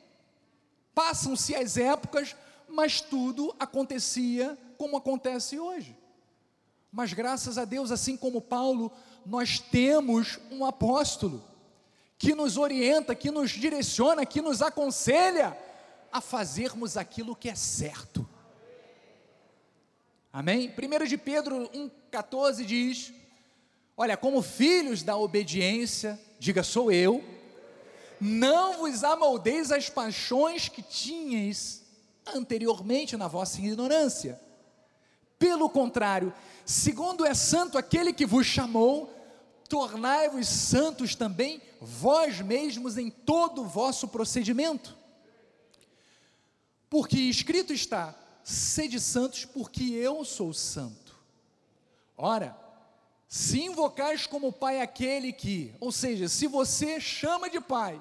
Passam-se 0.95 1.55
as 1.55 1.77
épocas, 1.77 2.37
mas 2.69 3.01
tudo 3.01 3.55
acontecia 3.59 4.59
como 4.77 4.97
acontece 4.97 5.59
hoje. 5.59 5.97
Mas 6.95 7.13
graças 7.13 7.59
a 7.59 7.65
Deus, 7.65 7.91
assim 7.91 8.17
como 8.17 8.41
Paulo, 8.41 8.93
nós 9.27 9.59
temos 9.59 10.39
um 10.49 10.65
apóstolo 10.65 11.43
que 12.17 12.37
nos 12.37 12.57
orienta, 12.57 13.17
que 13.17 13.33
nos 13.33 13.51
direciona, 13.51 14.25
que 14.25 14.41
nos 14.41 14.63
aconselha 14.63 15.59
a 16.13 16.21
fazermos 16.21 16.97
aquilo 16.97 17.35
que 17.35 17.51
é 17.51 17.55
certo. 17.57 18.25
Amém? 20.33 20.73
1 20.73 21.05
de 21.07 21.19
Pedro 21.19 21.69
1,14 21.71 22.65
diz: 22.65 23.13
Olha, 23.97 24.17
como 24.17 24.41
filhos 24.41 25.03
da 25.03 25.17
obediência, 25.17 26.17
diga 26.39 26.63
sou 26.63 26.93
eu, 26.93 27.25
não 28.21 28.79
vos 28.79 29.03
amoldeis 29.03 29.73
as 29.73 29.91
paixões 29.91 30.69
que 30.69 30.81
tinhais 30.81 31.83
anteriormente 32.25 33.17
na 33.17 33.27
vossa 33.27 33.59
ignorância. 33.59 34.41
Pelo 35.41 35.69
contrário, 35.69 36.33
segundo 36.65 37.25
é 37.25 37.35
santo 37.35 37.77
aquele 37.77 38.12
que 38.12 38.27
vos 38.27 38.47
chamou, 38.47 39.12
tornai-vos 39.69 40.47
santos 40.49 41.15
também 41.15 41.61
vós 41.81 42.41
mesmos 42.41 42.97
em 42.97 43.11
todo 43.11 43.62
o 43.62 43.69
vosso 43.69 44.09
procedimento. 44.09 44.97
Porque 46.89 47.19
escrito 47.19 47.73
está: 47.73 48.15
sede 48.43 49.01
santos, 49.01 49.45
porque 49.45 49.85
eu 49.93 50.25
sou 50.25 50.53
santo. 50.53 51.15
Ora, 52.17 52.57
se 53.29 53.61
invocais 53.61 54.27
como 54.27 54.53
Pai 54.53 54.81
aquele 54.81 55.33
que, 55.33 55.75
ou 55.81 55.91
seja, 55.91 56.29
se 56.29 56.47
você 56.47 57.01
chama 57.01 57.51
de 57.51 57.61
Pai, 57.61 58.01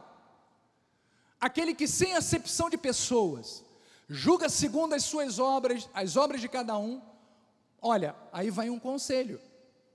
aquele 1.42 1.74
que 1.74 1.88
sem 1.88 2.14
acepção 2.14 2.70
de 2.70 2.78
pessoas, 2.78 3.64
julga 4.08 4.48
segundo 4.48 4.94
as 4.94 5.04
suas 5.04 5.40
obras, 5.40 5.90
as 5.94 6.16
obras 6.16 6.40
de 6.40 6.48
cada 6.48 6.78
um, 6.78 7.02
olha, 7.84 8.16
aí 8.32 8.50
vai 8.50 8.70
um 8.70 8.80
conselho: 8.80 9.40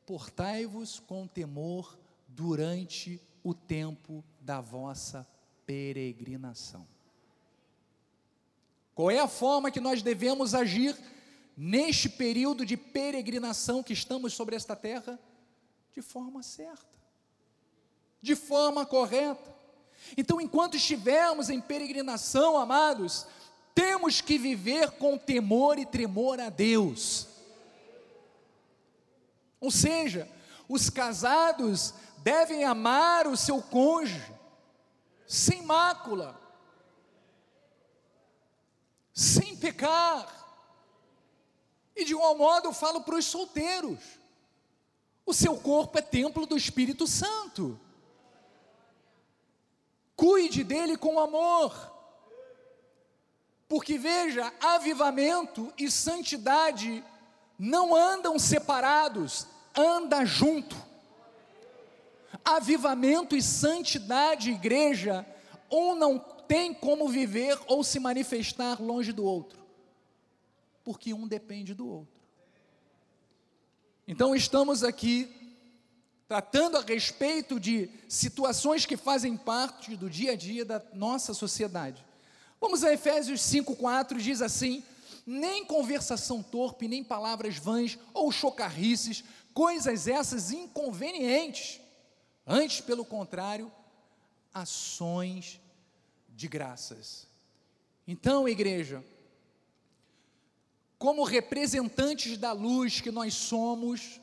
portai-vos 0.07 1.01
com 1.01 1.26
temor 1.26 1.99
durante 2.28 3.20
o 3.43 3.55
tempo 3.55 4.22
da 4.41 4.61
vossa 4.61 5.26
peregrinação. 5.66 6.86
Qual 8.95 9.11
é 9.11 9.18
a 9.18 9.28
forma 9.28 9.70
que 9.70 9.80
nós 9.80 10.03
devemos 10.03 10.55
agir 10.55 10.97
neste 11.57 12.09
período 12.09 12.66
de 12.66 12.76
peregrinação 12.76 13.82
que 13.82 13.93
estamos 13.93 14.34
sobre 14.34 14.55
esta 14.55 14.76
terra? 14.76 15.18
De 15.95 16.03
forma 16.03 16.43
certa, 16.43 16.99
de 18.20 18.36
forma 18.36 18.84
correta. 18.84 19.57
Então, 20.16 20.41
enquanto 20.41 20.76
estivermos 20.76 21.51
em 21.51 21.61
peregrinação, 21.61 22.57
amados, 22.57 23.26
temos 23.74 24.20
que 24.20 24.39
viver 24.39 24.93
com 24.93 25.16
temor 25.16 25.78
e 25.78 25.86
tremor 25.86 26.41
a 26.41 26.49
Deus. 26.49 27.38
Ou 29.61 29.71
seja, 29.71 30.31
os 30.69 30.91
casados 30.91 31.95
devem 32.19 32.65
amar 32.65 33.27
o 33.27 33.37
seu 33.37 33.63
cônjuge 33.63 34.39
sem 35.27 35.63
mácula, 35.63 36.41
sem 39.13 39.57
pecar. 39.57 40.35
E 41.95 42.05
de 42.05 42.13
igual 42.13 42.37
modo 42.37 42.69
eu 42.69 42.73
falo 42.73 43.03
para 43.03 43.17
os 43.17 43.25
solteiros: 43.25 43.99
o 45.27 45.35
seu 45.35 45.57
corpo 45.59 45.99
é 45.99 46.03
templo 46.03 46.47
do 46.47 46.57
Espírito 46.57 47.07
Santo. 47.07 47.79
Cuide 50.17 50.65
dele 50.65 50.97
com 50.97 51.21
amor. 51.21 51.97
Porque 53.69 53.99
veja, 53.99 54.53
avivamento 54.61 55.73
e 55.77 55.91
santidade 55.91 57.05
não 57.59 57.95
andam 57.95 58.39
separados, 58.39 59.47
anda 59.75 60.25
junto. 60.25 60.77
Avivamento 62.45 63.37
e 63.37 63.43
santidade, 63.43 64.51
igreja, 64.51 65.27
um 65.71 65.95
não 65.95 66.19
tem 66.19 66.73
como 66.73 67.09
viver 67.09 67.59
ou 67.67 67.83
se 67.83 67.99
manifestar 67.99 68.81
longe 68.81 69.13
do 69.13 69.25
outro, 69.25 69.59
porque 70.85 71.13
um 71.13 71.27
depende 71.27 71.75
do 71.75 71.87
outro. 71.87 72.19
Então 74.07 74.35
estamos 74.35 74.83
aqui 74.83 75.35
tratando 76.27 76.77
a 76.77 76.81
respeito 76.81 77.59
de 77.59 77.91
situações 78.09 78.87
que 78.87 78.97
fazem 78.97 79.37
parte 79.37 79.97
do 79.97 80.09
dia 80.09 80.33
a 80.33 80.37
dia 80.37 80.65
da 80.65 80.83
nossa 80.95 81.35
sociedade. 81.35 82.05
Vamos 82.61 82.83
a 82.83 82.93
Efésios 82.93 83.41
5:4 83.41 84.19
diz 84.19 84.41
assim: 84.41 84.83
nem 85.29 85.62
conversação 85.62 86.43
torpe, 86.43 86.89
nem 86.89 87.05
palavras 87.05 87.59
vãs 87.59 87.99
ou 88.14 88.33
chocarrices, 88.33 89.22
coisas 89.53 90.09
essas 90.09 90.51
inconvenientes. 90.51 91.83
Antes, 92.47 92.81
pelo 92.81 93.05
contrário, 93.05 93.70
ações 94.55 95.61
de 96.31 96.49
graças. 96.49 97.29
Então, 98.07 98.49
igreja, 98.49 99.05
como 100.99 101.24
representantes 101.24 102.39
da 102.39 102.53
luz 102.53 103.03
que 103.03 103.11
nós 103.11 103.35
somos, 103.35 104.18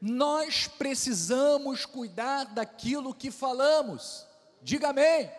nós 0.00 0.66
precisamos 0.66 1.84
cuidar 1.84 2.44
daquilo 2.44 3.14
que 3.14 3.30
falamos. 3.30 4.26
Diga 4.62 4.88
amém 4.88 5.30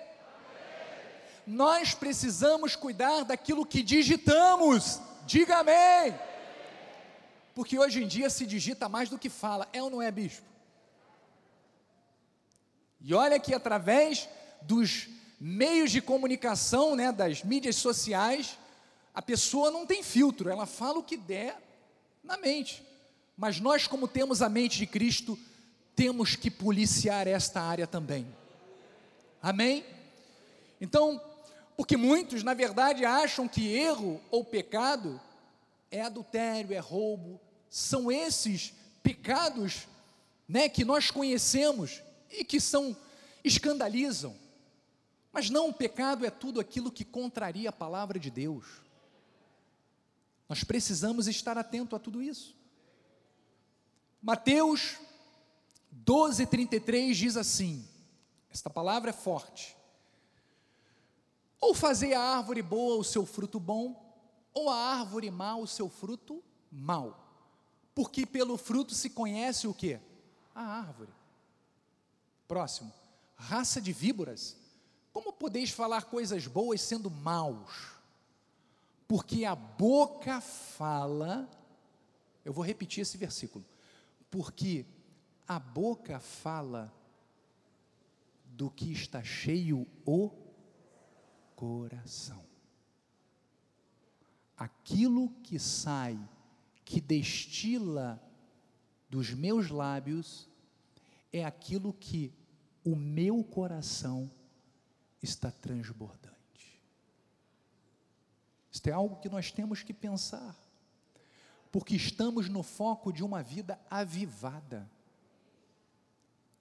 nós 1.45 1.93
precisamos 1.93 2.75
cuidar 2.75 3.23
daquilo 3.23 3.65
que 3.65 3.81
digitamos. 3.81 4.99
Diga 5.25 5.57
amém. 5.57 6.17
Porque 7.53 7.79
hoje 7.79 8.03
em 8.03 8.07
dia 8.07 8.29
se 8.29 8.45
digita 8.45 8.89
mais 8.89 9.09
do 9.09 9.17
que 9.17 9.29
fala, 9.29 9.67
é 9.71 9.81
ou 9.81 9.89
não 9.89 10.01
é, 10.01 10.11
bispo? 10.11 10.45
E 12.99 13.13
olha 13.13 13.39
que 13.39 13.53
através 13.53 14.27
dos 14.61 15.07
meios 15.39 15.91
de 15.91 16.01
comunicação, 16.01 16.95
né, 16.95 17.11
das 17.11 17.43
mídias 17.43 17.75
sociais, 17.75 18.57
a 19.13 19.21
pessoa 19.21 19.71
não 19.71 19.85
tem 19.85 20.03
filtro, 20.03 20.49
ela 20.49 20.65
fala 20.65 20.99
o 20.99 21.03
que 21.03 21.15
der 21.15 21.61
na 22.23 22.35
mente. 22.35 22.83
Mas 23.37 23.59
nós, 23.59 23.87
como 23.87 24.07
temos 24.07 24.41
a 24.41 24.49
mente 24.49 24.77
de 24.77 24.87
Cristo, 24.87 25.37
temos 25.95 26.35
que 26.35 26.49
policiar 26.49 27.27
esta 27.27 27.61
área 27.61 27.85
também. 27.87 28.27
Amém? 29.41 29.85
Então, 30.81 31.21
porque 31.75 31.97
muitos, 31.97 32.43
na 32.43 32.53
verdade, 32.53 33.05
acham 33.05 33.47
que 33.47 33.67
erro 33.67 34.21
ou 34.31 34.43
pecado 34.43 35.19
é 35.91 36.01
adultério, 36.01 36.73
é 36.73 36.79
roubo, 36.79 37.39
são 37.69 38.11
esses 38.11 38.73
pecados, 39.03 39.87
né, 40.47 40.69
que 40.69 40.85
nós 40.85 41.11
conhecemos 41.11 42.01
e 42.29 42.43
que 42.43 42.59
são 42.59 42.95
escandalizam. 43.43 44.35
Mas 45.31 45.49
não, 45.49 45.69
o 45.69 45.73
pecado 45.73 46.25
é 46.25 46.29
tudo 46.29 46.59
aquilo 46.59 46.91
que 46.91 47.03
contraria 47.03 47.69
a 47.69 47.73
palavra 47.73 48.17
de 48.17 48.31
Deus. 48.31 48.65
Nós 50.47 50.63
precisamos 50.63 51.27
estar 51.27 51.57
atento 51.57 51.95
a 51.95 51.99
tudo 51.99 52.21
isso. 52.21 52.55
Mateus 54.21 54.97
12:33 56.05 57.13
diz 57.13 57.37
assim: 57.37 57.85
Esta 58.49 58.69
palavra 58.69 59.09
é 59.09 59.13
forte. 59.13 59.75
Ou 61.65 61.73
fazer 61.73 62.13
a 62.13 62.21
árvore 62.21 62.61
boa 62.61 62.95
o 62.95 63.03
seu 63.03 63.25
fruto 63.25 63.59
bom, 63.59 63.99
ou 64.53 64.69
a 64.69 64.75
árvore 64.75 65.31
má 65.31 65.55
o 65.55 65.65
seu 65.65 65.89
fruto 65.89 66.43
mau. 66.71 67.27
Porque 67.95 68.23
pelo 68.23 68.55
fruto 68.55 68.93
se 68.93 69.09
conhece 69.09 69.67
o 69.67 69.73
que? 69.73 69.99
A 70.53 70.61
árvore. 70.61 71.11
Próximo. 72.47 72.93
Raça 73.35 73.81
de 73.81 73.91
víboras. 73.91 74.55
Como 75.11 75.33
podeis 75.33 75.71
falar 75.71 76.03
coisas 76.03 76.45
boas 76.45 76.81
sendo 76.81 77.09
maus? 77.09 77.93
Porque 79.07 79.43
a 79.43 79.55
boca 79.55 80.41
fala. 80.41 81.49
Eu 82.45 82.53
vou 82.53 82.63
repetir 82.63 83.01
esse 83.01 83.17
versículo. 83.17 83.65
Porque 84.29 84.85
a 85.47 85.57
boca 85.57 86.19
fala 86.19 86.93
do 88.45 88.69
que 88.69 88.91
está 88.91 89.23
cheio 89.23 89.87
o 90.05 90.44
coração. 91.55 92.43
aquilo 94.57 95.29
que 95.43 95.59
sai, 95.59 96.17
que 96.85 97.01
destila 97.01 98.21
dos 99.09 99.31
meus 99.31 99.69
lábios, 99.69 100.49
é 101.31 101.43
aquilo 101.43 101.93
que 101.93 102.33
o 102.83 102.95
meu 102.95 103.43
coração 103.43 104.29
está 105.21 105.51
transbordante. 105.51 106.35
Isto 108.71 108.87
é 108.87 108.91
algo 108.91 109.19
que 109.19 109.29
nós 109.29 109.51
temos 109.51 109.83
que 109.83 109.93
pensar, 109.93 110.55
porque 111.71 111.95
estamos 111.95 112.47
no 112.47 112.63
foco 112.63 113.11
de 113.11 113.23
uma 113.23 113.41
vida 113.41 113.79
avivada. 113.89 114.89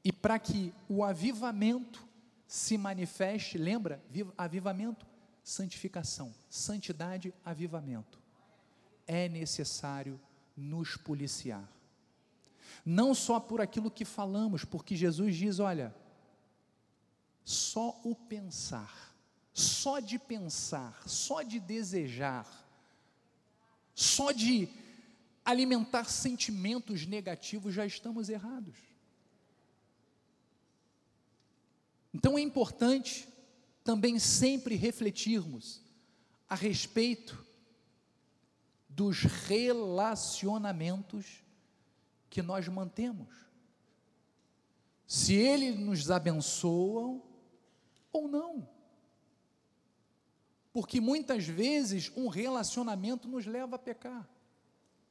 E 0.02 0.12
para 0.12 0.38
que 0.38 0.74
o 0.88 1.02
avivamento 1.02 2.03
se 2.46 2.76
manifeste, 2.78 3.58
lembra? 3.58 4.02
Avivamento, 4.36 5.06
santificação, 5.42 6.34
santidade, 6.48 7.32
avivamento. 7.44 8.18
É 9.06 9.28
necessário 9.28 10.20
nos 10.56 10.96
policiar. 10.96 11.68
Não 12.84 13.14
só 13.14 13.40
por 13.40 13.60
aquilo 13.60 13.90
que 13.90 14.04
falamos, 14.04 14.64
porque 14.64 14.96
Jesus 14.96 15.36
diz: 15.36 15.58
olha, 15.58 15.94
só 17.44 18.00
o 18.04 18.14
pensar, 18.14 19.14
só 19.52 20.00
de 20.00 20.18
pensar, 20.18 21.02
só 21.06 21.42
de 21.42 21.60
desejar, 21.60 22.46
só 23.94 24.32
de 24.32 24.68
alimentar 25.44 26.04
sentimentos 26.04 27.06
negativos 27.06 27.74
já 27.74 27.84
estamos 27.84 28.28
errados. 28.28 28.93
Então 32.14 32.38
é 32.38 32.40
importante 32.40 33.28
também 33.82 34.20
sempre 34.20 34.76
refletirmos 34.76 35.82
a 36.48 36.54
respeito 36.54 37.44
dos 38.88 39.22
relacionamentos 39.22 41.42
que 42.30 42.40
nós 42.40 42.68
mantemos. 42.68 43.34
Se 45.06 45.34
ele 45.34 45.72
nos 45.72 46.10
abençoam 46.10 47.22
ou 48.12 48.28
não. 48.28 48.66
Porque 50.72 51.00
muitas 51.00 51.46
vezes 51.46 52.10
um 52.16 52.28
relacionamento 52.28 53.28
nos 53.28 53.44
leva 53.44 53.76
a 53.76 53.78
pecar. 53.78 54.26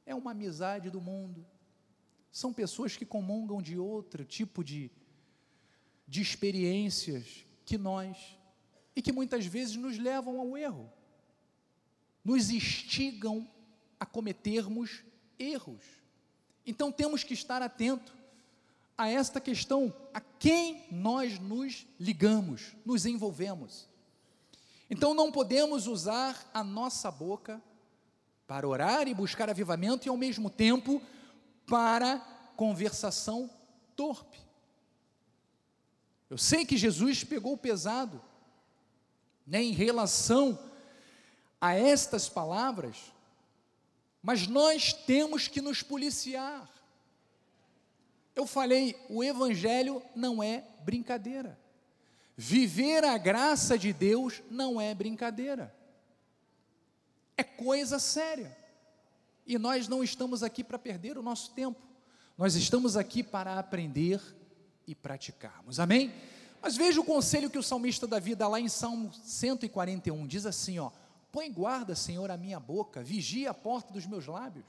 É 0.06 0.14
uma 0.14 0.32
amizade 0.32 0.90
do 0.90 1.00
mundo. 1.00 1.46
São 2.32 2.52
pessoas 2.52 2.96
que 2.96 3.06
comungam 3.06 3.62
de 3.62 3.78
outro 3.78 4.24
tipo 4.24 4.64
de, 4.64 4.90
de 6.06 6.20
experiências 6.20 7.44
que 7.64 7.78
nós, 7.78 8.16
e 8.94 9.02
que 9.02 9.12
muitas 9.12 9.46
vezes 9.46 9.76
nos 9.76 9.98
levam 9.98 10.38
ao 10.38 10.56
erro, 10.56 10.90
nos 12.24 12.50
instigam 12.50 13.48
a 13.98 14.06
cometermos 14.06 15.02
erros. 15.38 15.82
Então 16.66 16.92
temos 16.92 17.22
que 17.24 17.34
estar 17.34 17.60
atento 17.62 18.14
a 18.96 19.08
esta 19.08 19.40
questão, 19.40 19.92
a 20.12 20.20
quem 20.20 20.84
nós 20.90 21.38
nos 21.38 21.86
ligamos, 21.98 22.74
nos 22.84 23.04
envolvemos. 23.04 23.88
Então 24.88 25.14
não 25.14 25.32
podemos 25.32 25.86
usar 25.86 26.50
a 26.54 26.62
nossa 26.62 27.10
boca 27.10 27.60
para 28.46 28.68
orar 28.68 29.08
e 29.08 29.14
buscar 29.14 29.50
avivamento 29.50 30.06
e 30.06 30.10
ao 30.10 30.16
mesmo 30.16 30.48
tempo 30.48 31.02
para 31.66 32.18
conversação 32.56 33.50
torpe. 33.96 34.43
Eu 36.34 36.38
sei 36.38 36.66
que 36.66 36.76
Jesus 36.76 37.22
pegou 37.22 37.56
pesado 37.56 38.20
né, 39.46 39.62
em 39.62 39.70
relação 39.70 40.58
a 41.60 41.74
estas 41.74 42.28
palavras, 42.28 42.96
mas 44.20 44.48
nós 44.48 44.92
temos 44.92 45.46
que 45.46 45.60
nos 45.60 45.80
policiar. 45.80 46.68
Eu 48.34 48.48
falei, 48.48 49.00
o 49.08 49.22
Evangelho 49.22 50.02
não 50.12 50.42
é 50.42 50.64
brincadeira. 50.80 51.56
Viver 52.36 53.04
a 53.04 53.16
graça 53.16 53.78
de 53.78 53.92
Deus 53.92 54.42
não 54.50 54.80
é 54.80 54.92
brincadeira. 54.92 55.72
É 57.36 57.44
coisa 57.44 58.00
séria. 58.00 58.58
E 59.46 59.56
nós 59.56 59.86
não 59.86 60.02
estamos 60.02 60.42
aqui 60.42 60.64
para 60.64 60.80
perder 60.80 61.16
o 61.16 61.22
nosso 61.22 61.52
tempo. 61.52 61.80
Nós 62.36 62.56
estamos 62.56 62.96
aqui 62.96 63.22
para 63.22 63.56
aprender 63.56 64.20
e 64.86 64.94
praticarmos. 64.94 65.80
Amém? 65.80 66.12
Mas 66.60 66.76
veja 66.76 67.00
o 67.00 67.04
conselho 67.04 67.50
que 67.50 67.58
o 67.58 67.62
salmista 67.62 68.06
Davi 68.06 68.34
dá 68.34 68.48
lá 68.48 68.58
em 68.58 68.68
Salmo 68.68 69.12
141. 69.12 70.26
Diz 70.26 70.46
assim, 70.46 70.78
ó: 70.78 70.90
Põe 71.30 71.50
guarda, 71.50 71.94
Senhor, 71.94 72.30
a 72.30 72.36
minha 72.36 72.58
boca, 72.58 73.02
vigia 73.02 73.50
a 73.50 73.54
porta 73.54 73.92
dos 73.92 74.06
meus 74.06 74.26
lábios. 74.26 74.64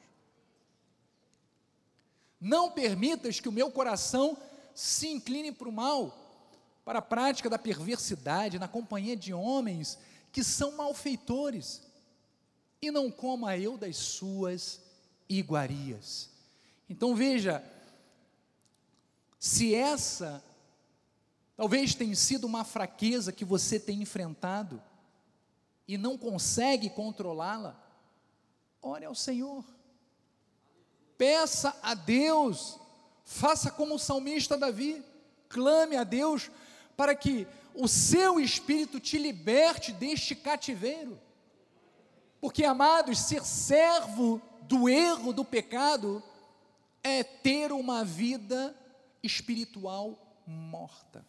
Não 2.40 2.72
permitas 2.72 3.40
que 3.40 3.48
o 3.48 3.52
meu 3.52 3.72
coração 3.72 4.38
se 4.74 5.08
incline 5.08 5.52
para 5.52 5.70
o 5.70 5.72
mal, 5.72 6.14
para 6.84 7.00
a 7.00 7.02
prática 7.02 7.50
da 7.50 7.58
perversidade, 7.58 8.60
na 8.60 8.68
companhia 8.68 9.16
de 9.16 9.34
homens 9.34 9.98
que 10.32 10.44
são 10.44 10.74
malfeitores, 10.74 11.82
e 12.82 12.92
não 12.92 13.10
coma 13.10 13.58
eu 13.58 13.78
das 13.78 13.96
suas 13.96 14.82
iguarias. 15.30 16.30
Então 16.90 17.16
veja, 17.16 17.64
se 19.46 19.76
essa 19.76 20.44
talvez 21.56 21.94
tenha 21.94 22.16
sido 22.16 22.46
uma 22.46 22.64
fraqueza 22.64 23.32
que 23.32 23.46
você 23.46 23.80
tem 23.80 24.02
enfrentado 24.02 24.82
e 25.88 26.00
não 26.00 26.18
consegue 26.18 26.90
controlá-la, 26.90 27.80
ore 28.82 29.06
ao 29.06 29.14
Senhor. 29.14 29.64
Peça 31.16 31.78
a 31.84 31.94
Deus, 31.94 32.80
faça 33.24 33.70
como 33.70 33.94
o 33.94 34.00
salmista 34.00 34.58
Davi, 34.58 35.06
clame 35.48 35.96
a 35.96 36.04
Deus 36.04 36.50
para 36.98 37.14
que 37.14 37.48
o 37.76 37.88
seu 37.88 38.40
espírito 38.40 39.00
te 39.00 39.20
liberte 39.20 39.92
deste 39.92 40.34
cativeiro. 40.34 41.22
Porque, 42.42 42.66
amados, 42.66 43.20
ser 43.20 43.46
servo 43.46 44.42
do 44.64 44.90
erro, 44.90 45.32
do 45.32 45.46
pecado, 45.46 46.24
é 47.04 47.24
ter 47.24 47.72
uma 47.72 48.04
vida 48.04 48.76
espiritual 49.26 50.44
morta. 50.46 51.26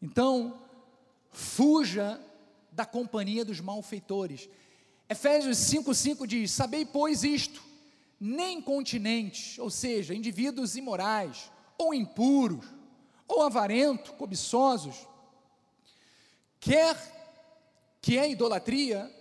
Então, 0.00 0.62
fuja 1.30 2.20
da 2.72 2.84
companhia 2.84 3.44
dos 3.44 3.60
malfeitores. 3.60 4.48
Efésios 5.08 5.58
5,5 5.58 6.26
diz: 6.26 6.50
Sabei, 6.50 6.84
pois, 6.84 7.24
isto, 7.24 7.62
nem 8.18 8.60
continentes, 8.60 9.58
ou 9.58 9.70
seja, 9.70 10.14
indivíduos 10.14 10.76
imorais, 10.76 11.50
ou 11.78 11.94
impuros, 11.94 12.66
ou 13.28 13.42
avarentos, 13.42 14.10
cobiçosos, 14.12 15.06
quer 16.60 16.96
que 18.00 18.16
é 18.16 18.30
idolatria, 18.30 19.12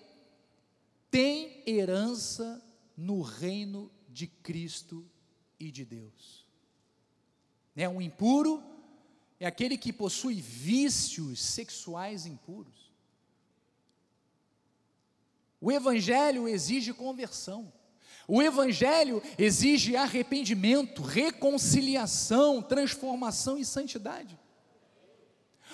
tem 1.09 1.63
herança 1.66 2.61
no 2.95 3.22
reino 3.22 3.91
de 4.07 4.28
Cristo 4.28 5.09
e 5.66 5.72
de 5.72 5.86
Deus. 5.86 6.45
É 7.76 7.89
um 7.89 8.01
impuro 8.01 8.63
é 9.39 9.45
aquele 9.45 9.78
que 9.78 9.91
possui 9.91 10.36
vícios 10.36 11.41
sexuais 11.41 12.26
impuros. 12.26 12.91
O 15.59 15.72
Evangelho 15.72 16.47
exige 16.47 16.93
conversão. 16.93 17.72
O 18.28 18.41
Evangelho 18.41 19.22
exige 19.38 19.95
arrependimento, 19.95 21.01
reconciliação, 21.01 22.61
transformação 22.61 23.57
e 23.57 23.66
santidade. 23.66 24.39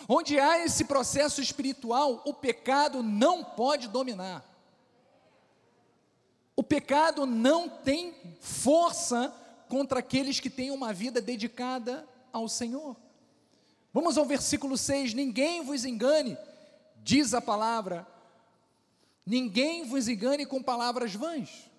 Onde 0.08 0.40
há 0.40 0.66
esse 0.66 0.86
processo 0.86 1.40
espiritual, 1.42 2.24
o 2.26 2.34
pecado 2.34 3.04
não 3.04 3.44
pode 3.44 3.88
dominar. 3.88 4.44
O 6.56 6.64
pecado 6.64 7.26
não 7.26 7.70
tem 7.70 8.14
força 8.40 9.34
contra 9.72 10.00
aqueles 10.00 10.42
que 10.42 10.50
têm 10.50 10.70
uma 10.70 10.92
vida 10.92 11.22
dedicada 11.22 12.06
ao 12.34 12.50
Senhor. 12.50 12.98
Vamos 13.94 14.18
ao 14.18 14.26
versículo 14.26 14.78
6: 14.78 15.14
Ninguém 15.14 15.64
vos 15.64 15.86
engane, 15.86 16.38
diz 17.02 17.34
a 17.34 17.40
palavra, 17.40 18.06
Ninguém 19.26 19.86
vos 19.86 20.10
engane 20.10 20.46
com 20.46 20.62
palavras 20.62 21.16
vãs. 21.16 21.72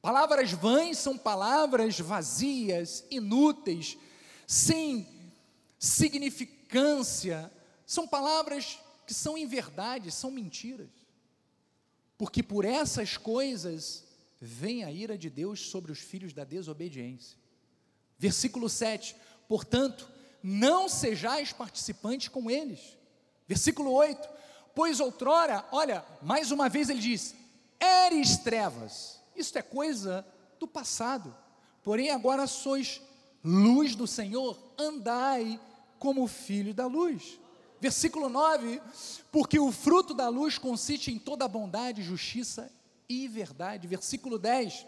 Palavras 0.00 0.52
vãs 0.52 0.98
são 0.98 1.18
palavras 1.18 1.98
vazias, 1.98 3.04
inúteis, 3.10 3.98
sem 4.46 5.04
significância. 5.80 7.50
São 7.84 8.06
palavras 8.06 8.78
que 9.04 9.12
são 9.12 9.36
inverdades, 9.36 10.14
são 10.14 10.30
mentiras. 10.30 10.90
Porque 12.16 12.40
por 12.40 12.64
essas 12.64 13.16
coisas 13.16 14.05
vem 14.40 14.84
a 14.84 14.90
ira 14.90 15.16
de 15.16 15.30
Deus 15.30 15.60
sobre 15.60 15.92
os 15.92 15.98
filhos 15.98 16.32
da 16.32 16.44
desobediência. 16.44 17.38
Versículo 18.18 18.68
7: 18.68 19.16
Portanto, 19.48 20.08
não 20.42 20.88
sejais 20.88 21.52
participantes 21.52 22.28
com 22.28 22.50
eles. 22.50 22.96
Versículo 23.48 23.92
8: 23.92 24.28
Pois 24.74 25.00
outrora, 25.00 25.64
olha, 25.72 26.04
mais 26.22 26.50
uma 26.50 26.68
vez 26.68 26.88
ele 26.88 27.00
diz: 27.00 27.34
eres 27.80 28.38
trevas. 28.38 29.20
Isto 29.34 29.58
é 29.58 29.62
coisa 29.62 30.26
do 30.58 30.66
passado. 30.66 31.34
Porém, 31.82 32.10
agora 32.10 32.46
sois 32.46 33.00
luz 33.44 33.94
do 33.94 34.06
Senhor, 34.06 34.58
andai 34.78 35.60
como 35.98 36.26
filho 36.26 36.74
da 36.74 36.86
luz. 36.86 37.38
Versículo 37.80 38.28
9: 38.28 38.80
Porque 39.30 39.58
o 39.58 39.70
fruto 39.70 40.14
da 40.14 40.28
luz 40.28 40.58
consiste 40.58 41.10
em 41.10 41.18
toda 41.18 41.46
bondade, 41.46 42.02
justiça 42.02 42.70
e 43.08 43.28
verdade. 43.28 43.86
Versículo 43.86 44.38
10: 44.38 44.86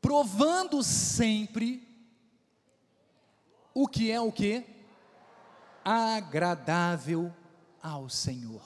Provando 0.00 0.82
sempre 0.82 1.86
o 3.72 3.88
que 3.88 4.10
é 4.10 4.20
o 4.20 4.30
que? 4.30 4.64
Agradável 5.84 7.34
ao 7.82 8.08
Senhor. 8.08 8.62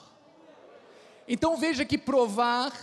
Então 1.27 1.57
veja 1.57 1.85
que 1.85 1.97
provar 1.97 2.73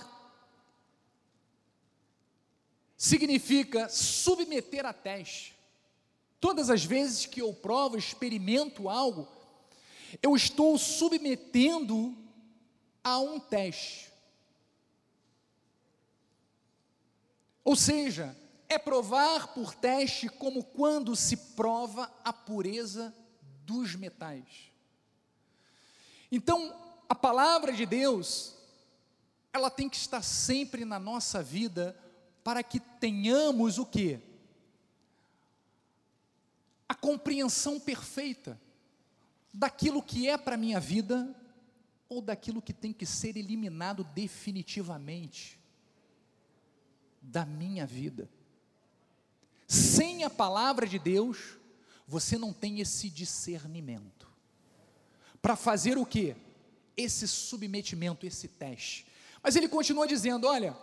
significa 2.96 3.88
submeter 3.88 4.86
a 4.86 4.92
teste. 4.92 5.56
Todas 6.40 6.70
as 6.70 6.84
vezes 6.84 7.26
que 7.26 7.40
eu 7.40 7.52
provo, 7.52 7.96
experimento 7.96 8.88
algo, 8.88 9.28
eu 10.22 10.36
estou 10.36 10.78
submetendo 10.78 12.16
a 13.02 13.18
um 13.18 13.38
teste. 13.40 14.12
Ou 17.66 17.74
seja, 17.74 18.38
é 18.68 18.78
provar 18.78 19.48
por 19.48 19.74
teste 19.74 20.28
como 20.28 20.62
quando 20.62 21.16
se 21.16 21.36
prova 21.36 22.08
a 22.22 22.32
pureza 22.32 23.12
dos 23.64 23.96
metais. 23.96 24.70
Então, 26.30 26.72
a 27.08 27.14
palavra 27.14 27.72
de 27.72 27.84
Deus, 27.84 28.54
ela 29.52 29.68
tem 29.68 29.88
que 29.88 29.96
estar 29.96 30.22
sempre 30.22 30.84
na 30.84 31.00
nossa 31.00 31.42
vida 31.42 31.98
para 32.44 32.62
que 32.62 32.78
tenhamos 32.78 33.78
o 33.78 33.84
que? 33.84 34.20
A 36.88 36.94
compreensão 36.94 37.80
perfeita 37.80 38.60
daquilo 39.52 40.00
que 40.00 40.28
é 40.28 40.38
para 40.38 40.54
a 40.54 40.58
minha 40.58 40.78
vida 40.78 41.34
ou 42.08 42.22
daquilo 42.22 42.62
que 42.62 42.72
tem 42.72 42.92
que 42.92 43.04
ser 43.04 43.36
eliminado 43.36 44.04
definitivamente 44.04 45.58
da 47.26 47.44
minha 47.44 47.84
vida. 47.84 48.30
Sem 49.66 50.22
a 50.22 50.30
palavra 50.30 50.86
de 50.86 50.98
Deus, 50.98 51.58
você 52.06 52.38
não 52.38 52.52
tem 52.52 52.80
esse 52.80 53.10
discernimento. 53.10 54.28
Para 55.42 55.56
fazer 55.56 55.98
o 55.98 56.06
que? 56.06 56.36
Esse 56.96 57.26
submetimento, 57.26 58.26
esse 58.26 58.48
teste. 58.48 59.06
Mas 59.42 59.56
ele 59.56 59.68
continua 59.68 60.06
dizendo: 60.06 60.46
olha, 60.46 60.76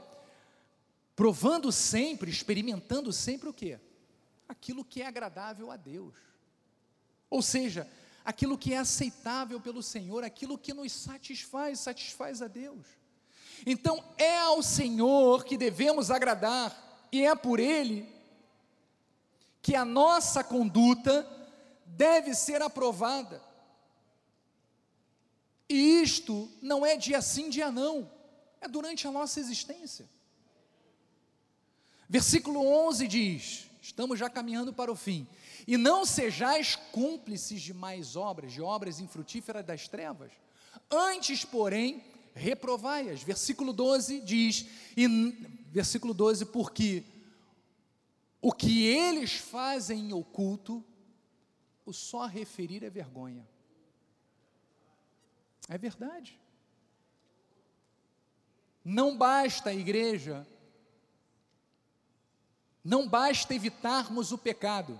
provando 1.15 1.71
sempre, 1.71 2.29
experimentando 2.29 3.11
sempre 3.13 3.49
o 3.49 3.53
que? 3.53 3.79
Aquilo 4.47 4.83
que 4.83 5.01
é 5.01 5.07
agradável 5.07 5.71
a 5.71 5.77
Deus. 5.77 6.13
Ou 7.29 7.41
seja, 7.41 7.89
aquilo 8.23 8.57
que 8.57 8.73
é 8.73 8.77
aceitável 8.77 9.59
pelo 9.59 9.81
Senhor, 9.81 10.23
aquilo 10.23 10.57
que 10.57 10.73
nos 10.73 10.91
satisfaz, 10.91 11.79
satisfaz 11.79 12.41
a 12.41 12.47
Deus. 12.47 12.85
Então 13.65 14.03
é 14.17 14.39
ao 14.39 14.61
Senhor 14.61 15.43
que 15.43 15.57
devemos 15.57 16.11
agradar, 16.11 17.07
e 17.11 17.25
é 17.25 17.35
por 17.35 17.59
Ele 17.59 18.11
que 19.61 19.75
a 19.75 19.85
nossa 19.85 20.43
conduta 20.43 21.25
deve 21.85 22.33
ser 22.35 22.61
aprovada. 22.61 23.41
E 25.69 26.01
isto 26.01 26.51
não 26.61 26.85
é 26.85 26.97
dia 26.97 27.21
sim, 27.21 27.49
dia 27.49 27.71
não, 27.71 28.11
é 28.59 28.67
durante 28.67 29.07
a 29.07 29.11
nossa 29.11 29.39
existência. 29.39 30.07
Versículo 32.09 32.65
11 32.87 33.07
diz: 33.07 33.69
estamos 33.81 34.19
já 34.19 34.29
caminhando 34.29 34.73
para 34.73 34.91
o 34.91 34.95
fim. 34.95 35.27
E 35.65 35.77
não 35.77 36.05
sejais 36.05 36.75
cúmplices 36.75 37.61
de 37.61 37.73
mais 37.73 38.15
obras, 38.15 38.51
de 38.51 38.61
obras 38.61 38.99
infrutíferas 38.99 39.65
das 39.65 39.87
trevas. 39.87 40.31
Antes, 40.91 41.45
porém, 41.45 42.03
reprovai-as. 42.33 43.21
Versículo 43.23 43.71
12 43.73 44.21
diz, 44.21 44.67
e, 44.95 45.07
versículo 45.71 46.13
12, 46.13 46.45
porque 46.45 47.03
o 48.41 48.51
que 48.51 48.85
eles 48.85 49.33
fazem 49.33 50.09
em 50.09 50.13
oculto, 50.13 50.83
o 51.85 51.93
só 51.93 52.25
referir 52.25 52.83
é 52.83 52.89
vergonha. 52.89 53.47
É 55.69 55.77
verdade. 55.77 56.39
Não 58.83 59.17
basta 59.17 59.69
a 59.69 59.73
igreja, 59.73 60.45
não 62.83 63.07
basta 63.07 63.55
evitarmos 63.55 64.33
o 64.33 64.37
pecado, 64.37 64.99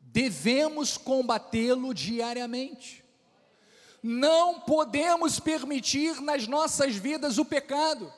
devemos 0.00 0.96
combatê-lo 0.96 1.94
diariamente. 1.94 3.03
Não 4.06 4.60
podemos 4.60 5.40
permitir 5.40 6.20
nas 6.20 6.46
nossas 6.46 6.94
vidas 6.94 7.38
o 7.38 7.44
pecado 7.44 8.12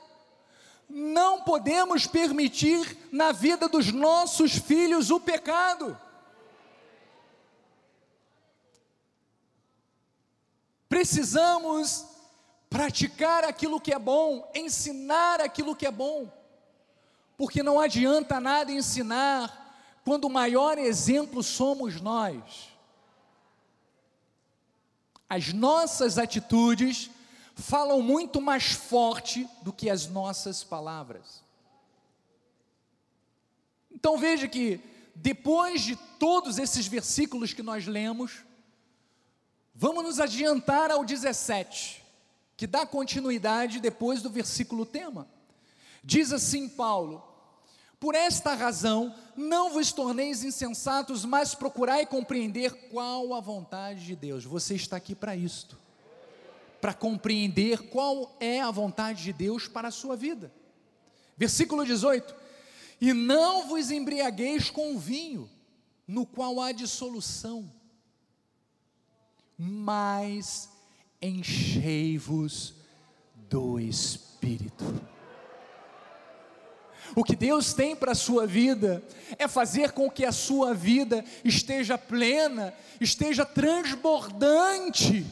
não 0.88 1.42
podemos 1.42 2.06
permitir 2.06 3.08
na 3.10 3.32
vida 3.32 3.68
dos 3.68 3.90
nossos 3.92 4.52
filhos 4.56 5.10
o 5.10 5.18
pecado. 5.18 5.98
Precisamos 10.88 12.06
praticar 12.70 13.44
aquilo 13.44 13.80
que 13.80 13.92
é 13.92 13.98
bom, 13.98 14.48
ensinar 14.54 15.40
aquilo 15.40 15.74
que 15.74 15.86
é 15.86 15.90
bom, 15.90 16.30
porque 17.36 17.62
não 17.62 17.80
adianta 17.80 18.40
nada 18.40 18.70
ensinar 18.70 19.64
quando 20.04 20.26
o 20.26 20.30
maior 20.30 20.78
exemplo 20.78 21.42
somos 21.42 22.00
nós. 22.00 22.75
As 25.28 25.52
nossas 25.52 26.18
atitudes 26.18 27.10
falam 27.56 28.02
muito 28.02 28.40
mais 28.40 28.72
forte 28.72 29.48
do 29.62 29.72
que 29.72 29.88
as 29.88 30.06
nossas 30.06 30.62
palavras. 30.62 31.42
Então 33.90 34.18
veja 34.18 34.46
que, 34.46 34.78
depois 35.14 35.82
de 35.82 35.96
todos 35.96 36.58
esses 36.58 36.86
versículos 36.86 37.54
que 37.54 37.62
nós 37.62 37.86
lemos, 37.86 38.44
vamos 39.74 40.04
nos 40.04 40.20
adiantar 40.20 40.90
ao 40.90 41.04
17, 41.04 42.04
que 42.56 42.66
dá 42.66 42.86
continuidade 42.86 43.80
depois 43.80 44.20
do 44.22 44.28
versículo 44.28 44.84
tema. 44.84 45.26
Diz 46.04 46.32
assim 46.32 46.68
Paulo: 46.68 47.25
Por 48.06 48.14
esta 48.14 48.54
razão, 48.54 49.12
não 49.36 49.72
vos 49.72 49.90
torneis 49.90 50.44
insensatos, 50.44 51.24
mas 51.24 51.56
procurai 51.56 52.06
compreender 52.06 52.72
qual 52.88 53.34
a 53.34 53.40
vontade 53.40 54.06
de 54.06 54.14
Deus. 54.14 54.44
Você 54.44 54.76
está 54.76 54.96
aqui 54.96 55.12
para 55.12 55.34
isto 55.34 55.76
para 56.80 56.94
compreender 56.94 57.88
qual 57.88 58.36
é 58.38 58.60
a 58.60 58.70
vontade 58.70 59.24
de 59.24 59.32
Deus 59.32 59.66
para 59.66 59.88
a 59.88 59.90
sua 59.90 60.14
vida. 60.14 60.52
Versículo 61.36 61.84
18: 61.84 62.32
E 63.00 63.12
não 63.12 63.66
vos 63.66 63.90
embriagueis 63.90 64.70
com 64.70 64.96
vinho, 64.96 65.50
no 66.06 66.24
qual 66.24 66.60
há 66.60 66.70
dissolução, 66.70 67.68
mas 69.58 70.70
enchei-vos 71.20 72.72
do 73.34 73.80
Espírito. 73.80 75.15
O 77.14 77.24
que 77.24 77.36
Deus 77.36 77.72
tem 77.72 77.94
para 77.94 78.12
a 78.12 78.16
sua 78.16 78.46
vida 78.46 79.02
é 79.38 79.46
fazer 79.46 79.92
com 79.92 80.10
que 80.10 80.24
a 80.24 80.32
sua 80.32 80.74
vida 80.74 81.24
esteja 81.44 81.96
plena, 81.96 82.74
esteja 83.00 83.44
transbordante 83.44 85.26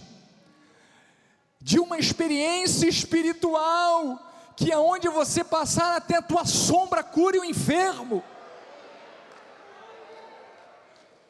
de 1.61 1.79
uma 1.79 1.99
experiência 1.99 2.87
espiritual, 2.87 4.19
que 4.57 4.71
aonde 4.71 5.09
você 5.09 5.43
passar 5.43 5.97
até 5.97 6.17
a 6.17 6.23
tua 6.23 6.45
sombra 6.45 7.03
cure 7.03 7.39
o 7.39 7.45
enfermo. 7.45 8.23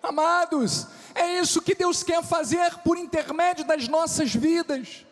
Amados, 0.03 0.87
é 1.15 1.39
isso 1.39 1.63
que 1.63 1.75
Deus 1.75 2.03
quer 2.03 2.23
fazer 2.23 2.79
por 2.79 2.99
intermédio 2.99 3.65
das 3.65 3.89
nossas 3.89 4.35
vidas. 4.35 5.07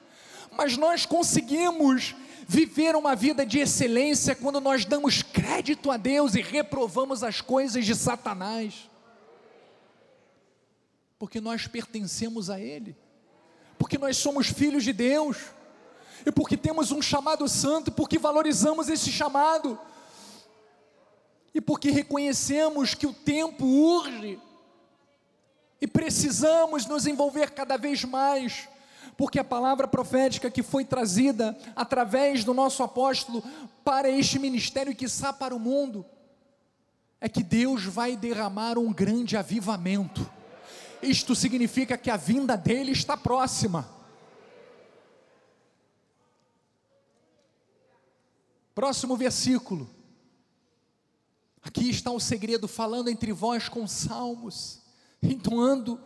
Mas 0.50 0.76
nós 0.76 1.06
conseguimos 1.06 2.14
viver 2.46 2.96
uma 2.96 3.14
vida 3.14 3.44
de 3.44 3.58
excelência 3.58 4.34
quando 4.34 4.60
nós 4.60 4.84
damos 4.84 5.22
crédito 5.22 5.90
a 5.90 5.96
Deus 5.96 6.34
e 6.34 6.40
reprovamos 6.40 7.22
as 7.22 7.40
coisas 7.40 7.84
de 7.84 7.94
Satanás. 7.94 8.88
Porque 11.18 11.40
nós 11.40 11.66
pertencemos 11.66 12.50
a 12.50 12.60
Ele. 12.60 12.96
Porque 13.78 13.98
nós 13.98 14.16
somos 14.16 14.46
filhos 14.46 14.84
de 14.84 14.92
Deus, 14.92 15.38
e 16.24 16.30
porque 16.30 16.56
temos 16.56 16.92
um 16.92 17.02
chamado 17.02 17.48
santo, 17.48 17.90
porque 17.90 18.18
valorizamos 18.18 18.88
esse 18.88 19.10
chamado, 19.10 19.78
e 21.52 21.60
porque 21.60 21.90
reconhecemos 21.90 22.94
que 22.94 23.06
o 23.06 23.12
tempo 23.12 23.64
urge, 23.64 24.38
e 25.80 25.86
precisamos 25.86 26.86
nos 26.86 27.06
envolver 27.08 27.50
cada 27.50 27.76
vez 27.76 28.04
mais 28.04 28.68
porque 29.16 29.38
a 29.38 29.44
palavra 29.44 29.86
profética 29.86 30.50
que 30.50 30.62
foi 30.62 30.84
trazida 30.84 31.56
através 31.76 32.44
do 32.44 32.54
nosso 32.54 32.82
apóstolo 32.82 33.42
para 33.84 34.08
este 34.08 34.38
ministério 34.38 34.92
e 34.92 34.96
quiçá 34.96 35.32
para 35.32 35.54
o 35.54 35.60
mundo, 35.60 36.04
é 37.20 37.28
que 37.28 37.42
Deus 37.42 37.84
vai 37.84 38.16
derramar 38.16 38.78
um 38.78 38.92
grande 38.92 39.36
avivamento. 39.36 40.28
Isto 41.02 41.34
significa 41.34 41.96
que 41.96 42.10
a 42.10 42.16
vinda 42.16 42.56
dele 42.56 42.92
está 42.92 43.16
próxima. 43.16 43.88
Próximo 48.74 49.16
versículo. 49.16 49.88
Aqui 51.62 51.90
está 51.90 52.10
o 52.10 52.18
segredo, 52.18 52.66
falando 52.66 53.08
entre 53.08 53.32
vós 53.32 53.68
com 53.68 53.86
salmos, 53.86 54.82
entoando 55.22 56.00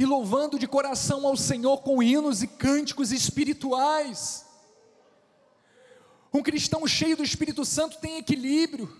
e 0.00 0.06
louvando 0.06 0.58
de 0.58 0.66
coração 0.66 1.26
ao 1.26 1.36
Senhor 1.36 1.82
com 1.82 2.02
hinos 2.02 2.42
e 2.42 2.46
cânticos 2.46 3.12
espirituais. 3.12 4.46
Um 6.32 6.42
cristão 6.42 6.86
cheio 6.88 7.18
do 7.18 7.22
Espírito 7.22 7.66
Santo 7.66 7.98
tem 7.98 8.16
equilíbrio, 8.16 8.90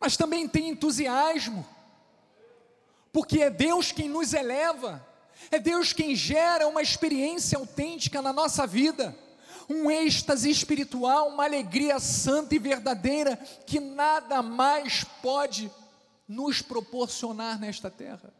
mas 0.00 0.16
também 0.16 0.48
tem 0.48 0.70
entusiasmo, 0.70 1.64
porque 3.12 3.42
é 3.42 3.48
Deus 3.48 3.92
quem 3.92 4.08
nos 4.08 4.34
eleva, 4.34 5.06
é 5.52 5.60
Deus 5.60 5.92
quem 5.92 6.16
gera 6.16 6.66
uma 6.66 6.82
experiência 6.82 7.58
autêntica 7.58 8.20
na 8.20 8.32
nossa 8.32 8.66
vida, 8.66 9.16
um 9.68 9.88
êxtase 9.88 10.50
espiritual, 10.50 11.28
uma 11.28 11.44
alegria 11.44 12.00
santa 12.00 12.56
e 12.56 12.58
verdadeira 12.58 13.36
que 13.64 13.78
nada 13.78 14.42
mais 14.42 15.04
pode 15.22 15.70
nos 16.26 16.60
proporcionar 16.60 17.60
nesta 17.60 17.88
terra. 17.88 18.35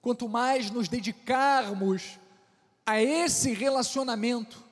Quanto 0.00 0.28
mais 0.28 0.70
nos 0.70 0.88
dedicarmos 0.88 2.18
a 2.86 3.02
esse 3.02 3.52
relacionamento, 3.52 4.62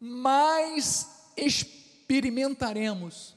mais 0.00 1.30
experimentaremos 1.36 3.36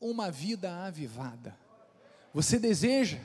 uma 0.00 0.30
vida 0.30 0.84
avivada. 0.84 1.56
Você 2.32 2.58
deseja 2.58 3.18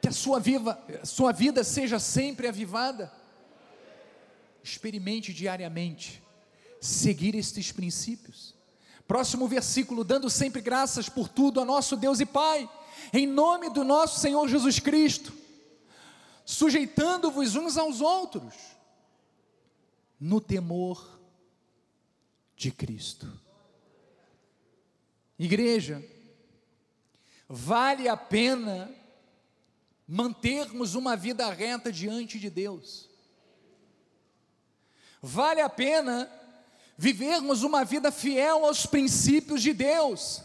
que 0.00 0.08
a 0.08 0.12
sua, 0.12 0.38
viva, 0.38 0.80
a 1.02 1.06
sua 1.06 1.32
vida 1.32 1.64
seja 1.64 1.98
sempre 1.98 2.46
avivada? 2.46 3.12
Experimente 4.62 5.32
diariamente 5.32 6.22
seguir 6.80 7.34
estes 7.34 7.72
princípios. 7.72 8.54
Próximo 9.06 9.48
versículo: 9.48 10.04
dando 10.04 10.30
sempre 10.30 10.60
graças 10.60 11.08
por 11.08 11.28
tudo 11.28 11.60
a 11.60 11.64
nosso 11.64 11.96
Deus 11.96 12.20
e 12.20 12.26
Pai, 12.26 12.70
em 13.12 13.26
nome 13.26 13.70
do 13.70 13.82
nosso 13.82 14.20
Senhor 14.20 14.46
Jesus 14.48 14.78
Cristo 14.78 15.37
sujeitando-vos 16.48 17.56
uns 17.56 17.76
aos 17.76 18.00
outros, 18.00 18.54
no 20.18 20.40
temor 20.40 21.20
de 22.56 22.72
Cristo. 22.72 23.30
Igreja, 25.38 26.02
vale 27.46 28.08
a 28.08 28.16
pena 28.16 28.90
mantermos 30.06 30.94
uma 30.94 31.14
vida 31.14 31.52
reta 31.52 31.92
diante 31.92 32.38
de 32.38 32.48
Deus. 32.48 33.10
Vale 35.20 35.60
a 35.60 35.68
pena 35.68 36.32
vivermos 36.96 37.62
uma 37.62 37.84
vida 37.84 38.10
fiel 38.10 38.64
aos 38.64 38.86
princípios 38.86 39.60
de 39.60 39.74
Deus. 39.74 40.42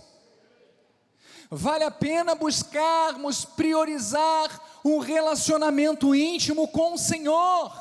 Vale 1.55 1.83
a 1.83 1.91
pena 1.91 2.33
buscarmos 2.33 3.45
priorizar 3.45 4.49
um 4.83 4.97
relacionamento 4.97 6.15
íntimo 6.15 6.67
com 6.67 6.95
o 6.95 6.97
Senhor. 6.97 7.71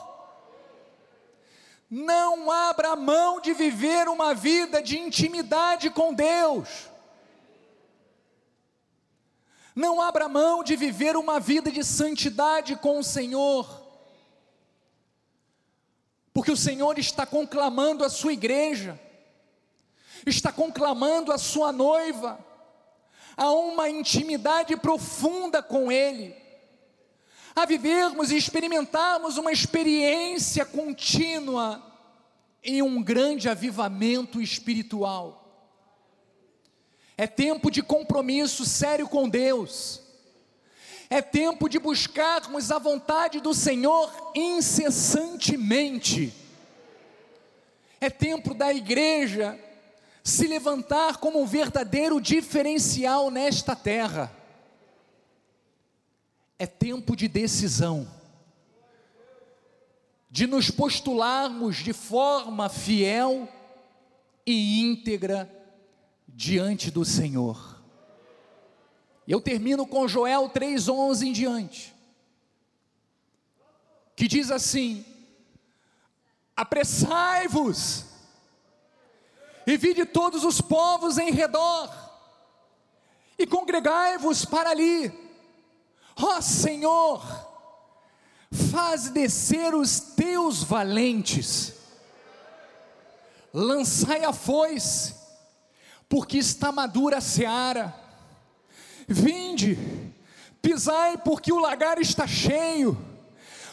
Não 1.88 2.50
abra 2.50 2.94
mão 2.94 3.40
de 3.40 3.54
viver 3.54 4.08
uma 4.08 4.34
vida 4.34 4.82
de 4.82 4.98
intimidade 4.98 5.88
com 5.88 6.12
Deus. 6.12 6.68
Não 9.74 10.02
abra 10.02 10.28
mão 10.28 10.62
de 10.62 10.76
viver 10.76 11.16
uma 11.16 11.40
vida 11.40 11.70
de 11.70 11.82
santidade 11.82 12.76
com 12.76 12.98
o 12.98 13.04
Senhor. 13.04 13.66
Porque 16.34 16.52
o 16.52 16.56
Senhor 16.58 16.98
está 16.98 17.24
conclamando 17.24 18.04
a 18.04 18.10
sua 18.10 18.34
igreja, 18.34 19.00
está 20.26 20.52
conclamando 20.52 21.32
a 21.32 21.38
sua 21.38 21.72
noiva 21.72 22.51
a 23.36 23.50
uma 23.50 23.88
intimidade 23.88 24.76
profunda 24.76 25.62
com 25.62 25.90
Ele 25.90 26.42
a 27.54 27.66
vivermos 27.66 28.30
e 28.30 28.36
experimentarmos 28.36 29.36
uma 29.36 29.52
experiência 29.52 30.64
contínua 30.64 31.82
em 32.64 32.80
um 32.80 33.02
grande 33.02 33.48
avivamento 33.48 34.40
espiritual. 34.40 35.40
É 37.16 37.26
tempo 37.26 37.70
de 37.70 37.82
compromisso 37.82 38.64
sério 38.64 39.06
com 39.06 39.28
Deus. 39.28 40.00
É 41.10 41.20
tempo 41.20 41.68
de 41.68 41.78
buscarmos 41.78 42.70
a 42.70 42.78
vontade 42.78 43.38
do 43.40 43.52
Senhor 43.52 44.10
incessantemente. 44.34 46.32
É 48.00 48.08
tempo 48.08 48.54
da 48.54 48.72
igreja 48.72 49.58
se 50.22 50.46
levantar 50.46 51.16
como 51.18 51.40
um 51.40 51.46
verdadeiro 51.46 52.20
diferencial 52.20 53.30
nesta 53.30 53.74
terra 53.74 54.32
é 56.62 56.66
tempo 56.66 57.16
de 57.16 57.26
decisão, 57.26 58.08
de 60.30 60.46
nos 60.46 60.70
postularmos 60.70 61.78
de 61.78 61.92
forma 61.92 62.68
fiel 62.68 63.48
e 64.46 64.80
íntegra 64.80 65.50
diante 66.28 66.88
do 66.88 67.04
Senhor. 67.04 67.82
Eu 69.26 69.40
termino 69.40 69.84
com 69.84 70.06
Joel 70.06 70.50
3,11 70.50 71.22
em 71.22 71.32
diante, 71.32 71.92
que 74.14 74.28
diz 74.28 74.52
assim: 74.52 75.04
Apressai-vos, 76.56 78.04
e 79.66 79.76
vide 79.76 80.04
todos 80.04 80.44
os 80.44 80.60
povos 80.60 81.18
em 81.18 81.30
redor, 81.30 81.90
e 83.38 83.46
congregai-vos 83.46 84.44
para 84.44 84.70
ali, 84.70 85.22
Ó 86.16 86.40
Senhor, 86.40 87.22
faz 88.70 89.08
descer 89.08 89.74
os 89.74 89.98
teus 90.00 90.62
valentes, 90.62 91.74
lançai 93.52 94.24
a 94.24 94.32
foice, 94.32 95.14
porque 96.08 96.38
está 96.38 96.70
madura 96.70 97.18
a 97.18 97.20
seara, 97.20 97.94
vinde, 99.08 99.78
pisai, 100.60 101.16
porque 101.18 101.52
o 101.52 101.58
lagar 101.58 101.98
está 101.98 102.26
cheio, 102.26 102.96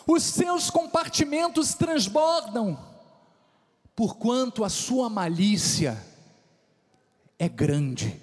os 0.07 0.23
seus 0.23 0.69
compartimentos 0.69 1.73
transbordam, 1.73 2.79
porquanto 3.99 4.63
a 4.63 4.69
sua 4.69 5.09
malícia 5.09 6.01
é 7.37 7.49
grande. 7.49 8.17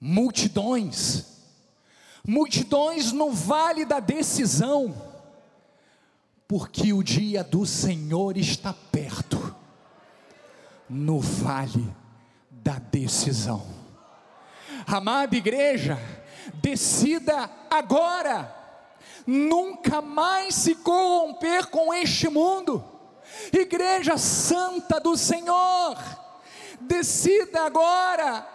Multidões, 0.00 1.26
multidões 2.26 3.12
no 3.12 3.30
vale 3.30 3.84
da 3.84 4.00
decisão, 4.00 4.94
porque 6.48 6.90
o 6.94 7.02
dia 7.02 7.44
do 7.44 7.66
Senhor 7.66 8.38
está 8.38 8.72
perto, 8.72 9.54
no 10.88 11.20
vale 11.20 11.86
da 12.50 12.78
decisão. 12.78 13.62
Amada 14.86 15.36
igreja, 15.36 15.98
decida 16.62 17.50
agora, 17.68 18.56
nunca 19.26 20.00
mais 20.00 20.54
se 20.54 20.76
corromper 20.76 21.66
com 21.66 21.92
este 21.92 22.30
mundo, 22.30 22.93
igreja 23.52 24.16
santa 24.16 25.00
do 25.00 25.16
Senhor, 25.16 25.96
decida 26.80 27.62
agora 27.62 28.46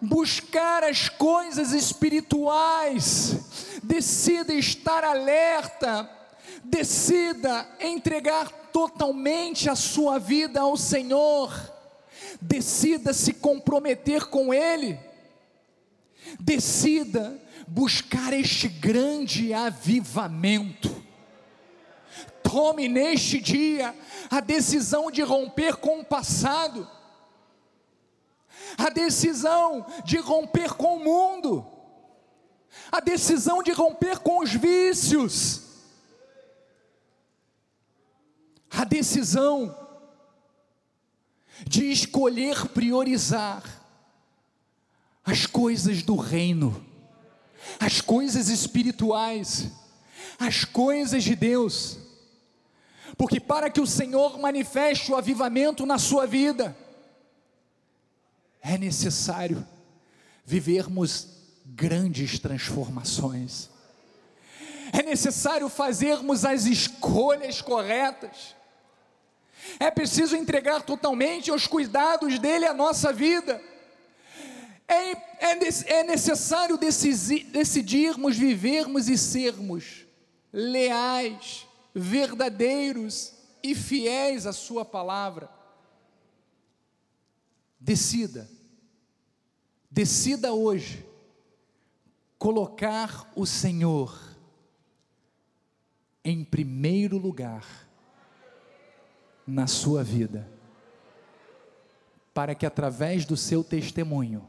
buscar 0.00 0.84
as 0.84 1.08
coisas 1.08 1.72
espirituais, 1.72 3.80
decida 3.82 4.54
estar 4.54 5.04
alerta, 5.04 6.08
decida 6.64 7.68
entregar 7.80 8.50
totalmente 8.72 9.68
a 9.68 9.74
sua 9.74 10.18
vida 10.18 10.60
ao 10.60 10.76
Senhor, 10.76 11.52
decida 12.40 13.12
se 13.12 13.32
comprometer 13.32 14.26
com 14.26 14.54
Ele, 14.54 14.98
decida 16.38 17.40
buscar 17.66 18.32
este 18.32 18.68
grande 18.68 19.52
avivamento. 19.52 20.97
Tome 22.58 22.88
neste 22.88 23.40
dia 23.40 23.94
a 24.28 24.40
decisão 24.40 25.12
de 25.12 25.22
romper 25.22 25.76
com 25.76 26.00
o 26.00 26.04
passado 26.04 26.90
a 28.76 28.90
decisão 28.90 29.86
de 30.04 30.18
romper 30.18 30.74
com 30.74 30.96
o 30.96 31.04
mundo, 31.04 31.64
a 32.90 32.98
decisão 32.98 33.62
de 33.62 33.70
romper 33.70 34.18
com 34.18 34.42
os 34.42 34.52
vícios, 34.52 35.62
a 38.68 38.82
decisão 38.82 39.72
de 41.64 41.92
escolher 41.92 42.66
priorizar 42.70 43.62
as 45.24 45.46
coisas 45.46 46.02
do 46.02 46.16
reino, 46.16 46.84
as 47.78 48.00
coisas 48.00 48.48
espirituais, 48.48 49.70
as 50.40 50.64
coisas 50.64 51.22
de 51.22 51.36
Deus, 51.36 52.07
porque 53.16 53.40
para 53.40 53.70
que 53.70 53.80
o 53.80 53.86
Senhor 53.86 54.38
manifeste 54.38 55.10
o 55.10 55.16
avivamento 55.16 55.86
na 55.86 55.98
sua 55.98 56.26
vida, 56.26 56.76
é 58.62 58.76
necessário 58.76 59.66
vivermos 60.44 61.28
grandes 61.64 62.38
transformações, 62.38 63.70
é 64.92 65.02
necessário 65.02 65.68
fazermos 65.68 66.44
as 66.44 66.64
escolhas 66.66 67.60
corretas, 67.60 68.56
é 69.78 69.90
preciso 69.90 70.36
entregar 70.36 70.82
totalmente 70.82 71.50
aos 71.50 71.66
cuidados 71.66 72.38
dele 72.38 72.64
a 72.66 72.74
nossa 72.74 73.12
vida. 73.12 73.60
É, 74.86 75.12
é, 75.12 75.98
é 75.98 76.04
necessário 76.04 76.78
decidir, 76.78 77.44
decidirmos 77.44 78.36
vivermos 78.36 79.08
e 79.08 79.18
sermos 79.18 80.06
leais, 80.50 81.67
verdadeiros 81.94 83.34
e 83.62 83.74
fiéis 83.74 84.46
à 84.46 84.52
Sua 84.52 84.84
palavra. 84.84 85.50
Decida, 87.80 88.48
decida 89.90 90.52
hoje 90.52 91.06
colocar 92.38 93.30
o 93.34 93.46
Senhor 93.46 94.36
em 96.24 96.44
primeiro 96.44 97.16
lugar 97.16 97.88
na 99.46 99.66
sua 99.66 100.04
vida, 100.04 100.46
para 102.34 102.54
que 102.54 102.66
através 102.66 103.24
do 103.24 103.36
seu 103.36 103.64
testemunho, 103.64 104.46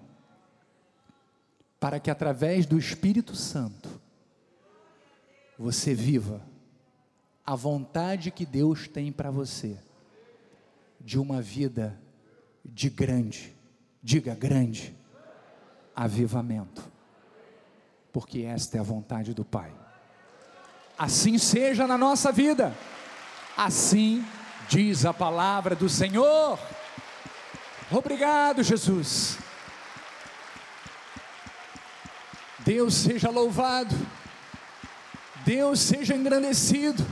para 1.80 2.00
que 2.00 2.12
através 2.12 2.66
do 2.66 2.78
Espírito 2.78 3.36
Santo, 3.36 3.90
você 5.58 5.94
viva 5.94 6.49
a 7.50 7.56
vontade 7.56 8.30
que 8.30 8.46
Deus 8.46 8.88
tem 8.88 9.12
para 9.12 9.32
você, 9.32 9.76
de 11.02 11.18
uma 11.18 11.42
vida 11.42 12.00
de 12.64 12.92
grande, 12.92 13.58
diga 14.04 14.36
grande, 14.36 14.96
avivamento, 15.96 16.88
porque 18.14 18.42
esta 18.42 18.78
é 18.78 18.80
a 18.80 18.84
vontade 18.84 19.34
do 19.34 19.44
Pai. 19.44 19.74
Assim 20.96 21.40
seja 21.40 21.88
na 21.88 21.98
nossa 21.98 22.32
vida, 22.32 22.72
assim 23.58 24.24
diz 24.68 25.04
a 25.04 25.12
palavra 25.12 25.76
do 25.76 25.90
Senhor. 25.90 26.60
Obrigado, 27.90 28.62
Jesus. 28.62 29.40
Deus 32.60 32.94
seja 32.94 33.32
louvado, 33.32 33.96
Deus 35.44 35.80
seja 35.80 36.16
engrandecido. 36.16 37.04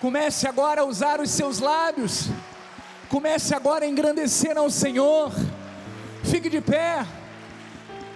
Comece 0.00 0.46
agora 0.46 0.82
a 0.82 0.84
usar 0.84 1.20
os 1.20 1.28
seus 1.28 1.58
lábios, 1.58 2.28
comece 3.08 3.52
agora 3.52 3.84
a 3.84 3.88
engrandecer 3.88 4.56
ao 4.56 4.70
Senhor. 4.70 5.32
Fique 6.22 6.48
de 6.48 6.60
pé, 6.60 7.04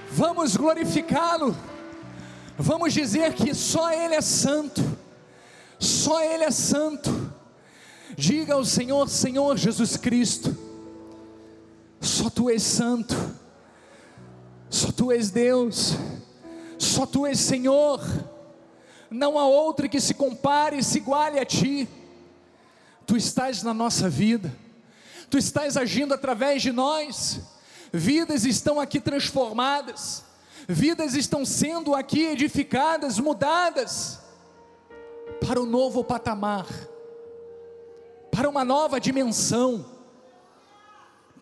vamos 0.09 0.57
glorificá-lo, 0.57 1.57
vamos 2.57 2.93
dizer 2.93 3.35
que 3.35 3.53
só 3.53 3.91
Ele 3.91 4.15
é 4.15 4.21
santo, 4.21 4.81
só 5.77 6.23
Ele 6.23 6.45
é 6.45 6.53
santo. 6.53 7.33
Diga 8.17 8.55
ao 8.55 8.65
Senhor, 8.65 9.09
Senhor 9.09 9.57
Jesus 9.57 9.97
Cristo, 9.97 10.57
só 12.01 12.31
Tu 12.31 12.49
és 12.49 12.63
santo, 12.63 13.17
só 14.71 14.93
Tu 14.93 15.11
és 15.11 15.31
Deus, 15.31 15.97
só 16.79 17.07
Tu 17.07 17.27
és 17.27 17.41
Senhor, 17.41 18.01
não 19.13 19.39
há 19.39 19.47
outro 19.47 19.89
que 19.89 20.01
se 20.01 20.15
compare 20.15 20.79
e 20.79 20.85
se 20.85 20.99
iguale 20.99 21.39
a 21.39 21.45
Ti. 21.45 21.89
Tu 23.07 23.17
estás 23.17 23.63
na 23.63 23.75
nossa 23.75 24.09
vida, 24.09 24.55
Tu 25.31 25.39
estás 25.39 25.77
agindo 25.77 26.13
através 26.13 26.63
de 26.63 26.73
nós, 26.73 27.41
vidas 27.93 28.45
estão 28.45 28.79
aqui 28.79 29.01
transformadas, 29.01 30.25
vidas 30.69 31.15
estão 31.15 31.45
sendo 31.45 31.95
aqui 31.95 32.25
edificadas, 32.25 33.19
mudadas 33.19 34.21
para 35.41 35.61
o 35.61 35.67
novo 35.67 36.05
patamar 36.05 36.67
para 38.33 38.49
uma 38.49 38.65
nova 38.65 38.99
dimensão, 38.99 39.85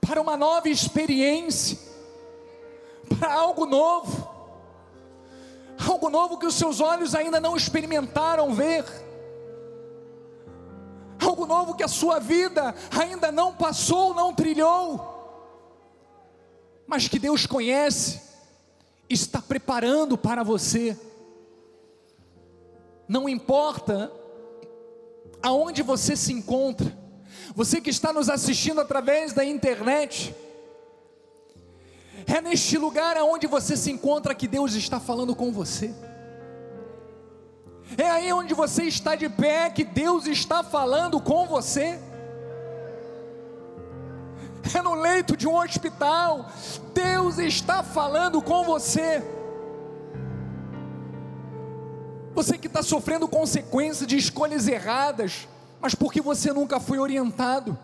para 0.01 0.20
uma 0.20 0.36
nova 0.36 0.68
experiência, 0.68 1.78
para 3.09 3.32
algo 3.32 3.64
novo, 3.64 4.28
algo 5.89 6.11
novo 6.11 6.39
que 6.39 6.47
os 6.47 6.55
seus 6.55 6.81
olhos 6.81 7.15
ainda 7.15 7.40
não 7.40 7.57
experimentaram 7.57 8.52
ver, 8.52 8.85
algo 11.19 11.47
novo 11.47 11.74
que 11.74 11.82
a 11.82 11.89
sua 11.89 12.19
vida 12.19 12.74
ainda 12.90 13.31
não 13.31 13.55
passou, 13.55 14.15
não 14.15 14.35
trilhou, 14.35 15.19
mas 16.86 17.09
que 17.09 17.19
Deus 17.19 17.47
conhece, 17.47 18.20
está 19.09 19.40
preparando 19.40 20.19
para 20.19 20.43
você. 20.43 20.98
Não 23.09 23.28
importa 23.28 24.12
aonde 25.43 25.82
você 25.82 26.16
se 26.16 26.32
encontra, 26.32 26.97
você 27.55 27.81
que 27.81 27.90
está 27.90 28.12
nos 28.12 28.28
assistindo 28.28 28.81
através 28.81 29.32
da 29.32 29.44
internet, 29.44 30.35
é 32.26 32.40
neste 32.40 32.76
lugar 32.78 33.16
aonde 33.16 33.47
você 33.47 33.76
se 33.76 33.90
encontra 33.90 34.34
que 34.34 34.48
Deus 34.48 34.74
está 34.74 34.98
falando 34.98 35.34
com 35.34 35.52
você. 35.52 35.94
É 37.97 38.09
aí 38.09 38.32
onde 38.32 38.55
você 38.55 38.84
está 38.84 39.14
de 39.14 39.28
pé 39.28 39.70
que 39.70 39.84
Deus 39.84 40.26
está 40.26 40.62
falando 40.62 41.20
com 41.20 41.47
você. 41.47 41.98
É 44.72 44.82
no 44.82 44.94
leito 44.94 45.36
de 45.36 45.48
um 45.48 45.56
hospital, 45.56 46.48
Deus 46.94 47.38
está 47.38 47.82
falando 47.82 48.40
com 48.40 48.62
você. 48.62 49.22
Você 52.34 52.56
que 52.56 52.68
está 52.68 52.82
sofrendo 52.82 53.26
consequências 53.26 54.06
de 54.06 54.16
escolhas 54.16 54.68
erradas, 54.68 55.48
mas 55.80 55.94
porque 55.94 56.20
você 56.20 56.52
nunca 56.52 56.78
foi 56.78 56.98
orientado, 56.98 57.76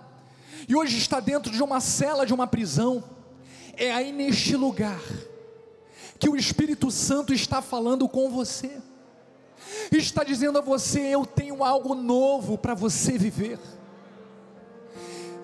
e 0.68 0.76
hoje 0.76 0.96
está 0.98 1.18
dentro 1.18 1.50
de 1.50 1.62
uma 1.62 1.80
cela 1.80 2.24
de 2.24 2.32
uma 2.32 2.46
prisão, 2.46 3.02
é 3.76 3.92
aí 3.92 4.12
neste 4.12 4.56
lugar 4.56 5.00
que 6.18 6.28
o 6.28 6.36
Espírito 6.36 6.90
Santo 6.90 7.34
está 7.34 7.60
falando 7.60 8.08
com 8.08 8.30
você, 8.30 8.70
está 9.92 10.24
dizendo 10.24 10.58
a 10.58 10.62
você: 10.62 11.00
Eu 11.00 11.26
tenho 11.26 11.62
algo 11.62 11.94
novo 11.94 12.56
para 12.56 12.74
você 12.74 13.18
viver, 13.18 13.58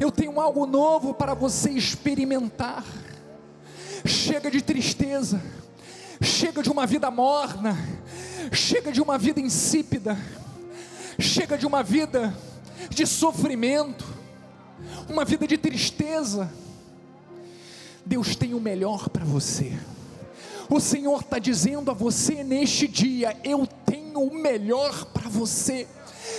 eu 0.01 0.11
tenho 0.11 0.41
algo 0.41 0.67
novo 0.67 1.15
para 1.15 1.35
você 1.35 1.71
experimentar. 1.71 2.85
Chega 4.05 4.51
de 4.51 4.61
tristeza, 4.61 5.41
chega 6.21 6.61
de 6.61 6.71
uma 6.71 6.87
vida 6.87 7.09
morna, 7.09 7.77
chega 8.53 8.91
de 8.91 9.01
uma 9.01 9.17
vida 9.17 9.41
insípida, 9.41 10.19
chega 11.21 11.57
de 11.57 11.65
uma 11.65 11.85
vida 11.85 12.35
de 12.91 13.07
sofrimento, 13.07 14.05
uma 15.09 15.25
vida 15.25 15.47
de 15.47 15.57
tristeza. 15.57 16.51
Deus 18.05 18.35
tem 18.37 18.55
o 18.55 18.61
melhor 18.61 19.09
para 19.09 19.25
você. 19.25 19.79
O 20.69 20.81
Senhor 20.81 21.21
está 21.21 21.39
dizendo 21.39 21.91
a 21.91 21.95
você 21.95 22.43
neste 22.43 22.89
dia: 22.89 23.37
Eu 23.45 23.67
tenho 23.67 24.21
o 24.21 24.35
melhor 24.35 25.05
para 25.07 25.29
você. 25.29 25.87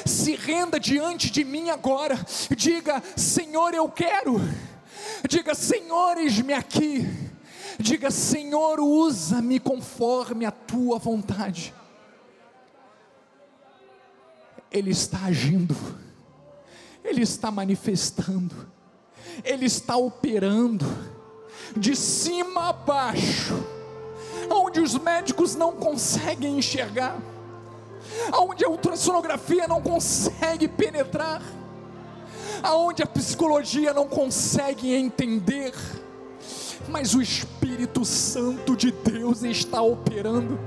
Se 0.05 0.35
renda 0.35 0.79
diante 0.79 1.31
de 1.31 1.43
mim 1.43 1.69
agora. 1.69 2.19
Diga: 2.55 3.01
Senhor, 3.15 3.73
eu 3.73 3.87
quero. 3.89 4.41
Diga: 5.29 5.53
Senhor, 5.53 6.17
eis-me 6.17 6.53
aqui. 6.53 7.07
Diga: 7.79 8.11
Senhor, 8.11 8.79
usa-me 8.79 9.59
conforme 9.59 10.45
a 10.45 10.51
tua 10.51 10.97
vontade. 10.97 11.73
Ele 14.71 14.89
está 14.89 15.25
agindo, 15.25 15.75
Ele 17.03 17.21
está 17.21 17.51
manifestando, 17.51 18.67
Ele 19.43 19.65
está 19.65 19.95
operando, 19.95 20.85
de 21.75 21.95
cima 21.95 22.69
a 22.69 22.73
baixo, 22.73 23.63
onde 24.49 24.79
os 24.79 24.97
médicos 24.97 25.55
não 25.55 25.71
conseguem 25.73 26.57
enxergar, 26.57 27.17
onde 28.33 28.65
a 28.65 28.69
ultrassonografia 28.69 29.67
não 29.67 29.81
consegue 29.81 30.67
penetrar, 30.67 31.41
aonde 32.61 33.01
a 33.03 33.07
psicologia 33.07 33.93
não 33.93 34.07
consegue 34.07 34.93
entender, 34.93 35.73
mas 36.87 37.13
o 37.13 37.21
Espírito 37.21 38.05
Santo 38.05 38.75
de 38.75 38.91
Deus 38.91 39.43
está 39.43 39.81
operando, 39.81 40.59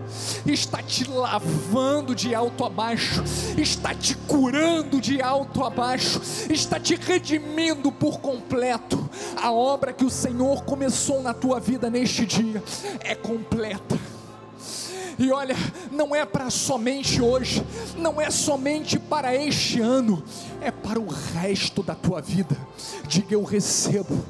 está 0.46 0.82
te 0.82 1.08
lavando 1.08 2.14
de 2.14 2.34
alto 2.34 2.64
a 2.64 2.70
baixo, 2.70 3.22
está 3.56 3.94
te 3.94 4.14
curando 4.14 5.00
de 5.00 5.20
alto 5.20 5.64
a 5.64 5.70
baixo, 5.70 6.20
está 6.50 6.80
te 6.80 6.94
redimindo 6.94 7.92
por 7.92 8.20
completo. 8.20 9.08
A 9.36 9.52
obra 9.52 9.92
que 9.92 10.04
o 10.04 10.10
Senhor 10.10 10.64
começou 10.64 11.22
na 11.22 11.34
tua 11.34 11.60
vida 11.60 11.90
neste 11.90 12.24
dia 12.24 12.62
é 13.00 13.14
completa. 13.14 13.98
E 15.18 15.32
olha, 15.32 15.56
não 15.90 16.14
é 16.14 16.26
para 16.26 16.50
somente 16.50 17.22
hoje, 17.22 17.64
não 17.96 18.20
é 18.20 18.30
somente 18.30 18.98
para 18.98 19.34
este 19.34 19.80
ano, 19.80 20.22
é 20.60 20.70
para 20.70 21.00
o 21.00 21.06
resto 21.06 21.82
da 21.82 21.94
tua 21.94 22.20
vida. 22.20 22.56
Diga 23.08 23.34
eu 23.34 23.42
recebo 23.42 24.22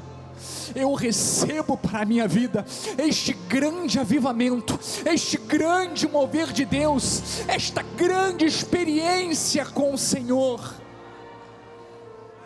eu 0.75 0.93
recebo 0.93 1.77
para 1.77 2.01
a 2.01 2.05
minha 2.05 2.27
vida 2.27 2.65
este 2.97 3.33
grande 3.33 3.99
avivamento, 3.99 4.79
este 5.05 5.37
grande 5.37 6.07
mover 6.07 6.51
de 6.51 6.65
Deus, 6.65 7.47
esta 7.47 7.81
grande 7.81 8.45
experiência 8.45 9.65
com 9.65 9.93
o 9.93 9.97
Senhor, 9.97 10.75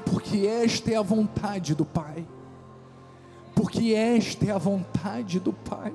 porque 0.06 0.48
esta 0.48 0.92
é 0.92 0.96
a 0.96 1.02
vontade 1.02 1.76
do 1.76 1.86
Pai, 1.86 2.26
porque 3.56 3.94
esta 3.94 4.46
é 4.46 4.52
a 4.52 4.58
vontade 4.58 5.40
do 5.40 5.54
Pai, 5.54 5.94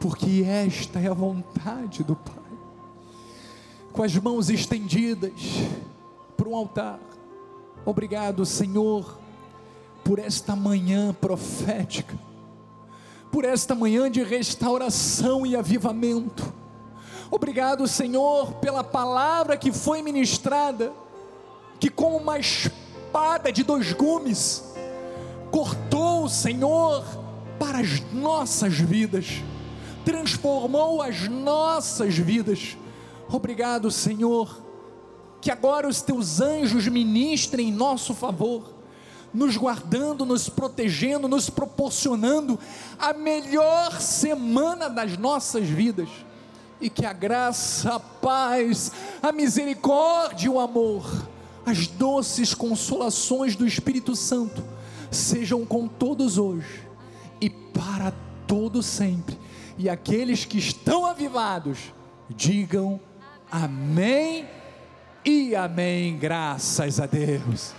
porque 0.00 0.44
esta 0.46 1.00
é 1.00 1.08
a 1.08 1.14
vontade 1.14 2.04
do 2.04 2.14
Pai. 2.16 2.34
Com 3.92 4.02
as 4.02 4.14
mãos 4.16 4.48
estendidas 4.48 5.32
para 6.36 6.48
um 6.48 6.54
altar, 6.54 7.00
obrigado, 7.84 8.44
Senhor 8.44 9.18
por 10.08 10.18
esta 10.18 10.56
manhã 10.56 11.12
profética, 11.12 12.18
por 13.30 13.44
esta 13.44 13.74
manhã 13.74 14.10
de 14.10 14.22
restauração 14.22 15.44
e 15.44 15.54
avivamento. 15.54 16.50
Obrigado, 17.30 17.86
Senhor, 17.86 18.54
pela 18.54 18.82
palavra 18.82 19.54
que 19.54 19.70
foi 19.70 20.00
ministrada, 20.00 20.94
que 21.78 21.90
como 21.90 22.16
uma 22.16 22.38
espada 22.38 23.52
de 23.52 23.62
dois 23.62 23.92
gumes, 23.92 24.64
cortou, 25.50 26.26
Senhor, 26.26 27.04
para 27.58 27.80
as 27.80 28.00
nossas 28.10 28.78
vidas, 28.78 29.42
transformou 30.06 31.02
as 31.02 31.28
nossas 31.28 32.16
vidas. 32.16 32.78
Obrigado, 33.30 33.90
Senhor, 33.90 34.58
que 35.38 35.50
agora 35.50 35.86
os 35.86 36.00
teus 36.00 36.40
anjos 36.40 36.88
ministrem 36.88 37.68
em 37.68 37.72
nosso 37.72 38.14
favor 38.14 38.77
nos 39.32 39.56
guardando, 39.56 40.24
nos 40.24 40.48
protegendo, 40.48 41.28
nos 41.28 41.50
proporcionando 41.50 42.58
a 42.98 43.12
melhor 43.12 44.00
semana 44.00 44.88
das 44.88 45.16
nossas 45.16 45.68
vidas. 45.68 46.08
E 46.80 46.88
que 46.88 47.04
a 47.04 47.12
graça, 47.12 47.96
a 47.96 48.00
paz, 48.00 48.92
a 49.20 49.32
misericórdia 49.32 50.46
e 50.46 50.48
o 50.48 50.60
amor, 50.60 51.28
as 51.66 51.88
doces 51.88 52.54
consolações 52.54 53.56
do 53.56 53.66
Espírito 53.66 54.14
Santo 54.14 54.62
sejam 55.10 55.64
com 55.66 55.88
todos 55.88 56.38
hoje 56.38 56.86
e 57.40 57.50
para 57.50 58.12
todo 58.46 58.82
sempre. 58.82 59.38
E 59.76 59.88
aqueles 59.88 60.44
que 60.44 60.58
estão 60.58 61.06
avivados, 61.06 61.92
digam 62.28 63.00
amém 63.50 64.46
e 65.24 65.54
amém, 65.54 66.16
graças 66.16 67.00
a 67.00 67.06
Deus. 67.06 67.77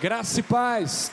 Graça 0.00 0.38
e 0.38 0.42
paz. 0.44 1.10